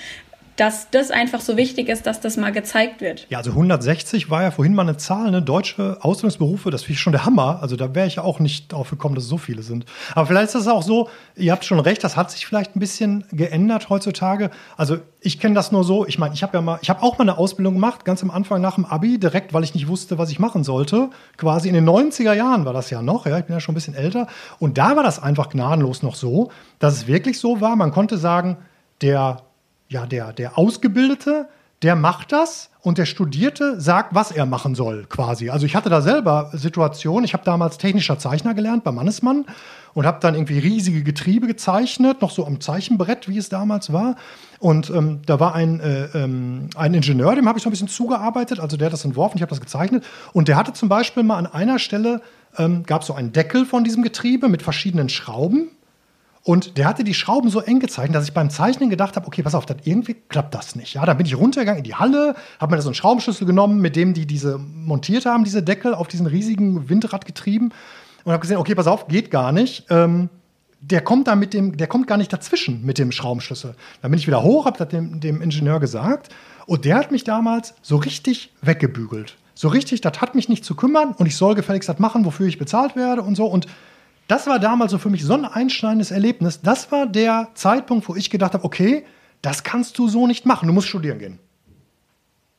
dass 0.61 0.91
das 0.91 1.11
einfach 1.11 1.41
so 1.41 1.57
wichtig 1.57 1.89
ist, 1.89 2.07
dass 2.07 2.21
das 2.21 2.37
mal 2.37 2.53
gezeigt 2.53 3.01
wird. 3.01 3.27
Ja, 3.31 3.39
also 3.39 3.53
160 3.53 4.29
war 4.29 4.43
ja 4.43 4.51
vorhin 4.51 4.75
mal 4.75 4.83
eine 4.83 4.99
Zahl, 4.99 5.31
ne? 5.31 5.41
Deutsche 5.41 5.97
Ausbildungsberufe, 6.03 6.71
das 6.71 6.83
finde 6.83 6.93
ich 6.97 7.01
schon 7.01 7.13
der 7.13 7.25
Hammer. 7.25 7.61
Also 7.63 7.77
da 7.77 7.95
wäre 7.95 8.07
ich 8.07 8.17
ja 8.17 8.25
auch 8.25 8.41
nicht 8.41 8.71
drauf 8.71 8.91
gekommen, 8.91 9.15
dass 9.15 9.25
es 9.25 9.31
so 9.31 9.39
viele 9.39 9.63
sind. 9.63 9.87
Aber 10.15 10.27
vielleicht 10.27 10.49
ist 10.49 10.55
das 10.55 10.69
auch 10.69 10.83
so, 10.83 11.09
ihr 11.35 11.53
habt 11.53 11.65
schon 11.65 11.81
recht, 11.81 12.05
das 12.05 12.19
hat 12.19 12.31
sich 12.31 12.47
vielleicht 12.47 12.77
ein 12.77 12.81
bisschen 12.81 13.25
geändert 13.33 13.89
heutzutage. 13.89 14.51
Also 14.77 14.99
ich 15.23 15.41
kenne 15.41 15.55
das 15.55 15.73
nur 15.73 15.83
so, 15.83 16.07
ich 16.07 16.19
meine, 16.19 16.35
ich 16.35 16.43
habe 16.43 16.59
ja 16.59 16.61
mal, 16.61 16.79
ich 16.83 16.91
habe 16.91 17.03
auch 17.03 17.17
mal 17.17 17.23
eine 17.23 17.39
Ausbildung 17.39 17.73
gemacht, 17.73 18.05
ganz 18.05 18.23
am 18.23 18.31
Anfang 18.31 18.61
nach 18.61 18.75
dem 18.75 18.85
Abi, 18.85 19.19
direkt, 19.19 19.55
weil 19.55 19.65
ich 19.65 19.73
nicht 19.73 19.89
wusste, 19.89 20.19
was 20.19 20.31
ich 20.31 20.39
machen 20.39 20.63
sollte. 20.63 21.09
Quasi 21.39 21.69
in 21.69 21.75
den 21.75 21.89
90er 21.89 22.35
Jahren 22.35 22.67
war 22.67 22.75
das 22.75 22.91
ja 22.91 23.01
noch, 23.01 23.25
ja, 23.25 23.39
ich 23.39 23.47
bin 23.47 23.55
ja 23.55 23.61
schon 23.61 23.73
ein 23.73 23.77
bisschen 23.77 23.95
älter. 23.95 24.27
Und 24.59 24.77
da 24.77 24.95
war 24.95 25.05
das 25.05 25.23
einfach 25.23 25.49
gnadenlos 25.49 26.03
noch 26.03 26.17
so, 26.17 26.51
dass 26.81 26.93
es 26.93 27.07
wirklich 27.07 27.41
so 27.41 27.63
war, 27.63 27.77
man 27.77 27.93
konnte 27.93 28.19
sagen, 28.19 28.59
der 29.01 29.39
ja, 29.91 30.07
der, 30.07 30.33
der 30.33 30.57
Ausgebildete, 30.57 31.49
der 31.83 31.97
macht 31.97 32.33
das 32.33 32.71
und 32.81 32.97
der 32.97 33.07
Studierte 33.07 33.81
sagt, 33.81 34.15
was 34.15 34.31
er 34.31 34.47
machen 34.47 34.75
soll, 34.75 35.05
quasi. 35.09 35.51
Also 35.51 35.67
ich 35.67 35.75
hatte 35.75 35.91
da 35.91 36.01
selber 36.01 36.51
Situationen, 36.53 37.25
ich 37.25 37.35
habe 37.35 37.45
damals 37.45 37.77
technischer 37.77 38.19
Zeichner 38.19 38.55
gelernt 38.55 38.85
bei 38.85 38.93
Mannesmann 38.93 39.47
und 39.95 40.07
habe 40.07 40.19
dann 40.21 40.35
irgendwie 40.35 40.59
riesige 40.59 41.03
Getriebe 41.03 41.49
gezeichnet, 41.49 42.23
noch 42.23 42.31
so 42.31 42.47
am 42.47 42.61
Zeichenbrett, 42.61 43.29
wie 43.29 43.39
es 43.39 43.49
damals 43.49 43.93
war. 43.93 44.15
Und 44.61 44.91
ähm, 44.91 45.23
da 45.27 45.41
war 45.41 45.55
ein, 45.55 45.81
äh, 45.81 46.05
ähm, 46.15 46.71
ein 46.77 46.95
Ingenieur, 46.95 47.35
dem 47.35 47.49
habe 47.49 47.59
ich 47.59 47.65
so 47.65 47.69
ein 47.69 47.73
bisschen 47.73 47.89
zugearbeitet, 47.89 48.61
also 48.61 48.77
der 48.77 48.87
hat 48.87 48.93
das 48.93 49.05
entworfen, 49.05 49.39
ich 49.39 49.43
habe 49.43 49.51
das 49.51 49.61
gezeichnet. 49.61 50.05
Und 50.33 50.47
der 50.47 50.57
hatte 50.57 50.73
zum 50.73 50.89
Beispiel 50.89 51.25
mal 51.25 51.37
an 51.37 51.47
einer 51.47 51.81
Stelle, 51.81 52.21
ähm, 52.57 52.85
gab 52.85 53.03
so 53.03 53.15
einen 53.15 53.33
Deckel 53.33 53.67
von 53.67 53.83
diesem 53.83 54.05
Getriebe 54.05 54.49
mit 54.49 54.63
verschiedenen 54.63 55.09
Schrauben 55.09 55.71
und 56.43 56.79
der 56.79 56.87
hatte 56.87 57.05
die 57.05 57.13
Schrauben 57.13 57.51
so 57.51 57.61
eng 57.61 57.81
gezeichnet, 57.81 58.17
dass 58.17 58.25
ich 58.25 58.33
beim 58.33 58.49
Zeichnen 58.49 58.89
gedacht 58.89 59.17
habe, 59.17 59.27
okay, 59.27 59.43
pass 59.43 59.55
auf, 59.55 59.67
das, 59.67 59.77
irgendwie 59.85 60.15
klappt 60.15 60.55
das 60.55 60.75
nicht. 60.75 60.95
Ja, 60.95 61.05
dann 61.05 61.19
bin 61.19 61.27
ich 61.27 61.37
runtergegangen 61.37 61.79
in 61.79 61.85
die 61.85 61.95
Halle, 61.95 62.35
habe 62.59 62.73
mir 62.73 62.77
da 62.77 62.83
so 62.83 62.89
einen 62.89 62.95
Schraubenschlüssel 62.95 63.47
genommen, 63.47 63.81
mit 63.81 63.95
dem 63.95 64.15
die 64.15 64.27
diese 64.27 64.59
montiert 64.59 65.27
haben, 65.27 65.45
diese 65.45 65.63
Deckel 65.63 65.95
auf 65.95 66.09
diesen 66.09 66.27
riesigen 66.27 66.89
Windradgetrieben 66.89 67.75
und 68.25 68.33
habe 68.33 68.41
gesehen, 68.41 68.57
okay, 68.57 68.75
pass 68.75 68.87
auf, 68.87 69.09
geht 69.09 69.31
gar 69.31 69.53
nicht. 69.53 69.85
Ähm, 69.91 70.31
der 70.81 71.03
kommt 71.03 71.29
da 71.29 71.37
mit 71.37 71.53
dem, 71.53 71.77
der 71.77 71.87
kommt 71.87 72.07
gar 72.07 72.17
nicht 72.17 72.33
dazwischen 72.33 72.87
mit 72.87 72.97
dem 72.97 73.13
Schraubenschlüssel. 73.13 73.75
Dann 74.01 74.11
bin 74.11 74.19
ich 74.19 74.27
wieder 74.27 74.43
hoch, 74.43 74.65
habe 74.65 74.79
das 74.79 74.89
dem, 74.89 75.21
dem 75.21 75.43
Ingenieur 75.43 75.79
gesagt 75.79 76.31
und 76.65 76.87
der 76.87 76.97
hat 76.97 77.13
mich 77.13 77.25
damals 77.25 77.75
so 77.83 77.97
richtig 77.97 78.55
weggebügelt. 78.63 79.37
So 79.55 79.69
richtig, 79.69 80.01
das 80.01 80.23
hat 80.23 80.35
mich 80.35 80.49
nicht 80.49 80.65
zu 80.65 80.75
kümmern 80.75 81.13
und 81.13 81.27
ich 81.27 81.37
soll 81.37 81.55
gefälligst 81.55 81.87
das 81.87 81.99
machen, 81.99 82.25
wofür 82.25 82.47
ich 82.47 82.59
bezahlt 82.59 82.97
werde 82.97 83.21
und 83.21 83.35
so 83.35 83.45
und 83.45 83.67
das 84.31 84.47
war 84.47 84.61
damals 84.61 84.93
so 84.93 84.99
für 84.99 85.11
mich 85.11 85.25
so 85.25 85.35
ein 85.35 85.45
einschneidendes 85.45 86.13
Erlebnis. 86.13 86.61
Das 86.63 86.93
war 86.93 87.07
der 87.07 87.49
Zeitpunkt, 87.55 88.09
wo 88.09 88.15
ich 88.15 88.31
gedacht 88.31 88.55
habe, 88.55 88.65
okay, 88.65 89.05
das 89.43 89.65
kannst 89.65 89.99
du 89.99 90.09
so 90.09 90.27
nicht 90.29 90.47
machen. 90.47 90.69
Du 90.69 90.73
musst 90.73 90.87
studieren 90.87 91.19
gehen. 91.19 91.39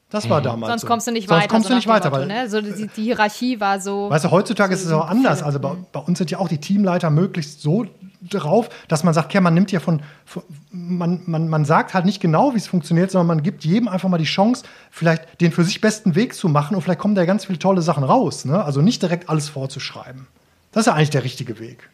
Das 0.10 0.30
war 0.30 0.42
mhm. 0.42 0.44
damals. 0.44 0.72
Sonst 0.72 0.82
so. 0.82 0.88
kommst 0.88 1.08
du 1.08 1.12
nicht 1.14 1.30
Sonst 1.30 1.44
weiter. 1.44 1.50
Sonst 1.50 1.52
kommst 1.52 1.68
so 1.68 1.74
du 1.74 1.76
nicht 1.78 1.88
weiter. 1.88 2.10
Motto, 2.10 2.22
weil, 2.24 2.28
ne? 2.28 2.50
so 2.50 2.60
die, 2.60 2.88
die, 2.88 3.04
Hierarchie 3.04 3.62
war 3.62 3.80
so. 3.80 4.10
Weißt 4.10 4.26
du, 4.26 4.32
heutzutage 4.32 4.76
so 4.76 4.82
ist 4.82 4.88
es 4.88 4.92
auch 4.92 5.08
anders. 5.08 5.42
Also 5.42 5.62
bei, 5.62 5.72
bei, 5.94 6.02
uns 6.02 6.18
sind 6.18 6.30
ja 6.30 6.40
auch 6.40 6.50
die 6.50 6.58
Teamleiter 6.58 7.10
möglichst 7.10 7.62
so 7.62 7.86
drauf, 8.30 8.70
dass 8.90 9.06
man 9.06 9.14
sagt, 9.14 9.34
ja, 9.34 9.40
man 9.40 9.54
nimmt 9.54 9.72
ja 9.72 9.80
von, 9.80 10.02
von 10.26 10.44
man, 10.72 11.22
man, 11.26 11.48
man 11.48 11.64
sagt 11.64 11.94
halt 11.94 12.04
nicht 12.04 12.20
genau, 12.20 12.54
wie 12.54 12.58
es 12.58 12.68
funktioniert, 12.68 13.12
sondern 13.12 13.28
man 13.28 13.44
gibt 13.44 13.64
jedem 13.64 13.88
einfach 13.88 14.10
mal 14.10 14.18
die 14.18 14.26
Chance, 14.26 14.66
vielleicht 14.90 15.40
den 15.40 15.54
für 15.54 15.64
sich 15.64 15.80
besten 15.80 16.16
Weg 16.16 16.36
zu 16.36 16.50
machen 16.50 16.76
und 16.76 16.82
vielleicht 16.82 17.00
kommen 17.00 17.16
da 17.16 17.24
ganz 17.24 17.46
viele 17.46 17.60
tolle 17.60 17.82
Sachen 17.82 18.04
raus. 18.04 18.44
Ne? 18.44 18.62
Also 18.62 18.82
nicht 18.82 19.02
direkt 19.02 19.30
alles 19.30 19.48
vorzuschreiben. 19.48 20.28
Das 20.72 20.82
ist 20.82 20.88
ja 20.88 20.94
eigentlich 20.94 21.10
der 21.10 21.24
richtige 21.24 21.60
Weg. 21.60 21.90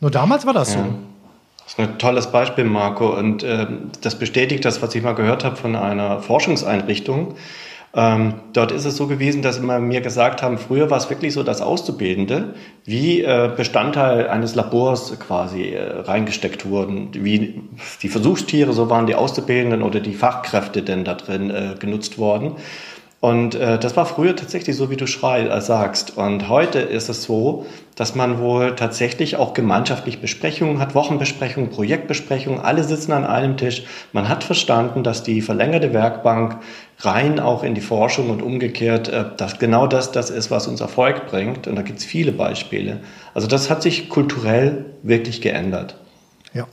Nur 0.00 0.10
damals 0.10 0.46
war 0.46 0.52
das 0.52 0.74
ja. 0.74 0.84
so. 0.84 0.94
Das 1.64 1.72
ist 1.72 1.80
ein 1.80 1.98
tolles 1.98 2.26
Beispiel, 2.30 2.64
Marco. 2.64 3.16
Und 3.16 3.42
äh, 3.42 3.66
das 4.02 4.18
bestätigt 4.18 4.64
das, 4.64 4.82
was 4.82 4.94
ich 4.94 5.02
mal 5.02 5.14
gehört 5.14 5.44
habe 5.44 5.56
von 5.56 5.76
einer 5.76 6.20
Forschungseinrichtung. 6.20 7.36
Ähm, 7.96 8.34
dort 8.52 8.72
ist 8.72 8.84
es 8.84 8.96
so 8.96 9.06
gewesen, 9.06 9.40
dass 9.40 9.58
immer 9.58 9.78
mir 9.78 10.00
gesagt 10.00 10.42
haben, 10.42 10.58
früher 10.58 10.90
war 10.90 10.98
es 10.98 11.08
wirklich 11.10 11.32
so, 11.32 11.44
dass 11.44 11.62
Auszubildende 11.62 12.54
wie 12.84 13.22
äh, 13.22 13.52
Bestandteil 13.56 14.28
eines 14.28 14.56
Labors 14.56 15.16
quasi 15.20 15.70
äh, 15.70 16.00
reingesteckt 16.00 16.68
wurden. 16.68 17.10
Wie 17.12 17.62
die 18.02 18.08
Versuchstiere, 18.08 18.72
so 18.72 18.90
waren 18.90 19.06
die 19.06 19.14
Auszubildenden 19.14 19.82
oder 19.82 20.00
die 20.00 20.14
Fachkräfte 20.14 20.82
denn 20.82 21.04
da 21.04 21.14
drin 21.14 21.50
äh, 21.50 21.76
genutzt 21.78 22.18
worden. 22.18 22.56
Und 23.24 23.54
äh, 23.54 23.78
das 23.78 23.96
war 23.96 24.04
früher 24.04 24.36
tatsächlich 24.36 24.76
so, 24.76 24.90
wie 24.90 24.96
du 24.96 25.06
schrei, 25.06 25.46
äh, 25.46 25.60
sagst. 25.62 26.18
Und 26.18 26.50
heute 26.50 26.80
ist 26.80 27.08
es 27.08 27.22
so, 27.22 27.64
dass 27.94 28.14
man 28.14 28.38
wohl 28.38 28.76
tatsächlich 28.76 29.36
auch 29.36 29.54
gemeinschaftlich 29.54 30.20
Besprechungen 30.20 30.78
hat, 30.78 30.94
Wochenbesprechungen, 30.94 31.70
Projektbesprechungen, 31.70 32.60
alle 32.60 32.84
sitzen 32.84 33.12
an 33.12 33.24
einem 33.24 33.56
Tisch. 33.56 33.84
Man 34.12 34.28
hat 34.28 34.44
verstanden, 34.44 35.04
dass 35.04 35.22
die 35.22 35.40
verlängerte 35.40 35.94
Werkbank 35.94 36.58
rein 36.98 37.40
auch 37.40 37.62
in 37.62 37.74
die 37.74 37.80
Forschung 37.80 38.28
und 38.28 38.42
umgekehrt, 38.42 39.08
äh, 39.08 39.24
dass 39.38 39.58
genau 39.58 39.86
das 39.86 40.12
das 40.12 40.28
ist, 40.28 40.50
was 40.50 40.66
uns 40.66 40.82
Erfolg 40.82 41.26
bringt. 41.26 41.66
Und 41.66 41.76
da 41.76 41.80
gibt 41.80 42.00
es 42.00 42.04
viele 42.04 42.32
Beispiele. 42.32 43.00
Also 43.32 43.48
das 43.48 43.70
hat 43.70 43.80
sich 43.80 44.10
kulturell 44.10 44.84
wirklich 45.02 45.40
geändert. 45.40 45.96
Ja. 46.52 46.66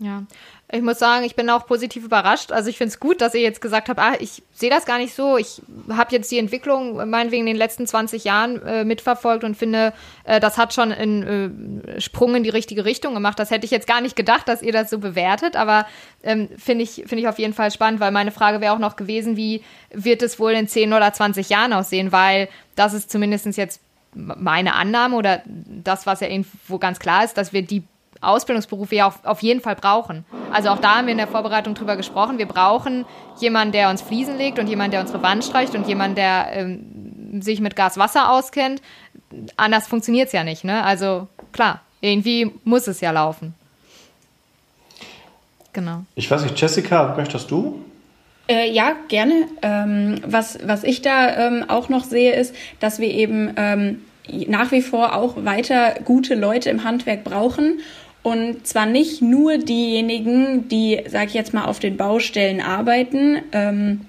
Ja, 0.00 0.24
ich 0.72 0.82
muss 0.82 0.98
sagen, 0.98 1.24
ich 1.24 1.36
bin 1.36 1.50
auch 1.50 1.66
positiv 1.66 2.04
überrascht. 2.04 2.50
Also 2.50 2.70
ich 2.70 2.78
finde 2.78 2.88
es 2.88 2.98
gut, 2.98 3.20
dass 3.20 3.34
ihr 3.34 3.42
jetzt 3.42 3.60
gesagt 3.60 3.88
habt, 3.88 4.00
ah, 4.00 4.14
ich 4.18 4.42
sehe 4.52 4.70
das 4.70 4.86
gar 4.86 4.98
nicht 4.98 5.14
so. 5.14 5.36
Ich 5.36 5.60
habe 5.90 6.12
jetzt 6.12 6.30
die 6.30 6.38
Entwicklung 6.38 6.96
meinetwegen 7.08 7.42
in 7.42 7.54
den 7.54 7.56
letzten 7.56 7.86
20 7.86 8.24
Jahren 8.24 8.62
äh, 8.62 8.84
mitverfolgt 8.84 9.44
und 9.44 9.56
finde, 9.56 9.92
äh, 10.24 10.40
das 10.40 10.56
hat 10.56 10.72
schon 10.72 10.90
einen 10.90 11.84
äh, 11.84 12.00
Sprung 12.00 12.34
in 12.34 12.44
die 12.44 12.50
richtige 12.50 12.86
Richtung 12.86 13.12
gemacht. 13.12 13.38
Das 13.38 13.50
hätte 13.50 13.66
ich 13.66 13.70
jetzt 13.70 13.86
gar 13.86 14.00
nicht 14.00 14.16
gedacht, 14.16 14.48
dass 14.48 14.62
ihr 14.62 14.72
das 14.72 14.88
so 14.88 14.98
bewertet, 14.98 15.54
aber 15.54 15.86
ähm, 16.22 16.48
finde 16.56 16.84
ich, 16.84 17.04
find 17.06 17.20
ich 17.20 17.28
auf 17.28 17.38
jeden 17.38 17.54
Fall 17.54 17.70
spannend, 17.70 18.00
weil 18.00 18.10
meine 18.10 18.32
Frage 18.32 18.62
wäre 18.62 18.72
auch 18.72 18.78
noch 18.78 18.96
gewesen, 18.96 19.36
wie 19.36 19.62
wird 19.92 20.22
es 20.22 20.38
wohl 20.38 20.52
in 20.52 20.66
10 20.66 20.94
oder 20.94 21.12
20 21.12 21.50
Jahren 21.50 21.74
aussehen? 21.74 22.10
Weil 22.10 22.48
das 22.74 22.94
ist 22.94 23.10
zumindest 23.10 23.46
jetzt 23.56 23.80
meine 24.14 24.74
Annahme 24.74 25.16
oder 25.16 25.42
das, 25.44 26.06
was 26.06 26.20
ja 26.20 26.28
irgendwo 26.28 26.78
ganz 26.78 26.98
klar 26.98 27.24
ist, 27.24 27.36
dass 27.36 27.52
wir 27.52 27.62
die 27.62 27.82
Ausbildungsberufe 28.26 28.94
ja 28.94 29.06
auf, 29.06 29.24
auf 29.24 29.42
jeden 29.42 29.60
Fall 29.60 29.76
brauchen. 29.76 30.24
Also 30.52 30.70
auch 30.70 30.78
da 30.78 30.96
haben 30.96 31.06
wir 31.06 31.12
in 31.12 31.18
der 31.18 31.26
Vorbereitung 31.26 31.74
drüber 31.74 31.96
gesprochen. 31.96 32.38
Wir 32.38 32.46
brauchen 32.46 33.04
jemanden, 33.40 33.72
der 33.72 33.90
uns 33.90 34.02
Fliesen 34.02 34.36
legt 34.38 34.58
und 34.58 34.68
jemanden, 34.68 34.92
der 34.92 35.00
unsere 35.00 35.22
Wand 35.22 35.44
streicht 35.44 35.74
und 35.74 35.86
jemanden, 35.88 36.16
der 36.16 36.48
ähm, 36.52 37.40
sich 37.42 37.60
mit 37.60 37.76
Gas-Wasser 37.76 38.30
auskennt. 38.30 38.80
Anders 39.56 39.86
funktioniert 39.86 40.28
es 40.28 40.32
ja 40.32 40.44
nicht. 40.44 40.64
Ne? 40.64 40.82
Also 40.84 41.28
klar, 41.52 41.80
irgendwie 42.00 42.50
muss 42.64 42.86
es 42.86 43.00
ja 43.00 43.10
laufen. 43.10 43.54
Genau. 45.72 46.04
Ich 46.14 46.30
weiß 46.30 46.42
nicht, 46.44 46.60
Jessica, 46.60 47.14
möchtest 47.16 47.50
du? 47.50 47.84
Äh, 48.48 48.70
ja, 48.70 48.92
gerne. 49.08 49.48
Ähm, 49.62 50.20
was, 50.24 50.58
was 50.64 50.84
ich 50.84 51.02
da 51.02 51.36
ähm, 51.36 51.64
auch 51.68 51.88
noch 51.88 52.04
sehe, 52.04 52.34
ist, 52.34 52.54
dass 52.78 52.98
wir 52.98 53.08
eben 53.08 53.54
ähm, 53.56 54.04
nach 54.46 54.70
wie 54.70 54.82
vor 54.82 55.14
auch 55.14 55.34
weiter 55.44 55.94
gute 56.04 56.34
Leute 56.34 56.70
im 56.70 56.84
Handwerk 56.84 57.24
brauchen. 57.24 57.80
Und 58.24 58.66
zwar 58.66 58.86
nicht 58.86 59.20
nur 59.20 59.58
diejenigen, 59.58 60.66
die, 60.68 61.04
sag 61.06 61.28
ich 61.28 61.34
jetzt 61.34 61.52
mal, 61.52 61.66
auf 61.66 61.78
den 61.78 61.98
Baustellen 61.98 62.62
arbeiten, 62.62 63.42
ähm, 63.52 64.00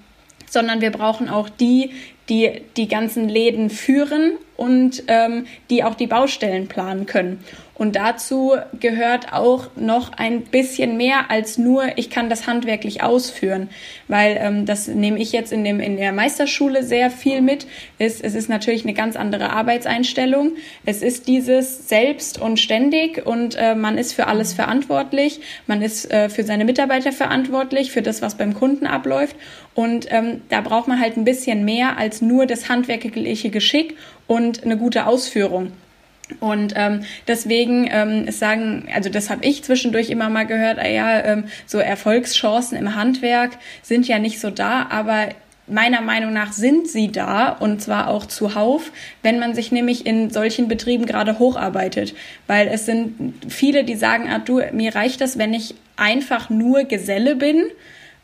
sondern 0.49 0.79
wir 0.79 0.91
brauchen 0.91 1.27
auch 1.27 1.49
die, 1.49 1.91
die 2.29 2.61
die 2.77 2.87
ganzen 2.87 3.27
Läden 3.27 3.69
führen 3.69 4.37
und 4.55 5.03
ähm, 5.07 5.47
die 5.69 5.83
auch 5.83 5.95
die 5.95 6.07
Baustellen 6.07 6.67
planen 6.67 7.05
können. 7.05 7.43
Und 7.77 7.97
dazu 7.97 8.53
gehört 8.79 9.33
auch 9.33 9.67
noch 9.75 10.13
ein 10.13 10.43
bisschen 10.43 10.95
mehr 10.95 11.29
als 11.29 11.57
nur, 11.57 11.97
ich 11.97 12.09
kann 12.09 12.29
das 12.29 12.47
handwerklich 12.47 13.03
ausführen, 13.03 13.69
weil 14.07 14.37
ähm, 14.39 14.65
das 14.65 14.87
nehme 14.87 15.19
ich 15.19 15.33
jetzt 15.33 15.51
in, 15.51 15.65
dem, 15.65 15.81
in 15.81 15.97
der 15.97 16.13
Meisterschule 16.13 16.83
sehr 16.83 17.11
viel 17.11 17.41
mit. 17.41 17.67
Ist, 17.99 18.23
es 18.23 18.33
ist 18.33 18.47
natürlich 18.47 18.85
eine 18.85 18.93
ganz 18.93 19.17
andere 19.17 19.49
Arbeitseinstellung. 19.49 20.53
Es 20.85 21.01
ist 21.01 21.27
dieses 21.27 21.89
selbst 21.89 22.39
und 22.39 22.61
ständig 22.61 23.25
und 23.25 23.55
äh, 23.55 23.75
man 23.75 23.97
ist 23.97 24.13
für 24.13 24.27
alles 24.27 24.53
verantwortlich. 24.53 25.41
Man 25.67 25.81
ist 25.81 26.09
äh, 26.11 26.29
für 26.29 26.43
seine 26.43 26.63
Mitarbeiter 26.63 27.11
verantwortlich, 27.11 27.91
für 27.91 28.01
das, 28.01 28.21
was 28.21 28.35
beim 28.35 28.53
Kunden 28.53 28.87
abläuft. 28.87 29.35
Und 29.73 30.07
ähm, 30.11 30.43
da 30.47 30.61
braucht 30.61 30.87
man 30.87 31.01
halt 31.01 31.17
ein 31.17 31.25
bisschen 31.25 31.65
mehr 31.65 31.97
als 31.97 32.21
nur 32.21 32.45
das 32.45 32.69
handwerkliche 32.69 33.49
Geschick 33.49 33.97
und 34.27 34.63
eine 34.63 34.77
gute 34.77 35.07
Ausführung. 35.07 35.73
Und 36.39 36.73
ähm, 36.75 37.01
deswegen 37.27 37.87
ähm, 37.91 38.31
sagen, 38.31 38.87
also 38.93 39.09
das 39.09 39.29
habe 39.29 39.45
ich 39.45 39.63
zwischendurch 39.63 40.09
immer 40.09 40.29
mal 40.29 40.45
gehört, 40.45 40.79
ah 40.79 40.87
ja, 40.87 41.23
ähm, 41.23 41.45
so 41.65 41.77
Erfolgschancen 41.77 42.77
im 42.77 42.95
Handwerk 42.95 43.51
sind 43.83 44.07
ja 44.07 44.17
nicht 44.17 44.39
so 44.39 44.49
da, 44.49 44.87
aber 44.89 45.29
meiner 45.67 46.01
Meinung 46.01 46.33
nach 46.33 46.51
sind 46.51 46.87
sie 46.87 47.11
da 47.11 47.49
und 47.49 47.81
zwar 47.81 48.07
auch 48.07 48.25
zuhauf, 48.25 48.91
wenn 49.23 49.39
man 49.39 49.55
sich 49.55 49.71
nämlich 49.71 50.05
in 50.05 50.29
solchen 50.29 50.67
Betrieben 50.67 51.05
gerade 51.05 51.39
hocharbeitet. 51.39 52.15
Weil 52.47 52.67
es 52.67 52.85
sind 52.85 53.33
viele, 53.47 53.83
die 53.83 53.95
sagen, 53.95 54.29
ah 54.29 54.39
du, 54.39 54.61
mir 54.71 54.95
reicht 54.95 55.21
das, 55.21 55.37
wenn 55.37 55.53
ich 55.53 55.75
einfach 55.95 56.49
nur 56.49 56.83
Geselle 56.83 57.35
bin 57.35 57.65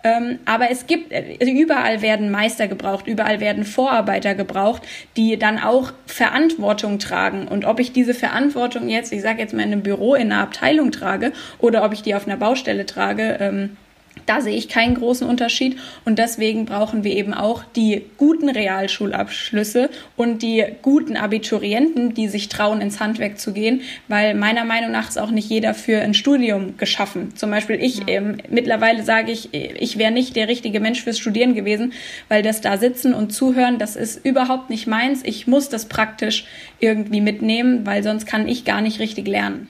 ähm, 0.03 0.39
aber 0.45 0.71
es 0.71 0.87
gibt, 0.87 1.11
äh, 1.11 1.35
überall 1.39 2.01
werden 2.01 2.31
Meister 2.31 2.67
gebraucht, 2.67 3.07
überall 3.07 3.39
werden 3.39 3.65
Vorarbeiter 3.65 4.35
gebraucht, 4.35 4.81
die 5.17 5.37
dann 5.37 5.59
auch 5.59 5.93
Verantwortung 6.05 6.99
tragen. 6.99 7.47
Und 7.47 7.65
ob 7.65 7.79
ich 7.79 7.93
diese 7.93 8.13
Verantwortung 8.13 8.89
jetzt, 8.89 9.13
ich 9.13 9.21
sage 9.21 9.39
jetzt 9.39 9.53
mal 9.53 9.63
in 9.63 9.71
einem 9.71 9.83
Büro, 9.83 10.15
in 10.15 10.31
einer 10.31 10.41
Abteilung 10.41 10.91
trage 10.91 11.31
oder 11.59 11.83
ob 11.83 11.93
ich 11.93 12.01
die 12.01 12.15
auf 12.15 12.27
einer 12.27 12.37
Baustelle 12.37 12.85
trage, 12.85 13.37
ähm, 13.39 13.77
da 14.25 14.41
sehe 14.41 14.55
ich 14.55 14.69
keinen 14.69 14.95
großen 14.95 15.27
Unterschied 15.27 15.77
und 16.05 16.19
deswegen 16.19 16.65
brauchen 16.65 17.03
wir 17.03 17.15
eben 17.15 17.33
auch 17.33 17.63
die 17.75 18.03
guten 18.17 18.49
Realschulabschlüsse 18.49 19.89
und 20.15 20.41
die 20.41 20.65
guten 20.81 21.17
Abiturienten, 21.17 22.13
die 22.13 22.27
sich 22.27 22.49
trauen, 22.49 22.81
ins 22.81 22.99
Handwerk 22.99 23.39
zu 23.39 23.53
gehen, 23.53 23.81
weil 24.07 24.33
meiner 24.35 24.65
Meinung 24.65 24.91
nach 24.91 25.09
ist 25.09 25.19
auch 25.19 25.31
nicht 25.31 25.49
jeder 25.49 25.73
für 25.73 26.01
ein 26.01 26.13
Studium 26.13 26.77
geschaffen. 26.77 27.35
Zum 27.35 27.49
Beispiel 27.49 27.77
ich, 27.81 28.07
ähm, 28.07 28.37
mittlerweile 28.49 29.03
sage 29.03 29.31
ich, 29.31 29.53
ich 29.53 29.97
wäre 29.97 30.11
nicht 30.11 30.35
der 30.35 30.47
richtige 30.47 30.79
Mensch 30.79 31.03
fürs 31.03 31.19
Studieren 31.19 31.53
gewesen, 31.53 31.93
weil 32.29 32.43
das 32.43 32.61
da 32.61 32.77
sitzen 32.77 33.13
und 33.13 33.31
zuhören, 33.31 33.77
das 33.77 33.95
ist 33.95 34.25
überhaupt 34.25 34.69
nicht 34.69 34.87
meins. 34.87 35.21
Ich 35.23 35.47
muss 35.47 35.69
das 35.69 35.85
praktisch 35.85 36.45
irgendwie 36.79 37.21
mitnehmen, 37.21 37.85
weil 37.85 38.03
sonst 38.03 38.25
kann 38.25 38.47
ich 38.47 38.65
gar 38.65 38.81
nicht 38.81 38.99
richtig 38.99 39.27
lernen. 39.27 39.67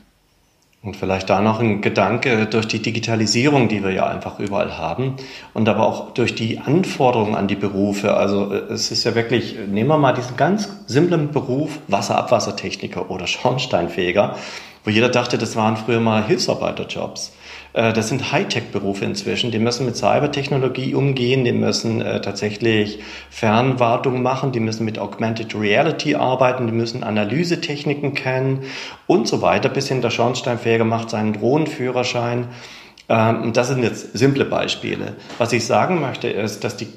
Und 0.84 0.96
vielleicht 0.96 1.30
da 1.30 1.42
noch 1.42 1.60
ein 1.60 1.82
Gedanke 1.82 2.48
durch 2.48 2.68
die 2.68 2.82
Digitalisierung, 2.82 3.68
die 3.68 3.84
wir 3.84 3.92
ja 3.92 4.08
einfach 4.08 4.40
überall 4.40 4.80
haben 4.80 5.16
und 5.54 5.70
aber 5.70 5.86
auch 5.86 6.12
durch 6.16 6.34
die 6.34 6.58
Anforderungen 6.58 7.36
an 7.36 7.48
die 7.48 7.56
Berufe. 7.56 8.16
Also 8.16 8.52
äh, 8.52 8.74
es 8.74 8.90
ist 8.92 9.04
ja 9.04 9.14
wirklich, 9.14 9.58
nehmen 9.68 9.90
wir 9.90 9.98
mal 9.98 10.14
diesen 10.14 10.38
ganz 10.38 10.70
simplen 10.88 11.32
Beruf 11.32 11.78
Wasserabwassertechniker 11.88 13.12
oder 13.12 13.28
Schornsteinfeger, 13.28 14.36
wo 14.84 14.90
jeder 14.90 15.10
dachte, 15.10 15.38
das 15.38 15.56
waren 15.56 15.78
früher 15.78 16.00
mal 16.00 16.26
Hilfsarbeiterjobs. 16.26 17.32
Äh, 17.74 17.94
das 17.94 18.10
sind 18.10 18.32
Hightech-Berufe 18.32 19.06
inzwischen. 19.06 19.52
Die 19.52 19.60
müssen 19.60 19.86
mit 19.86 19.96
Cybertechnologie 19.96 20.94
umgehen, 20.94 21.44
die 21.44 21.52
müssen 21.52 22.02
äh, 22.02 22.22
tatsächlich 22.22 23.00
Fernwartung 23.30 24.22
machen, 24.22 24.52
die 24.52 24.60
müssen 24.60 24.86
mit 24.86 25.00
Augmented 25.00 25.56
Reality 25.56 26.16
arbeiten, 26.16 26.68
die 26.68 26.74
müssen 26.74 27.04
Analysetechniken 27.04 28.14
kennen 28.14 28.64
und 29.08 29.28
so 29.28 29.42
weiter. 29.42 29.70
Bis 29.70 29.88
hin 29.88 30.02
der 30.02 30.10
Schornsteinfeger 30.10 30.86
macht 30.86 31.10
seinen 31.10 31.34
Drohnenführerschein. 31.34 32.48
Ähm, 33.10 33.54
das 33.54 33.68
sind 33.68 33.84
jetzt 33.84 34.18
simple 34.18 34.46
Beispiele. 34.46 35.16
Was 35.38 35.54
ich 35.54 35.66
sagen 35.66 36.02
möchte, 36.02 36.28
ist, 36.28 36.64
dass 36.64 36.78
die 36.78 36.88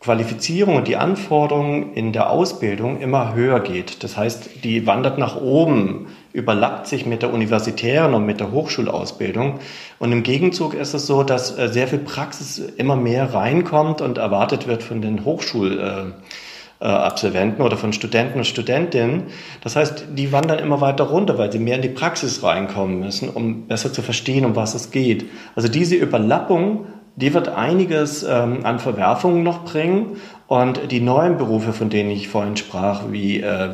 Qualifizierung 0.00 0.76
und 0.76 0.88
die 0.88 0.96
Anforderungen 0.96 1.92
in 1.92 2.12
der 2.12 2.30
Ausbildung 2.30 3.00
immer 3.00 3.34
höher 3.34 3.60
geht. 3.60 4.02
Das 4.02 4.16
heißt, 4.16 4.64
die 4.64 4.86
wandert 4.86 5.18
nach 5.18 5.36
oben, 5.36 6.06
überlappt 6.32 6.86
sich 6.86 7.04
mit 7.06 7.22
der 7.22 7.32
universitären 7.32 8.12
und 8.14 8.26
mit 8.26 8.40
der 8.40 8.50
Hochschulausbildung. 8.52 9.60
Und 9.98 10.12
im 10.12 10.22
Gegenzug 10.22 10.74
ist 10.74 10.92
es 10.94 11.06
so, 11.06 11.22
dass 11.22 11.58
äh, 11.58 11.68
sehr 11.68 11.88
viel 11.88 11.98
Praxis 11.98 12.58
immer 12.58 12.96
mehr 12.96 13.34
reinkommt 13.34 14.00
und 14.00 14.16
erwartet 14.18 14.66
wird 14.66 14.82
von 14.82 15.02
den 15.02 15.24
Hochschulabsolventen 15.24 17.64
oder 17.64 17.76
von 17.76 17.92
Studenten 17.92 18.38
und 18.38 18.46
Studentinnen. 18.46 19.24
Das 19.62 19.76
heißt, 19.76 20.06
die 20.14 20.32
wandern 20.32 20.58
immer 20.60 20.80
weiter 20.80 21.04
runter, 21.04 21.36
weil 21.38 21.52
sie 21.52 21.58
mehr 21.58 21.76
in 21.76 21.82
die 21.82 21.88
Praxis 21.88 22.42
reinkommen 22.42 23.00
müssen, 23.00 23.28
um 23.28 23.66
besser 23.66 23.92
zu 23.92 24.00
verstehen, 24.02 24.44
um 24.44 24.56
was 24.56 24.74
es 24.74 24.90
geht. 24.90 25.26
Also 25.56 25.68
diese 25.68 25.96
Überlappung 25.96 26.86
die 27.16 27.34
wird 27.34 27.48
einiges 27.48 28.22
ähm, 28.22 28.64
an 28.64 28.78
Verwerfungen 28.78 29.42
noch 29.42 29.64
bringen. 29.64 30.16
Und 30.50 30.90
die 30.90 31.00
neuen 31.00 31.36
Berufe, 31.36 31.72
von 31.72 31.90
denen 31.90 32.10
ich 32.10 32.26
vorhin 32.26 32.56
sprach, 32.56 33.02
wie 33.10 33.38
äh, 33.38 33.68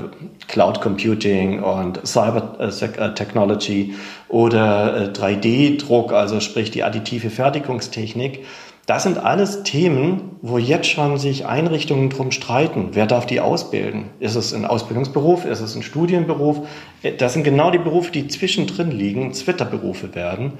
Cloud 0.47 0.83
Computing 0.83 1.63
und 1.63 2.07
Cyber 2.07 2.59
äh, 2.61 2.67
äh 2.67 3.15
Technology 3.15 3.95
oder 4.29 5.05
äh, 5.05 5.09
3D-Druck, 5.09 6.13
also 6.13 6.39
sprich 6.41 6.71
die 6.71 6.85
additive 6.85 7.31
Fertigungstechnik, 7.31 8.45
das 8.85 9.05
sind 9.05 9.17
alles 9.17 9.63
Themen, 9.63 10.37
wo 10.43 10.59
jetzt 10.59 10.89
schon 10.91 11.17
sich 11.17 11.47
Einrichtungen 11.47 12.11
drum 12.11 12.31
streiten. 12.31 12.91
Wer 12.93 13.07
darf 13.07 13.25
die 13.25 13.41
ausbilden? 13.41 14.11
Ist 14.21 14.37
es 14.37 14.53
ein 14.53 14.67
Ausbildungsberuf? 14.67 15.47
Ist 15.47 15.63
es 15.63 15.77
ein 15.77 15.83
Studienberuf? 15.83 16.69
Äh, 17.03 17.13
das 17.13 17.33
sind 17.33 17.45
genau 17.45 17.71
die 17.71 17.79
Berufe, 17.79 18.13
die 18.13 18.29
zwischendrin 18.29 18.91
liegen, 18.91 19.33
Zwitterberufe 19.33 20.15
werden. 20.15 20.53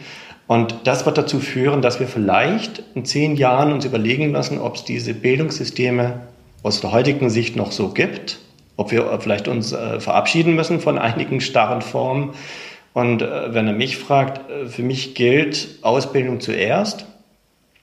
Und 0.47 0.77
das 0.85 1.07
wird 1.07 1.19
dazu 1.19 1.41
führen, 1.41 1.83
dass 1.83 1.99
wir 1.99 2.07
vielleicht 2.07 2.83
in 2.95 3.05
zehn 3.05 3.37
Jahren 3.37 3.73
uns 3.73 3.85
überlegen 3.85 4.31
müssen, 4.31 4.61
ob 4.61 4.77
es 4.77 4.85
diese 4.85 5.13
Bildungssysteme 5.13 6.21
aus 6.63 6.81
der 6.81 6.93
heutigen 6.93 7.31
Sicht 7.31 7.57
noch 7.57 7.73
so 7.73 7.89
gibt, 7.89 8.39
ob 8.77 8.93
wir 8.93 9.19
vielleicht 9.21 9.49
uns 9.49 9.73
äh, 9.73 10.01
verabschieden 10.01 10.55
müssen 10.55 10.81
von 10.81 10.99
einigen 10.99 11.41
starren 11.41 11.83
Formen. 11.83 12.35
Und 12.93 13.23
äh, 13.23 13.55
wenn 13.55 13.67
er 13.67 13.73
mich 13.73 13.97
fragt, 13.97 14.49
äh, 14.51 14.67
für 14.67 14.83
mich 14.83 15.15
gilt 15.15 15.79
Ausbildung 15.83 16.41
zuerst, 16.41 17.07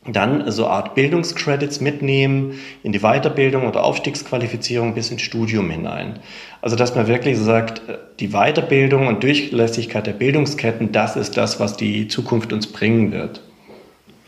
dann 0.06 0.52
so 0.52 0.68
Art 0.68 0.96
Bildungscredits 0.96 1.80
mitnehmen 1.80 2.60
in 2.84 2.92
die 2.92 3.00
Weiterbildung 3.00 3.68
oder 3.68 3.84
Aufstiegsqualifizierung 3.84 4.94
bis 4.94 5.12
ins 5.12 5.22
Studium 5.22 5.70
hinein. 5.70 6.20
Also 6.62 6.76
dass 6.76 6.96
man 6.96 7.08
wirklich 7.08 7.38
sagt, 7.38 7.82
die 8.20 8.30
Weiterbildung 8.30 9.08
und 9.08 9.24
Durchlässigkeit 9.24 10.06
der 10.06 10.14
Bildungsketten, 10.14 10.92
das 10.92 11.16
ist 11.16 11.38
das, 11.38 11.60
was 11.60 11.78
die 11.78 12.08
Zukunft 12.08 12.52
uns 12.52 12.68
bringen 12.68 13.12
wird. 13.12 13.42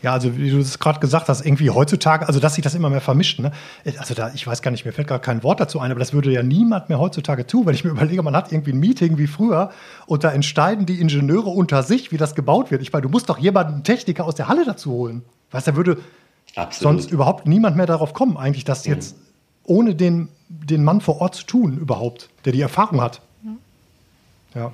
Ja, 0.02 0.12
also 0.12 0.36
wie 0.36 0.50
du 0.50 0.58
es 0.58 0.78
gerade 0.78 1.00
gesagt 1.00 1.28
hast, 1.28 1.44
irgendwie 1.44 1.70
heutzutage, 1.70 2.28
also 2.28 2.38
dass 2.38 2.54
sich 2.54 2.62
das 2.62 2.74
immer 2.74 2.90
mehr 2.90 3.00
vermischt. 3.00 3.40
Ne? 3.40 3.50
Also 3.98 4.14
da, 4.14 4.30
ich 4.34 4.46
weiß 4.46 4.62
gar 4.62 4.70
nicht, 4.70 4.84
mir 4.84 4.92
fällt 4.92 5.08
gar 5.08 5.18
kein 5.18 5.42
Wort 5.42 5.58
dazu 5.58 5.80
ein, 5.80 5.90
aber 5.90 5.98
das 5.98 6.12
würde 6.12 6.30
ja 6.30 6.42
niemand 6.42 6.88
mehr 6.88 6.98
heutzutage 6.98 7.46
tun, 7.46 7.66
wenn 7.66 7.74
ich 7.74 7.82
mir 7.82 7.90
überlege, 7.92 8.22
man 8.22 8.36
hat 8.36 8.52
irgendwie 8.52 8.72
ein 8.72 8.78
Meeting 8.78 9.18
wie 9.18 9.26
früher 9.26 9.70
und 10.06 10.22
da 10.22 10.30
entscheiden 10.30 10.86
die 10.86 11.00
Ingenieure 11.00 11.50
unter 11.50 11.82
sich, 11.82 12.12
wie 12.12 12.18
das 12.18 12.34
gebaut 12.34 12.70
wird. 12.70 12.82
Ich 12.82 12.92
meine, 12.92 13.02
du 13.02 13.08
musst 13.08 13.28
doch 13.28 13.38
jemanden, 13.38 13.82
Techniker 13.82 14.26
aus 14.26 14.34
der 14.34 14.48
Halle 14.48 14.64
dazu 14.64 14.92
holen. 14.92 15.22
Weißt 15.56 15.68
du, 15.68 15.70
da 15.70 15.76
würde 15.78 16.02
Absolut. 16.54 17.00
sonst 17.00 17.10
überhaupt 17.10 17.46
niemand 17.46 17.76
mehr 17.76 17.86
darauf 17.86 18.12
kommen, 18.12 18.36
eigentlich 18.36 18.64
das 18.64 18.84
mhm. 18.84 18.92
jetzt 18.92 19.16
ohne 19.64 19.94
den, 19.94 20.28
den 20.48 20.84
Mann 20.84 21.00
vor 21.00 21.22
Ort 21.22 21.34
zu 21.34 21.44
tun, 21.44 21.78
überhaupt, 21.78 22.28
der 22.44 22.52
die 22.52 22.60
Erfahrung 22.60 23.00
hat. 23.00 23.22
Mhm. 23.42 23.56
Ja. 24.54 24.72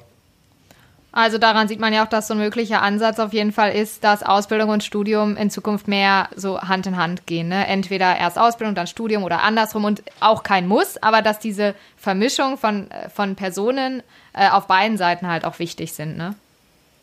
Also 1.13 1.39
daran 1.39 1.69
sieht 1.69 1.79
man 1.79 1.93
ja 1.93 2.05
auch, 2.05 2.09
dass 2.09 2.27
so 2.27 2.35
ein 2.35 2.39
möglicher 2.39 2.83
Ansatz 2.83 3.21
auf 3.21 3.33
jeden 3.33 3.53
Fall 3.53 3.73
ist, 3.73 4.03
dass 4.03 4.25
Ausbildung 4.25 4.71
und 4.71 4.83
Studium 4.83 5.37
in 5.37 5.51
Zukunft 5.51 5.87
mehr 5.87 6.29
so 6.35 6.61
Hand 6.61 6.87
in 6.87 6.97
Hand 6.97 7.27
gehen. 7.27 7.47
Ne? 7.47 7.65
Entweder 7.69 8.17
erst 8.17 8.37
Ausbildung, 8.37 8.75
dann 8.75 8.89
Studium 8.89 9.23
oder 9.23 9.43
andersrum 9.43 9.85
und 9.85 10.03
auch 10.19 10.43
kein 10.43 10.67
Muss, 10.67 11.01
aber 11.01 11.23
dass 11.23 11.39
diese 11.39 11.77
Vermischung 11.97 12.59
von, 12.59 12.91
äh, 12.91 13.09
von 13.09 13.37
Personen 13.37 14.03
äh, 14.33 14.49
auf 14.49 14.67
beiden 14.67 14.97
Seiten 14.97 15.29
halt 15.29 15.45
auch 15.45 15.61
wichtig 15.61 15.93
sind. 15.93 16.17
Ne? 16.17 16.35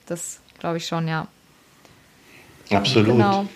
Das 0.06 0.40
glaube 0.60 0.78
ich 0.78 0.86
schon, 0.86 1.08
ja. 1.08 1.28
Absolut. 2.72 3.14
Genau. 3.14 3.48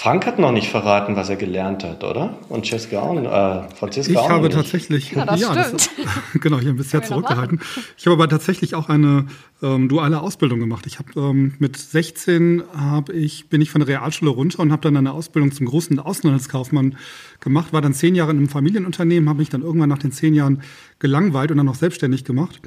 Frank 0.00 0.26
hat 0.26 0.38
noch 0.38 0.52
nicht 0.52 0.68
verraten, 0.68 1.16
was 1.16 1.28
er 1.28 1.34
gelernt 1.34 1.82
hat, 1.82 2.04
oder? 2.04 2.38
Und 2.48 2.70
Jessica 2.70 3.00
auch, 3.00 3.16
äh, 3.16 3.74
Franziska 3.74 4.12
ich 4.12 4.16
auch 4.16 4.30
habe 4.30 4.44
nicht. 4.44 4.54
tatsächlich, 4.54 5.10
ja, 5.10 5.26
das 5.26 5.40
ja 5.40 5.52
das, 5.52 5.90
genau, 6.34 6.60
ich 6.60 6.66
habe 6.66 6.76
bisher 6.76 7.02
zurückgehalten. 7.02 7.60
Ich 7.96 8.06
habe 8.06 8.14
aber 8.14 8.28
tatsächlich 8.28 8.76
auch 8.76 8.88
eine 8.88 9.26
ähm, 9.60 9.88
duale 9.88 10.20
Ausbildung 10.20 10.60
gemacht. 10.60 10.86
Ich 10.86 11.00
habe 11.00 11.08
ähm, 11.16 11.54
mit 11.58 11.76
16 11.76 12.62
habe 12.76 13.12
ich 13.12 13.48
bin 13.48 13.60
ich 13.60 13.72
von 13.72 13.80
der 13.80 13.88
Realschule 13.88 14.30
runter 14.30 14.60
und 14.60 14.70
habe 14.70 14.82
dann 14.82 14.96
eine 14.96 15.10
Ausbildung 15.10 15.50
zum 15.50 15.66
großen 15.66 15.98
Außenhandelskaufmann 15.98 16.96
gemacht. 17.40 17.72
War 17.72 17.80
dann 17.80 17.92
zehn 17.92 18.14
Jahre 18.14 18.30
in 18.30 18.36
einem 18.36 18.48
Familienunternehmen, 18.48 19.28
habe 19.28 19.40
mich 19.40 19.48
dann 19.48 19.62
irgendwann 19.62 19.88
nach 19.88 19.98
den 19.98 20.12
zehn 20.12 20.32
Jahren 20.32 20.62
gelangweilt 21.00 21.50
und 21.50 21.56
dann 21.56 21.66
noch 21.66 21.74
selbstständig 21.74 22.24
gemacht. 22.24 22.60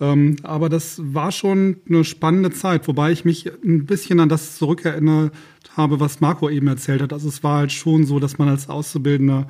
Ähm, 0.00 0.36
aber 0.42 0.68
das 0.68 1.00
war 1.02 1.32
schon 1.32 1.78
eine 1.88 2.04
spannende 2.04 2.50
Zeit, 2.50 2.86
wobei 2.86 3.12
ich 3.12 3.24
mich 3.24 3.50
ein 3.64 3.86
bisschen 3.86 4.20
an 4.20 4.28
das 4.28 4.56
zurückerinnert 4.56 5.32
habe, 5.76 6.00
was 6.00 6.20
Marco 6.20 6.48
eben 6.48 6.68
erzählt 6.68 7.02
hat. 7.02 7.12
Also 7.12 7.28
es 7.28 7.42
war 7.42 7.58
halt 7.58 7.72
schon 7.72 8.04
so, 8.04 8.18
dass 8.18 8.38
man 8.38 8.48
als 8.48 8.68
Auszubildender 8.68 9.46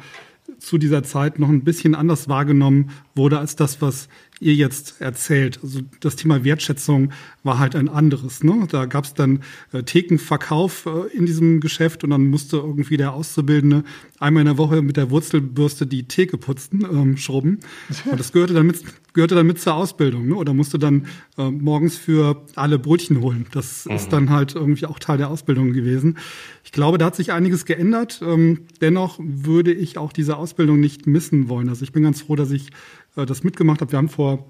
zu 0.59 0.79
dieser 0.79 1.03
Zeit 1.03 1.39
noch 1.39 1.49
ein 1.49 1.65
bisschen 1.65 1.95
anders 1.95 2.29
wahrgenommen 2.29 2.91
wurde 3.15 3.39
als 3.39 3.57
das, 3.57 3.83
was 3.83 4.09
ihr 4.39 4.55
jetzt 4.55 5.01
erzählt. 5.01 5.61
Also 5.63 5.81
das 6.01 6.17
Thema 6.17 6.45
Wertschätzung 6.45 7.13
war 7.43 7.59
halt 7.59 7.75
ein 7.75 7.89
anderes. 7.89 8.45
Ne? 8.45 8.67
Da 8.71 8.85
gab 8.85 9.05
es 9.05 9.15
dann 9.15 9.43
äh, 9.73 9.83
Thekenverkauf 9.83 10.87
äh, 10.87 11.17
in 11.17 11.25
diesem 11.25 11.61
Geschäft 11.61 12.05
und 12.05 12.11
dann 12.11 12.27
musste 12.27 12.59
irgendwie 12.59 12.99
der 12.99 13.15
Auszubildende 13.15 13.85
einmal 14.19 14.43
in 14.43 14.47
der 14.47 14.59
Woche 14.59 14.83
mit 14.83 14.97
der 14.97 15.11
Wurzelbürste 15.11 15.87
die 15.87 16.05
Theke 16.05 16.37
putzen, 16.37 16.87
ähm, 16.91 17.17
schrubben. 17.17 17.61
Und 18.11 18.19
das 18.19 18.33
gehörte 18.33 18.55
dann 18.55 18.67
mit, 18.67 18.83
gehörte 19.13 19.35
dann 19.35 19.47
mit 19.47 19.61
zur 19.61 19.75
Ausbildung. 19.75 20.29
Ne? 20.29 20.35
Oder 20.35 20.55
musste 20.55 20.79
dann 20.79 21.07
äh, 21.39 21.51
morgens 21.51 21.97
für 21.97 22.45
alle 22.55 22.79
Brötchen 22.79 23.21
holen. 23.21 23.47
Das 23.53 23.85
mhm. 23.85 23.93
ist 23.93 24.09
dann 24.09 24.31
halt 24.31 24.55
irgendwie 24.55 24.87
auch 24.87 24.99
Teil 24.99 25.19
der 25.19 25.31
Ausbildung 25.31 25.73
gewesen. 25.73 26.19
Ich 26.65 26.73
glaube, 26.73 26.99
da 26.99 27.07
hat 27.07 27.17
sich 27.17 27.33
einiges 27.33 27.65
geändert. 27.65 28.21
Ähm, 28.23 28.67
dennoch 28.81 29.19
würde 29.21 29.73
ich 29.73 29.99
auch 29.99 30.13
diese 30.13 30.37
Ausbildung 30.37 30.81
nicht 30.81 31.07
missen 31.07 31.49
wollen. 31.49 31.69
Also 31.69 31.83
ich 31.83 31.93
bin 31.93 32.03
ganz 32.03 32.23
froh, 32.23 32.37
dass 32.37 32.51
ich 32.51 32.71
äh, 33.17 33.27
das 33.27 33.45
mitgemacht 33.45 33.81
habe. 33.81 33.93
Wir 33.93 33.99
haben 33.99 34.09
vor 34.09 34.45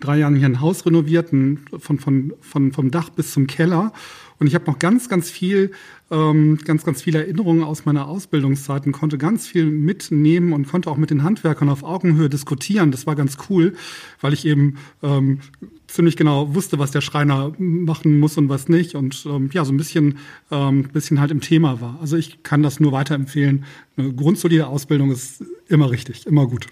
drei 0.00 0.18
Jahren 0.18 0.36
hier 0.36 0.46
ein 0.46 0.60
Haus 0.60 0.86
renoviert, 0.86 1.30
von, 1.30 1.98
von, 1.98 2.32
von, 2.40 2.72
vom 2.72 2.90
Dach 2.90 3.10
bis 3.10 3.32
zum 3.32 3.46
Keller. 3.46 3.92
Und 4.38 4.48
ich 4.48 4.54
habe 4.54 4.66
noch 4.66 4.78
ganz, 4.78 5.08
ganz 5.08 5.30
viel, 5.30 5.70
ähm, 6.10 6.58
ganz, 6.64 6.84
ganz 6.84 7.02
viele 7.02 7.20
Erinnerungen 7.20 7.62
aus 7.62 7.84
meiner 7.84 8.08
Ausbildungszeit 8.08 8.84
und 8.84 8.92
konnte 8.92 9.16
ganz 9.16 9.46
viel 9.46 9.66
mitnehmen 9.66 10.52
und 10.52 10.68
konnte 10.68 10.90
auch 10.90 10.96
mit 10.96 11.10
den 11.10 11.22
Handwerkern 11.22 11.68
auf 11.68 11.84
Augenhöhe 11.84 12.28
diskutieren. 12.28 12.90
Das 12.90 13.06
war 13.06 13.14
ganz 13.14 13.36
cool, 13.48 13.74
weil 14.20 14.32
ich 14.32 14.44
eben 14.44 14.76
ähm, 15.02 15.38
ziemlich 15.86 16.16
genau 16.16 16.54
wusste, 16.54 16.78
was 16.80 16.90
der 16.90 17.00
Schreiner 17.00 17.52
machen 17.58 18.18
muss 18.18 18.36
und 18.36 18.48
was 18.48 18.68
nicht. 18.68 18.96
Und 18.96 19.24
ähm, 19.26 19.50
ja, 19.52 19.64
so 19.64 19.72
ein 19.72 19.76
bisschen, 19.76 20.18
ähm, 20.50 20.88
bisschen 20.92 21.20
halt 21.20 21.30
im 21.30 21.40
Thema 21.40 21.80
war. 21.80 21.98
Also 22.00 22.16
ich 22.16 22.42
kann 22.42 22.62
das 22.62 22.80
nur 22.80 22.90
weiterempfehlen. 22.90 23.64
Eine 23.96 24.12
grundsolide 24.12 24.66
Ausbildung 24.66 25.12
ist 25.12 25.44
immer 25.68 25.90
richtig, 25.90 26.26
immer 26.26 26.46
gut. 26.48 26.66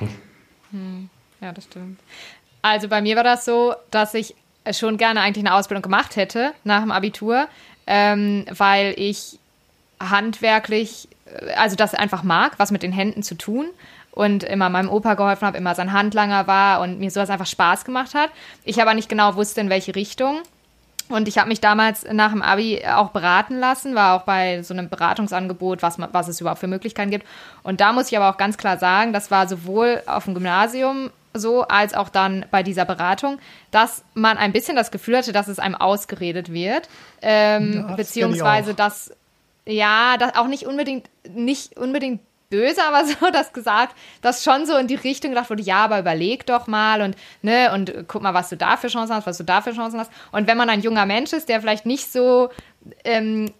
Hm, 0.70 1.08
ja, 1.40 1.52
das 1.52 1.64
stimmt. 1.64 2.00
Also 2.62 2.88
bei 2.88 3.00
mir 3.00 3.16
war 3.16 3.24
das 3.24 3.44
so, 3.44 3.74
dass 3.90 4.14
ich 4.14 4.34
schon 4.72 4.98
gerne 4.98 5.20
eigentlich 5.20 5.44
eine 5.44 5.54
Ausbildung 5.54 5.82
gemacht 5.82 6.16
hätte 6.16 6.52
nach 6.64 6.82
dem 6.82 6.90
Abitur, 6.90 7.48
ähm, 7.86 8.44
weil 8.50 8.94
ich 8.96 9.38
handwerklich, 10.00 11.08
äh, 11.26 11.52
also 11.54 11.76
das 11.76 11.94
einfach 11.94 12.22
mag, 12.22 12.58
was 12.58 12.70
mit 12.70 12.82
den 12.82 12.92
Händen 12.92 13.22
zu 13.22 13.34
tun 13.36 13.68
und 14.12 14.42
immer 14.42 14.68
meinem 14.68 14.90
Opa 14.90 15.14
geholfen 15.14 15.46
habe, 15.46 15.58
immer 15.58 15.74
sein 15.74 15.92
Handlanger 15.92 16.46
war 16.46 16.80
und 16.80 16.98
mir 16.98 17.10
sowas 17.10 17.30
einfach 17.30 17.46
Spaß 17.46 17.84
gemacht 17.84 18.14
hat. 18.14 18.30
Ich 18.64 18.82
aber 18.82 18.94
nicht 18.94 19.08
genau 19.08 19.36
wusste, 19.36 19.60
in 19.60 19.70
welche 19.70 19.94
Richtung. 19.94 20.42
Und 21.08 21.26
ich 21.26 21.38
habe 21.38 21.48
mich 21.48 21.60
damals 21.60 22.04
nach 22.12 22.32
dem 22.32 22.42
Abi 22.42 22.82
auch 22.86 23.10
beraten 23.10 23.58
lassen, 23.58 23.94
war 23.94 24.16
auch 24.16 24.24
bei 24.24 24.62
so 24.62 24.74
einem 24.74 24.88
Beratungsangebot, 24.88 25.82
was, 25.82 25.98
was 25.98 26.28
es 26.28 26.40
überhaupt 26.40 26.60
für 26.60 26.66
Möglichkeiten 26.66 27.10
gibt. 27.10 27.26
Und 27.62 27.80
da 27.80 27.92
muss 27.92 28.10
ich 28.10 28.16
aber 28.16 28.30
auch 28.30 28.36
ganz 28.36 28.58
klar 28.58 28.78
sagen, 28.78 29.12
das 29.12 29.30
war 29.30 29.48
sowohl 29.48 30.02
auf 30.06 30.24
dem 30.24 30.34
Gymnasium 30.34 31.10
so, 31.34 31.62
als 31.62 31.94
auch 31.94 32.08
dann 32.08 32.46
bei 32.50 32.62
dieser 32.62 32.84
Beratung, 32.84 33.38
dass 33.70 34.02
man 34.14 34.38
ein 34.38 34.52
bisschen 34.52 34.76
das 34.76 34.90
Gefühl 34.90 35.18
hatte, 35.18 35.32
dass 35.32 35.48
es 35.48 35.58
einem 35.58 35.74
ausgeredet 35.74 36.52
wird. 36.52 36.88
Ähm, 37.22 37.84
das 37.88 37.96
beziehungsweise, 37.96 38.74
dass, 38.74 39.12
ja, 39.64 40.16
das 40.18 40.34
auch 40.36 40.48
nicht 40.48 40.66
unbedingt, 40.66 41.08
nicht 41.28 41.76
unbedingt 41.78 42.20
böse, 42.50 42.82
aber 42.84 43.04
so 43.06 43.30
das 43.30 43.52
gesagt, 43.52 43.96
dass 44.22 44.44
schon 44.44 44.66
so 44.66 44.76
in 44.76 44.86
die 44.86 44.94
Richtung 44.94 45.30
gedacht 45.30 45.50
wurde, 45.50 45.62
ja, 45.62 45.84
aber 45.84 45.98
überleg 45.98 46.46
doch 46.46 46.66
mal 46.66 47.02
und 47.02 47.16
ne 47.42 47.72
und 47.72 47.92
guck 48.08 48.22
mal, 48.22 48.34
was 48.34 48.48
du 48.48 48.56
da 48.56 48.76
für 48.76 48.88
Chancen 48.88 49.14
hast, 49.14 49.26
was 49.26 49.38
du 49.38 49.44
da 49.44 49.60
für 49.62 49.72
Chancen 49.72 50.00
hast. 50.00 50.10
Und 50.32 50.46
wenn 50.46 50.56
man 50.56 50.70
ein 50.70 50.82
junger 50.82 51.06
Mensch 51.06 51.32
ist, 51.32 51.48
der 51.48 51.60
vielleicht 51.60 51.86
nicht 51.86 52.10
so 52.12 52.50
ähm, 53.04 53.52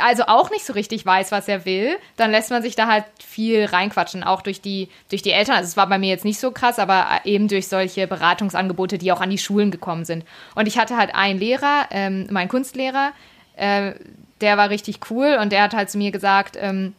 also 0.00 0.24
auch 0.26 0.50
nicht 0.50 0.64
so 0.64 0.72
richtig 0.72 1.04
weiß, 1.04 1.32
was 1.32 1.48
er 1.48 1.64
will, 1.64 1.96
dann 2.16 2.30
lässt 2.30 2.50
man 2.50 2.62
sich 2.62 2.76
da 2.76 2.86
halt 2.86 3.04
viel 3.24 3.64
reinquatschen, 3.64 4.22
auch 4.24 4.42
durch 4.42 4.60
die, 4.60 4.88
durch 5.10 5.22
die 5.22 5.32
Eltern. 5.32 5.56
Also 5.56 5.68
es 5.68 5.76
war 5.76 5.88
bei 5.88 5.98
mir 5.98 6.08
jetzt 6.08 6.24
nicht 6.24 6.40
so 6.40 6.50
krass, 6.50 6.78
aber 6.78 7.06
eben 7.24 7.48
durch 7.48 7.68
solche 7.68 8.06
Beratungsangebote, 8.06 8.98
die 8.98 9.12
auch 9.12 9.20
an 9.20 9.30
die 9.30 9.38
Schulen 9.38 9.70
gekommen 9.70 10.04
sind. 10.04 10.24
Und 10.54 10.66
ich 10.68 10.78
hatte 10.78 10.96
halt 10.96 11.14
einen 11.14 11.38
Lehrer, 11.38 11.86
ähm, 11.90 12.26
meinen 12.30 12.48
Kunstlehrer, 12.48 13.12
äh, 13.56 13.92
der 14.40 14.56
war 14.56 14.70
richtig 14.70 15.00
cool 15.10 15.38
und 15.40 15.50
der 15.50 15.62
hat 15.62 15.74
halt 15.74 15.90
zu 15.90 15.98
mir 15.98 16.10
gesagt, 16.10 16.56
ähm, 16.60 16.94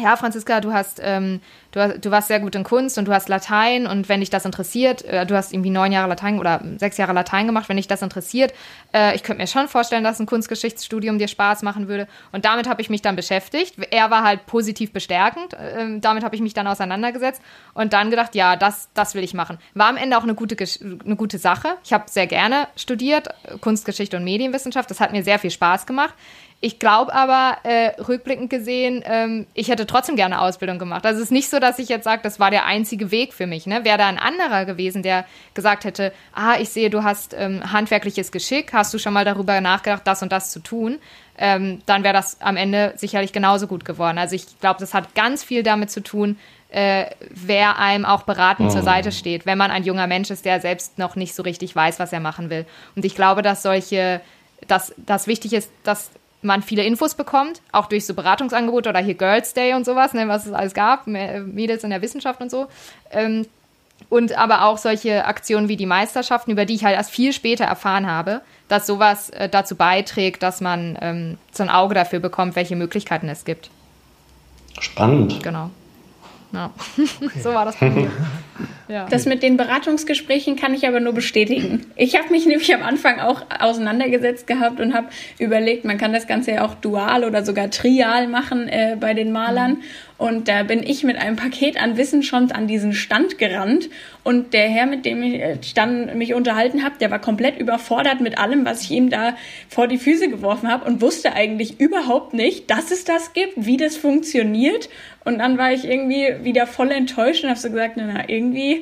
ja, 0.00 0.16
Franziska, 0.16 0.60
du 0.60 0.72
hast, 0.72 1.00
ähm, 1.02 1.40
du, 1.72 1.98
du 1.98 2.10
warst 2.10 2.28
sehr 2.28 2.40
gut 2.40 2.54
in 2.54 2.64
Kunst 2.64 2.98
und 2.98 3.06
du 3.06 3.12
hast 3.12 3.28
Latein 3.28 3.86
und 3.86 4.08
wenn 4.08 4.20
dich 4.20 4.30
das 4.30 4.44
interessiert, 4.44 5.04
äh, 5.04 5.26
du 5.26 5.36
hast 5.36 5.52
irgendwie 5.52 5.70
neun 5.70 5.92
Jahre 5.92 6.08
Latein 6.08 6.38
oder 6.38 6.62
sechs 6.78 6.96
Jahre 6.96 7.12
Latein 7.12 7.46
gemacht, 7.46 7.68
wenn 7.68 7.76
dich 7.76 7.88
das 7.88 8.02
interessiert, 8.02 8.52
äh, 8.94 9.14
ich 9.14 9.22
könnte 9.22 9.40
mir 9.40 9.46
schon 9.46 9.68
vorstellen, 9.68 10.04
dass 10.04 10.20
ein 10.20 10.26
Kunstgeschichtsstudium 10.26 11.18
dir 11.18 11.28
Spaß 11.28 11.62
machen 11.62 11.88
würde. 11.88 12.08
Und 12.32 12.44
damit 12.44 12.68
habe 12.68 12.82
ich 12.82 12.90
mich 12.90 13.02
dann 13.02 13.16
beschäftigt. 13.16 13.76
Er 13.90 14.10
war 14.10 14.24
halt 14.24 14.46
positiv 14.46 14.92
bestärkend, 14.92 15.54
äh, 15.54 16.00
damit 16.00 16.24
habe 16.24 16.34
ich 16.34 16.40
mich 16.40 16.54
dann 16.54 16.66
auseinandergesetzt 16.66 17.42
und 17.74 17.92
dann 17.92 18.10
gedacht, 18.10 18.34
ja, 18.34 18.56
das, 18.56 18.88
das 18.94 19.14
will 19.14 19.24
ich 19.24 19.34
machen. 19.34 19.58
War 19.74 19.88
am 19.88 19.96
Ende 19.96 20.16
auch 20.16 20.24
eine 20.24 20.34
gute, 20.34 20.56
eine 20.82 21.16
gute 21.16 21.38
Sache. 21.38 21.76
Ich 21.84 21.92
habe 21.92 22.04
sehr 22.08 22.26
gerne 22.26 22.68
studiert, 22.76 23.28
Kunstgeschichte 23.60 24.16
und 24.16 24.24
Medienwissenschaft, 24.24 24.90
das 24.90 25.00
hat 25.00 25.12
mir 25.12 25.22
sehr 25.22 25.38
viel 25.38 25.50
Spaß 25.50 25.86
gemacht. 25.86 26.14
Ich 26.62 26.78
glaube 26.78 27.14
aber, 27.14 27.56
äh, 27.62 27.98
rückblickend 28.02 28.50
gesehen, 28.50 29.02
ähm, 29.06 29.46
ich 29.54 29.68
hätte 29.68 29.86
trotzdem 29.86 30.14
gerne 30.14 30.42
Ausbildung 30.42 30.78
gemacht. 30.78 31.06
Also 31.06 31.18
es 31.18 31.24
ist 31.24 31.32
nicht 31.32 31.48
so, 31.48 31.58
dass 31.58 31.78
ich 31.78 31.88
jetzt 31.88 32.04
sage, 32.04 32.20
das 32.22 32.38
war 32.38 32.50
der 32.50 32.66
einzige 32.66 33.10
Weg 33.10 33.32
für 33.32 33.46
mich. 33.46 33.66
Ne? 33.66 33.84
Wäre 33.84 33.96
da 33.96 34.06
ein 34.06 34.18
anderer 34.18 34.66
gewesen, 34.66 35.02
der 35.02 35.24
gesagt 35.54 35.84
hätte, 35.84 36.12
ah, 36.34 36.56
ich 36.60 36.68
sehe, 36.68 36.90
du 36.90 37.02
hast 37.02 37.34
ähm, 37.34 37.72
handwerkliches 37.72 38.30
Geschick, 38.30 38.74
hast 38.74 38.92
du 38.92 38.98
schon 38.98 39.14
mal 39.14 39.24
darüber 39.24 39.58
nachgedacht, 39.62 40.02
das 40.04 40.22
und 40.22 40.32
das 40.32 40.50
zu 40.50 40.60
tun, 40.60 40.98
ähm, 41.38 41.80
dann 41.86 42.04
wäre 42.04 42.12
das 42.12 42.42
am 42.42 42.58
Ende 42.58 42.92
sicherlich 42.96 43.32
genauso 43.32 43.66
gut 43.66 43.86
geworden. 43.86 44.18
Also 44.18 44.36
ich 44.36 44.60
glaube, 44.60 44.80
das 44.80 44.92
hat 44.92 45.14
ganz 45.14 45.42
viel 45.42 45.62
damit 45.62 45.90
zu 45.90 46.02
tun, 46.02 46.38
äh, 46.68 47.06
wer 47.30 47.78
einem 47.78 48.04
auch 48.04 48.24
beratend 48.24 48.68
oh. 48.68 48.72
zur 48.72 48.82
Seite 48.82 49.12
steht, 49.12 49.46
wenn 49.46 49.56
man 49.56 49.70
ein 49.70 49.84
junger 49.84 50.06
Mensch 50.06 50.28
ist, 50.30 50.44
der 50.44 50.60
selbst 50.60 50.98
noch 50.98 51.16
nicht 51.16 51.34
so 51.34 51.42
richtig 51.42 51.74
weiß, 51.74 51.98
was 51.98 52.12
er 52.12 52.20
machen 52.20 52.50
will. 52.50 52.66
Und 52.96 53.06
ich 53.06 53.14
glaube, 53.14 53.40
dass 53.40 53.62
solche, 53.62 54.20
dass 54.68 54.94
das 54.98 55.26
wichtig 55.26 55.54
ist, 55.54 55.70
dass 55.84 56.10
man 56.42 56.62
viele 56.62 56.84
Infos 56.84 57.14
bekommt, 57.14 57.60
auch 57.72 57.86
durch 57.86 58.06
so 58.06 58.14
Beratungsangebote 58.14 58.88
oder 58.88 59.00
hier 59.00 59.14
Girls 59.14 59.52
Day 59.54 59.74
und 59.74 59.84
sowas, 59.84 60.14
ne, 60.14 60.28
was 60.28 60.46
es 60.46 60.52
alles 60.52 60.74
gab, 60.74 61.06
Mädels 61.06 61.84
in 61.84 61.90
der 61.90 62.02
Wissenschaft 62.02 62.40
und 62.40 62.50
so. 62.50 62.66
Ähm, 63.10 63.46
und 64.08 64.36
aber 64.36 64.64
auch 64.64 64.78
solche 64.78 65.26
Aktionen 65.26 65.68
wie 65.68 65.76
die 65.76 65.86
Meisterschaften, 65.86 66.50
über 66.50 66.64
die 66.64 66.74
ich 66.74 66.84
halt 66.84 66.96
erst 66.96 67.10
viel 67.10 67.32
später 67.32 67.64
erfahren 67.64 68.06
habe, 68.06 68.40
dass 68.68 68.86
sowas 68.86 69.30
äh, 69.30 69.48
dazu 69.48 69.76
beiträgt, 69.76 70.42
dass 70.42 70.60
man 70.60 70.98
ähm, 71.00 71.38
so 71.52 71.62
ein 71.62 71.70
Auge 71.70 71.94
dafür 71.94 72.20
bekommt, 72.20 72.56
welche 72.56 72.76
Möglichkeiten 72.76 73.28
es 73.28 73.44
gibt. 73.44 73.70
Spannend. 74.80 75.42
Genau. 75.42 75.70
Ja. 76.52 76.70
Okay. 76.96 77.40
so 77.42 77.52
war 77.52 77.64
das 77.66 77.76
bei 77.76 77.90
mir. 77.90 78.10
Das 79.08 79.24
mit 79.26 79.42
den 79.42 79.56
Beratungsgesprächen 79.56 80.56
kann 80.56 80.74
ich 80.74 80.86
aber 80.86 81.00
nur 81.00 81.12
bestätigen. 81.12 81.86
Ich 81.96 82.16
habe 82.18 82.30
mich 82.30 82.46
nämlich 82.46 82.74
am 82.74 82.82
Anfang 82.82 83.20
auch 83.20 83.42
auseinandergesetzt 83.58 84.46
gehabt 84.46 84.80
und 84.80 84.94
habe 84.94 85.08
überlegt, 85.38 85.84
man 85.84 85.96
kann 85.96 86.12
das 86.12 86.26
Ganze 86.26 86.52
ja 86.52 86.64
auch 86.64 86.74
dual 86.74 87.24
oder 87.24 87.44
sogar 87.44 87.70
trial 87.70 88.26
machen 88.26 88.68
äh, 88.68 88.96
bei 88.98 89.14
den 89.14 89.32
Malern. 89.32 89.78
Und 90.18 90.48
da 90.48 90.64
bin 90.64 90.82
ich 90.82 91.02
mit 91.02 91.16
einem 91.16 91.36
Paket 91.36 91.82
an 91.82 91.96
Wissen 91.96 92.22
schon 92.22 92.52
an 92.52 92.66
diesen 92.66 92.92
Stand 92.92 93.38
gerannt. 93.38 93.88
Und 94.22 94.52
der 94.52 94.68
Herr, 94.68 94.84
mit 94.84 95.06
dem 95.06 95.22
ich 95.22 95.40
äh, 95.40 95.56
dann 95.74 96.18
mich 96.18 96.34
unterhalten 96.34 96.84
habe, 96.84 96.96
der 97.00 97.10
war 97.10 97.20
komplett 97.20 97.58
überfordert 97.58 98.20
mit 98.20 98.36
allem, 98.36 98.66
was 98.66 98.82
ich 98.82 98.90
ihm 98.90 99.08
da 99.08 99.34
vor 99.68 99.86
die 99.86 99.96
Füße 99.96 100.28
geworfen 100.28 100.70
habe 100.70 100.84
und 100.84 101.00
wusste 101.00 101.32
eigentlich 101.32 101.80
überhaupt 101.80 102.34
nicht, 102.34 102.70
dass 102.70 102.90
es 102.90 103.04
das 103.04 103.32
gibt, 103.32 103.64
wie 103.64 103.78
das 103.78 103.96
funktioniert. 103.96 104.90
Und 105.24 105.38
dann 105.38 105.56
war 105.56 105.72
ich 105.72 105.84
irgendwie 105.84 106.34
wieder 106.42 106.66
voll 106.66 106.90
enttäuscht 106.90 107.44
und 107.44 107.50
habe 107.50 107.58
so 107.58 107.70
gesagt, 107.70 107.94
na, 107.96 108.10
na, 108.12 108.28
irgendwie 108.28 108.79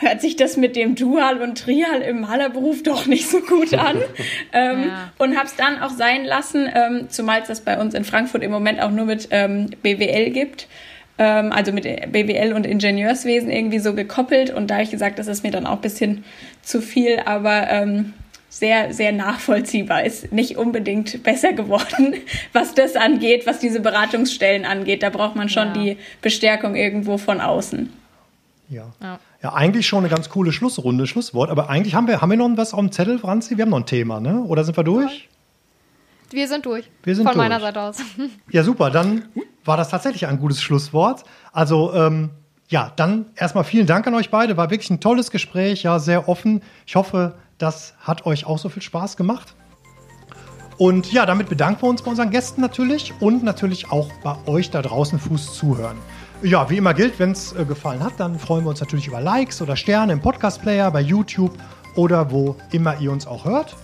hört 0.00 0.20
sich 0.20 0.36
das 0.36 0.56
mit 0.56 0.76
dem 0.76 0.94
Dual 0.94 1.42
und 1.42 1.58
Trial 1.58 2.02
im 2.02 2.20
Malerberuf 2.20 2.82
doch 2.82 3.06
nicht 3.06 3.28
so 3.28 3.40
gut 3.40 3.74
an. 3.74 3.96
ähm, 4.52 4.88
ja. 4.88 5.12
Und 5.18 5.36
habe 5.36 5.46
es 5.46 5.56
dann 5.56 5.80
auch 5.82 5.90
sein 5.90 6.24
lassen, 6.24 6.68
ähm, 6.72 7.06
zumal 7.10 7.42
es 7.42 7.48
das 7.48 7.60
bei 7.60 7.80
uns 7.80 7.94
in 7.94 8.04
Frankfurt 8.04 8.42
im 8.42 8.50
Moment 8.50 8.80
auch 8.80 8.90
nur 8.90 9.06
mit 9.06 9.28
ähm, 9.30 9.70
BWL 9.82 10.30
gibt. 10.30 10.68
Ähm, 11.18 11.52
also 11.52 11.72
mit 11.72 11.84
BWL 11.84 12.52
und 12.52 12.64
Ingenieurswesen 12.64 13.50
irgendwie 13.50 13.80
so 13.80 13.94
gekoppelt. 13.94 14.50
Und 14.50 14.68
da 14.68 14.74
habe 14.74 14.84
ich 14.84 14.90
gesagt, 14.90 15.18
das 15.18 15.26
ist 15.26 15.42
mir 15.42 15.50
dann 15.50 15.66
auch 15.66 15.76
ein 15.76 15.80
bisschen 15.80 16.24
zu 16.62 16.80
viel. 16.80 17.20
Aber 17.24 17.68
ähm, 17.68 18.14
sehr, 18.48 18.94
sehr 18.94 19.12
nachvollziehbar 19.12 20.04
ist. 20.04 20.32
Nicht 20.32 20.56
unbedingt 20.56 21.22
besser 21.22 21.52
geworden, 21.52 22.14
was 22.52 22.74
das 22.74 22.96
angeht, 22.96 23.46
was 23.46 23.58
diese 23.58 23.80
Beratungsstellen 23.80 24.64
angeht. 24.64 25.02
Da 25.02 25.10
braucht 25.10 25.36
man 25.36 25.48
schon 25.48 25.68
ja. 25.68 25.72
die 25.72 25.96
Bestärkung 26.22 26.74
irgendwo 26.74 27.18
von 27.18 27.40
außen. 27.40 27.92
Ja. 28.68 28.92
ja. 29.02 29.18
ja. 29.42 29.52
eigentlich 29.54 29.86
schon 29.86 30.00
eine 30.00 30.08
ganz 30.08 30.28
coole 30.28 30.52
Schlussrunde, 30.52 31.06
Schlusswort. 31.06 31.50
Aber 31.50 31.70
eigentlich 31.70 31.94
haben 31.94 32.06
wir, 32.06 32.20
haben 32.20 32.30
wir 32.30 32.36
noch 32.36 32.50
was 32.56 32.74
auf 32.74 32.80
dem 32.80 32.92
Zettel, 32.92 33.18
Franzi? 33.18 33.56
Wir 33.56 33.62
haben 33.62 33.70
noch 33.70 33.78
ein 33.78 33.86
Thema, 33.86 34.20
ne? 34.20 34.42
Oder 34.42 34.64
sind 34.64 34.76
wir 34.76 34.84
durch? 34.84 35.28
Wir 36.30 36.46
sind 36.46 36.66
durch. 36.66 36.90
Wir 37.02 37.14
sind 37.14 37.24
Von 37.24 37.34
durch. 37.34 37.48
meiner 37.48 37.60
Seite 37.60 37.80
aus. 37.80 37.98
Ja, 38.50 38.62
super. 38.62 38.90
Dann 38.90 39.24
war 39.64 39.76
das 39.76 39.88
tatsächlich 39.88 40.26
ein 40.26 40.38
gutes 40.38 40.60
Schlusswort. 40.60 41.24
Also, 41.52 41.94
ähm, 41.94 42.30
ja, 42.68 42.92
dann 42.96 43.26
erstmal 43.34 43.64
vielen 43.64 43.86
Dank 43.86 44.06
an 44.06 44.14
euch 44.14 44.30
beide. 44.30 44.56
War 44.56 44.70
wirklich 44.70 44.90
ein 44.90 45.00
tolles 45.00 45.30
Gespräch, 45.30 45.82
ja, 45.84 45.98
sehr 45.98 46.28
offen. 46.28 46.62
Ich 46.86 46.96
hoffe, 46.96 47.34
das 47.56 47.94
hat 48.00 48.26
euch 48.26 48.44
auch 48.44 48.58
so 48.58 48.68
viel 48.68 48.82
Spaß 48.82 49.16
gemacht. 49.16 49.54
Und 50.76 51.12
ja, 51.12 51.26
damit 51.26 51.48
bedanken 51.48 51.82
wir 51.82 51.88
uns 51.88 52.02
bei 52.02 52.10
unseren 52.10 52.30
Gästen 52.30 52.60
natürlich 52.60 53.12
und 53.20 53.42
natürlich 53.42 53.90
auch 53.90 54.08
bei 54.22 54.36
euch 54.46 54.70
da 54.70 54.80
draußen 54.80 55.18
Fuß 55.18 55.54
zuhören. 55.54 55.96
Ja, 56.42 56.70
wie 56.70 56.76
immer 56.76 56.94
gilt, 56.94 57.18
wenn 57.18 57.32
es 57.32 57.52
äh, 57.52 57.64
gefallen 57.64 58.02
hat, 58.02 58.12
dann 58.18 58.38
freuen 58.38 58.64
wir 58.64 58.70
uns 58.70 58.80
natürlich 58.80 59.08
über 59.08 59.20
Likes 59.20 59.60
oder 59.60 59.74
Sterne 59.74 60.12
im 60.12 60.20
Podcast-Player, 60.20 60.90
bei 60.90 61.00
YouTube 61.00 61.52
oder 61.96 62.30
wo 62.30 62.54
immer 62.70 62.98
ihr 63.00 63.10
uns 63.10 63.26
auch 63.26 63.44
hört. 63.44 63.74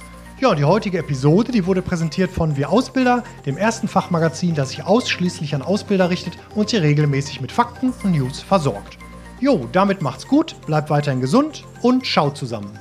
Ja, 0.40 0.54
die 0.54 0.64
heutige 0.64 0.98
Episode, 0.98 1.50
die 1.50 1.66
wurde 1.66 1.82
präsentiert 1.82 2.30
von 2.30 2.56
Wir 2.56 2.70
Ausbilder, 2.70 3.24
dem 3.44 3.56
ersten 3.56 3.88
Fachmagazin, 3.88 4.54
das 4.54 4.70
sich 4.70 4.84
ausschließlich 4.84 5.54
an 5.54 5.62
Ausbilder 5.62 6.10
richtet 6.10 6.34
und 6.54 6.70
sie 6.70 6.76
regelmäßig 6.76 7.40
mit 7.40 7.50
Fakten 7.50 7.92
und 8.02 8.12
News 8.12 8.40
versorgt. 8.40 8.98
Jo, 9.40 9.68
damit 9.72 10.00
macht's 10.00 10.26
gut, 10.26 10.54
bleibt 10.66 10.90
weiterhin 10.90 11.20
gesund 11.20 11.64
und 11.82 12.06
schaut 12.06 12.36
zusammen. 12.36 12.78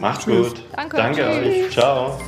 Macht's 0.00 0.24
Tschüss. 0.24 0.48
gut. 0.48 0.64
Danke. 0.74 0.96
Danke 0.96 1.28
euch. 1.28 1.70
Ciao. 1.70 2.18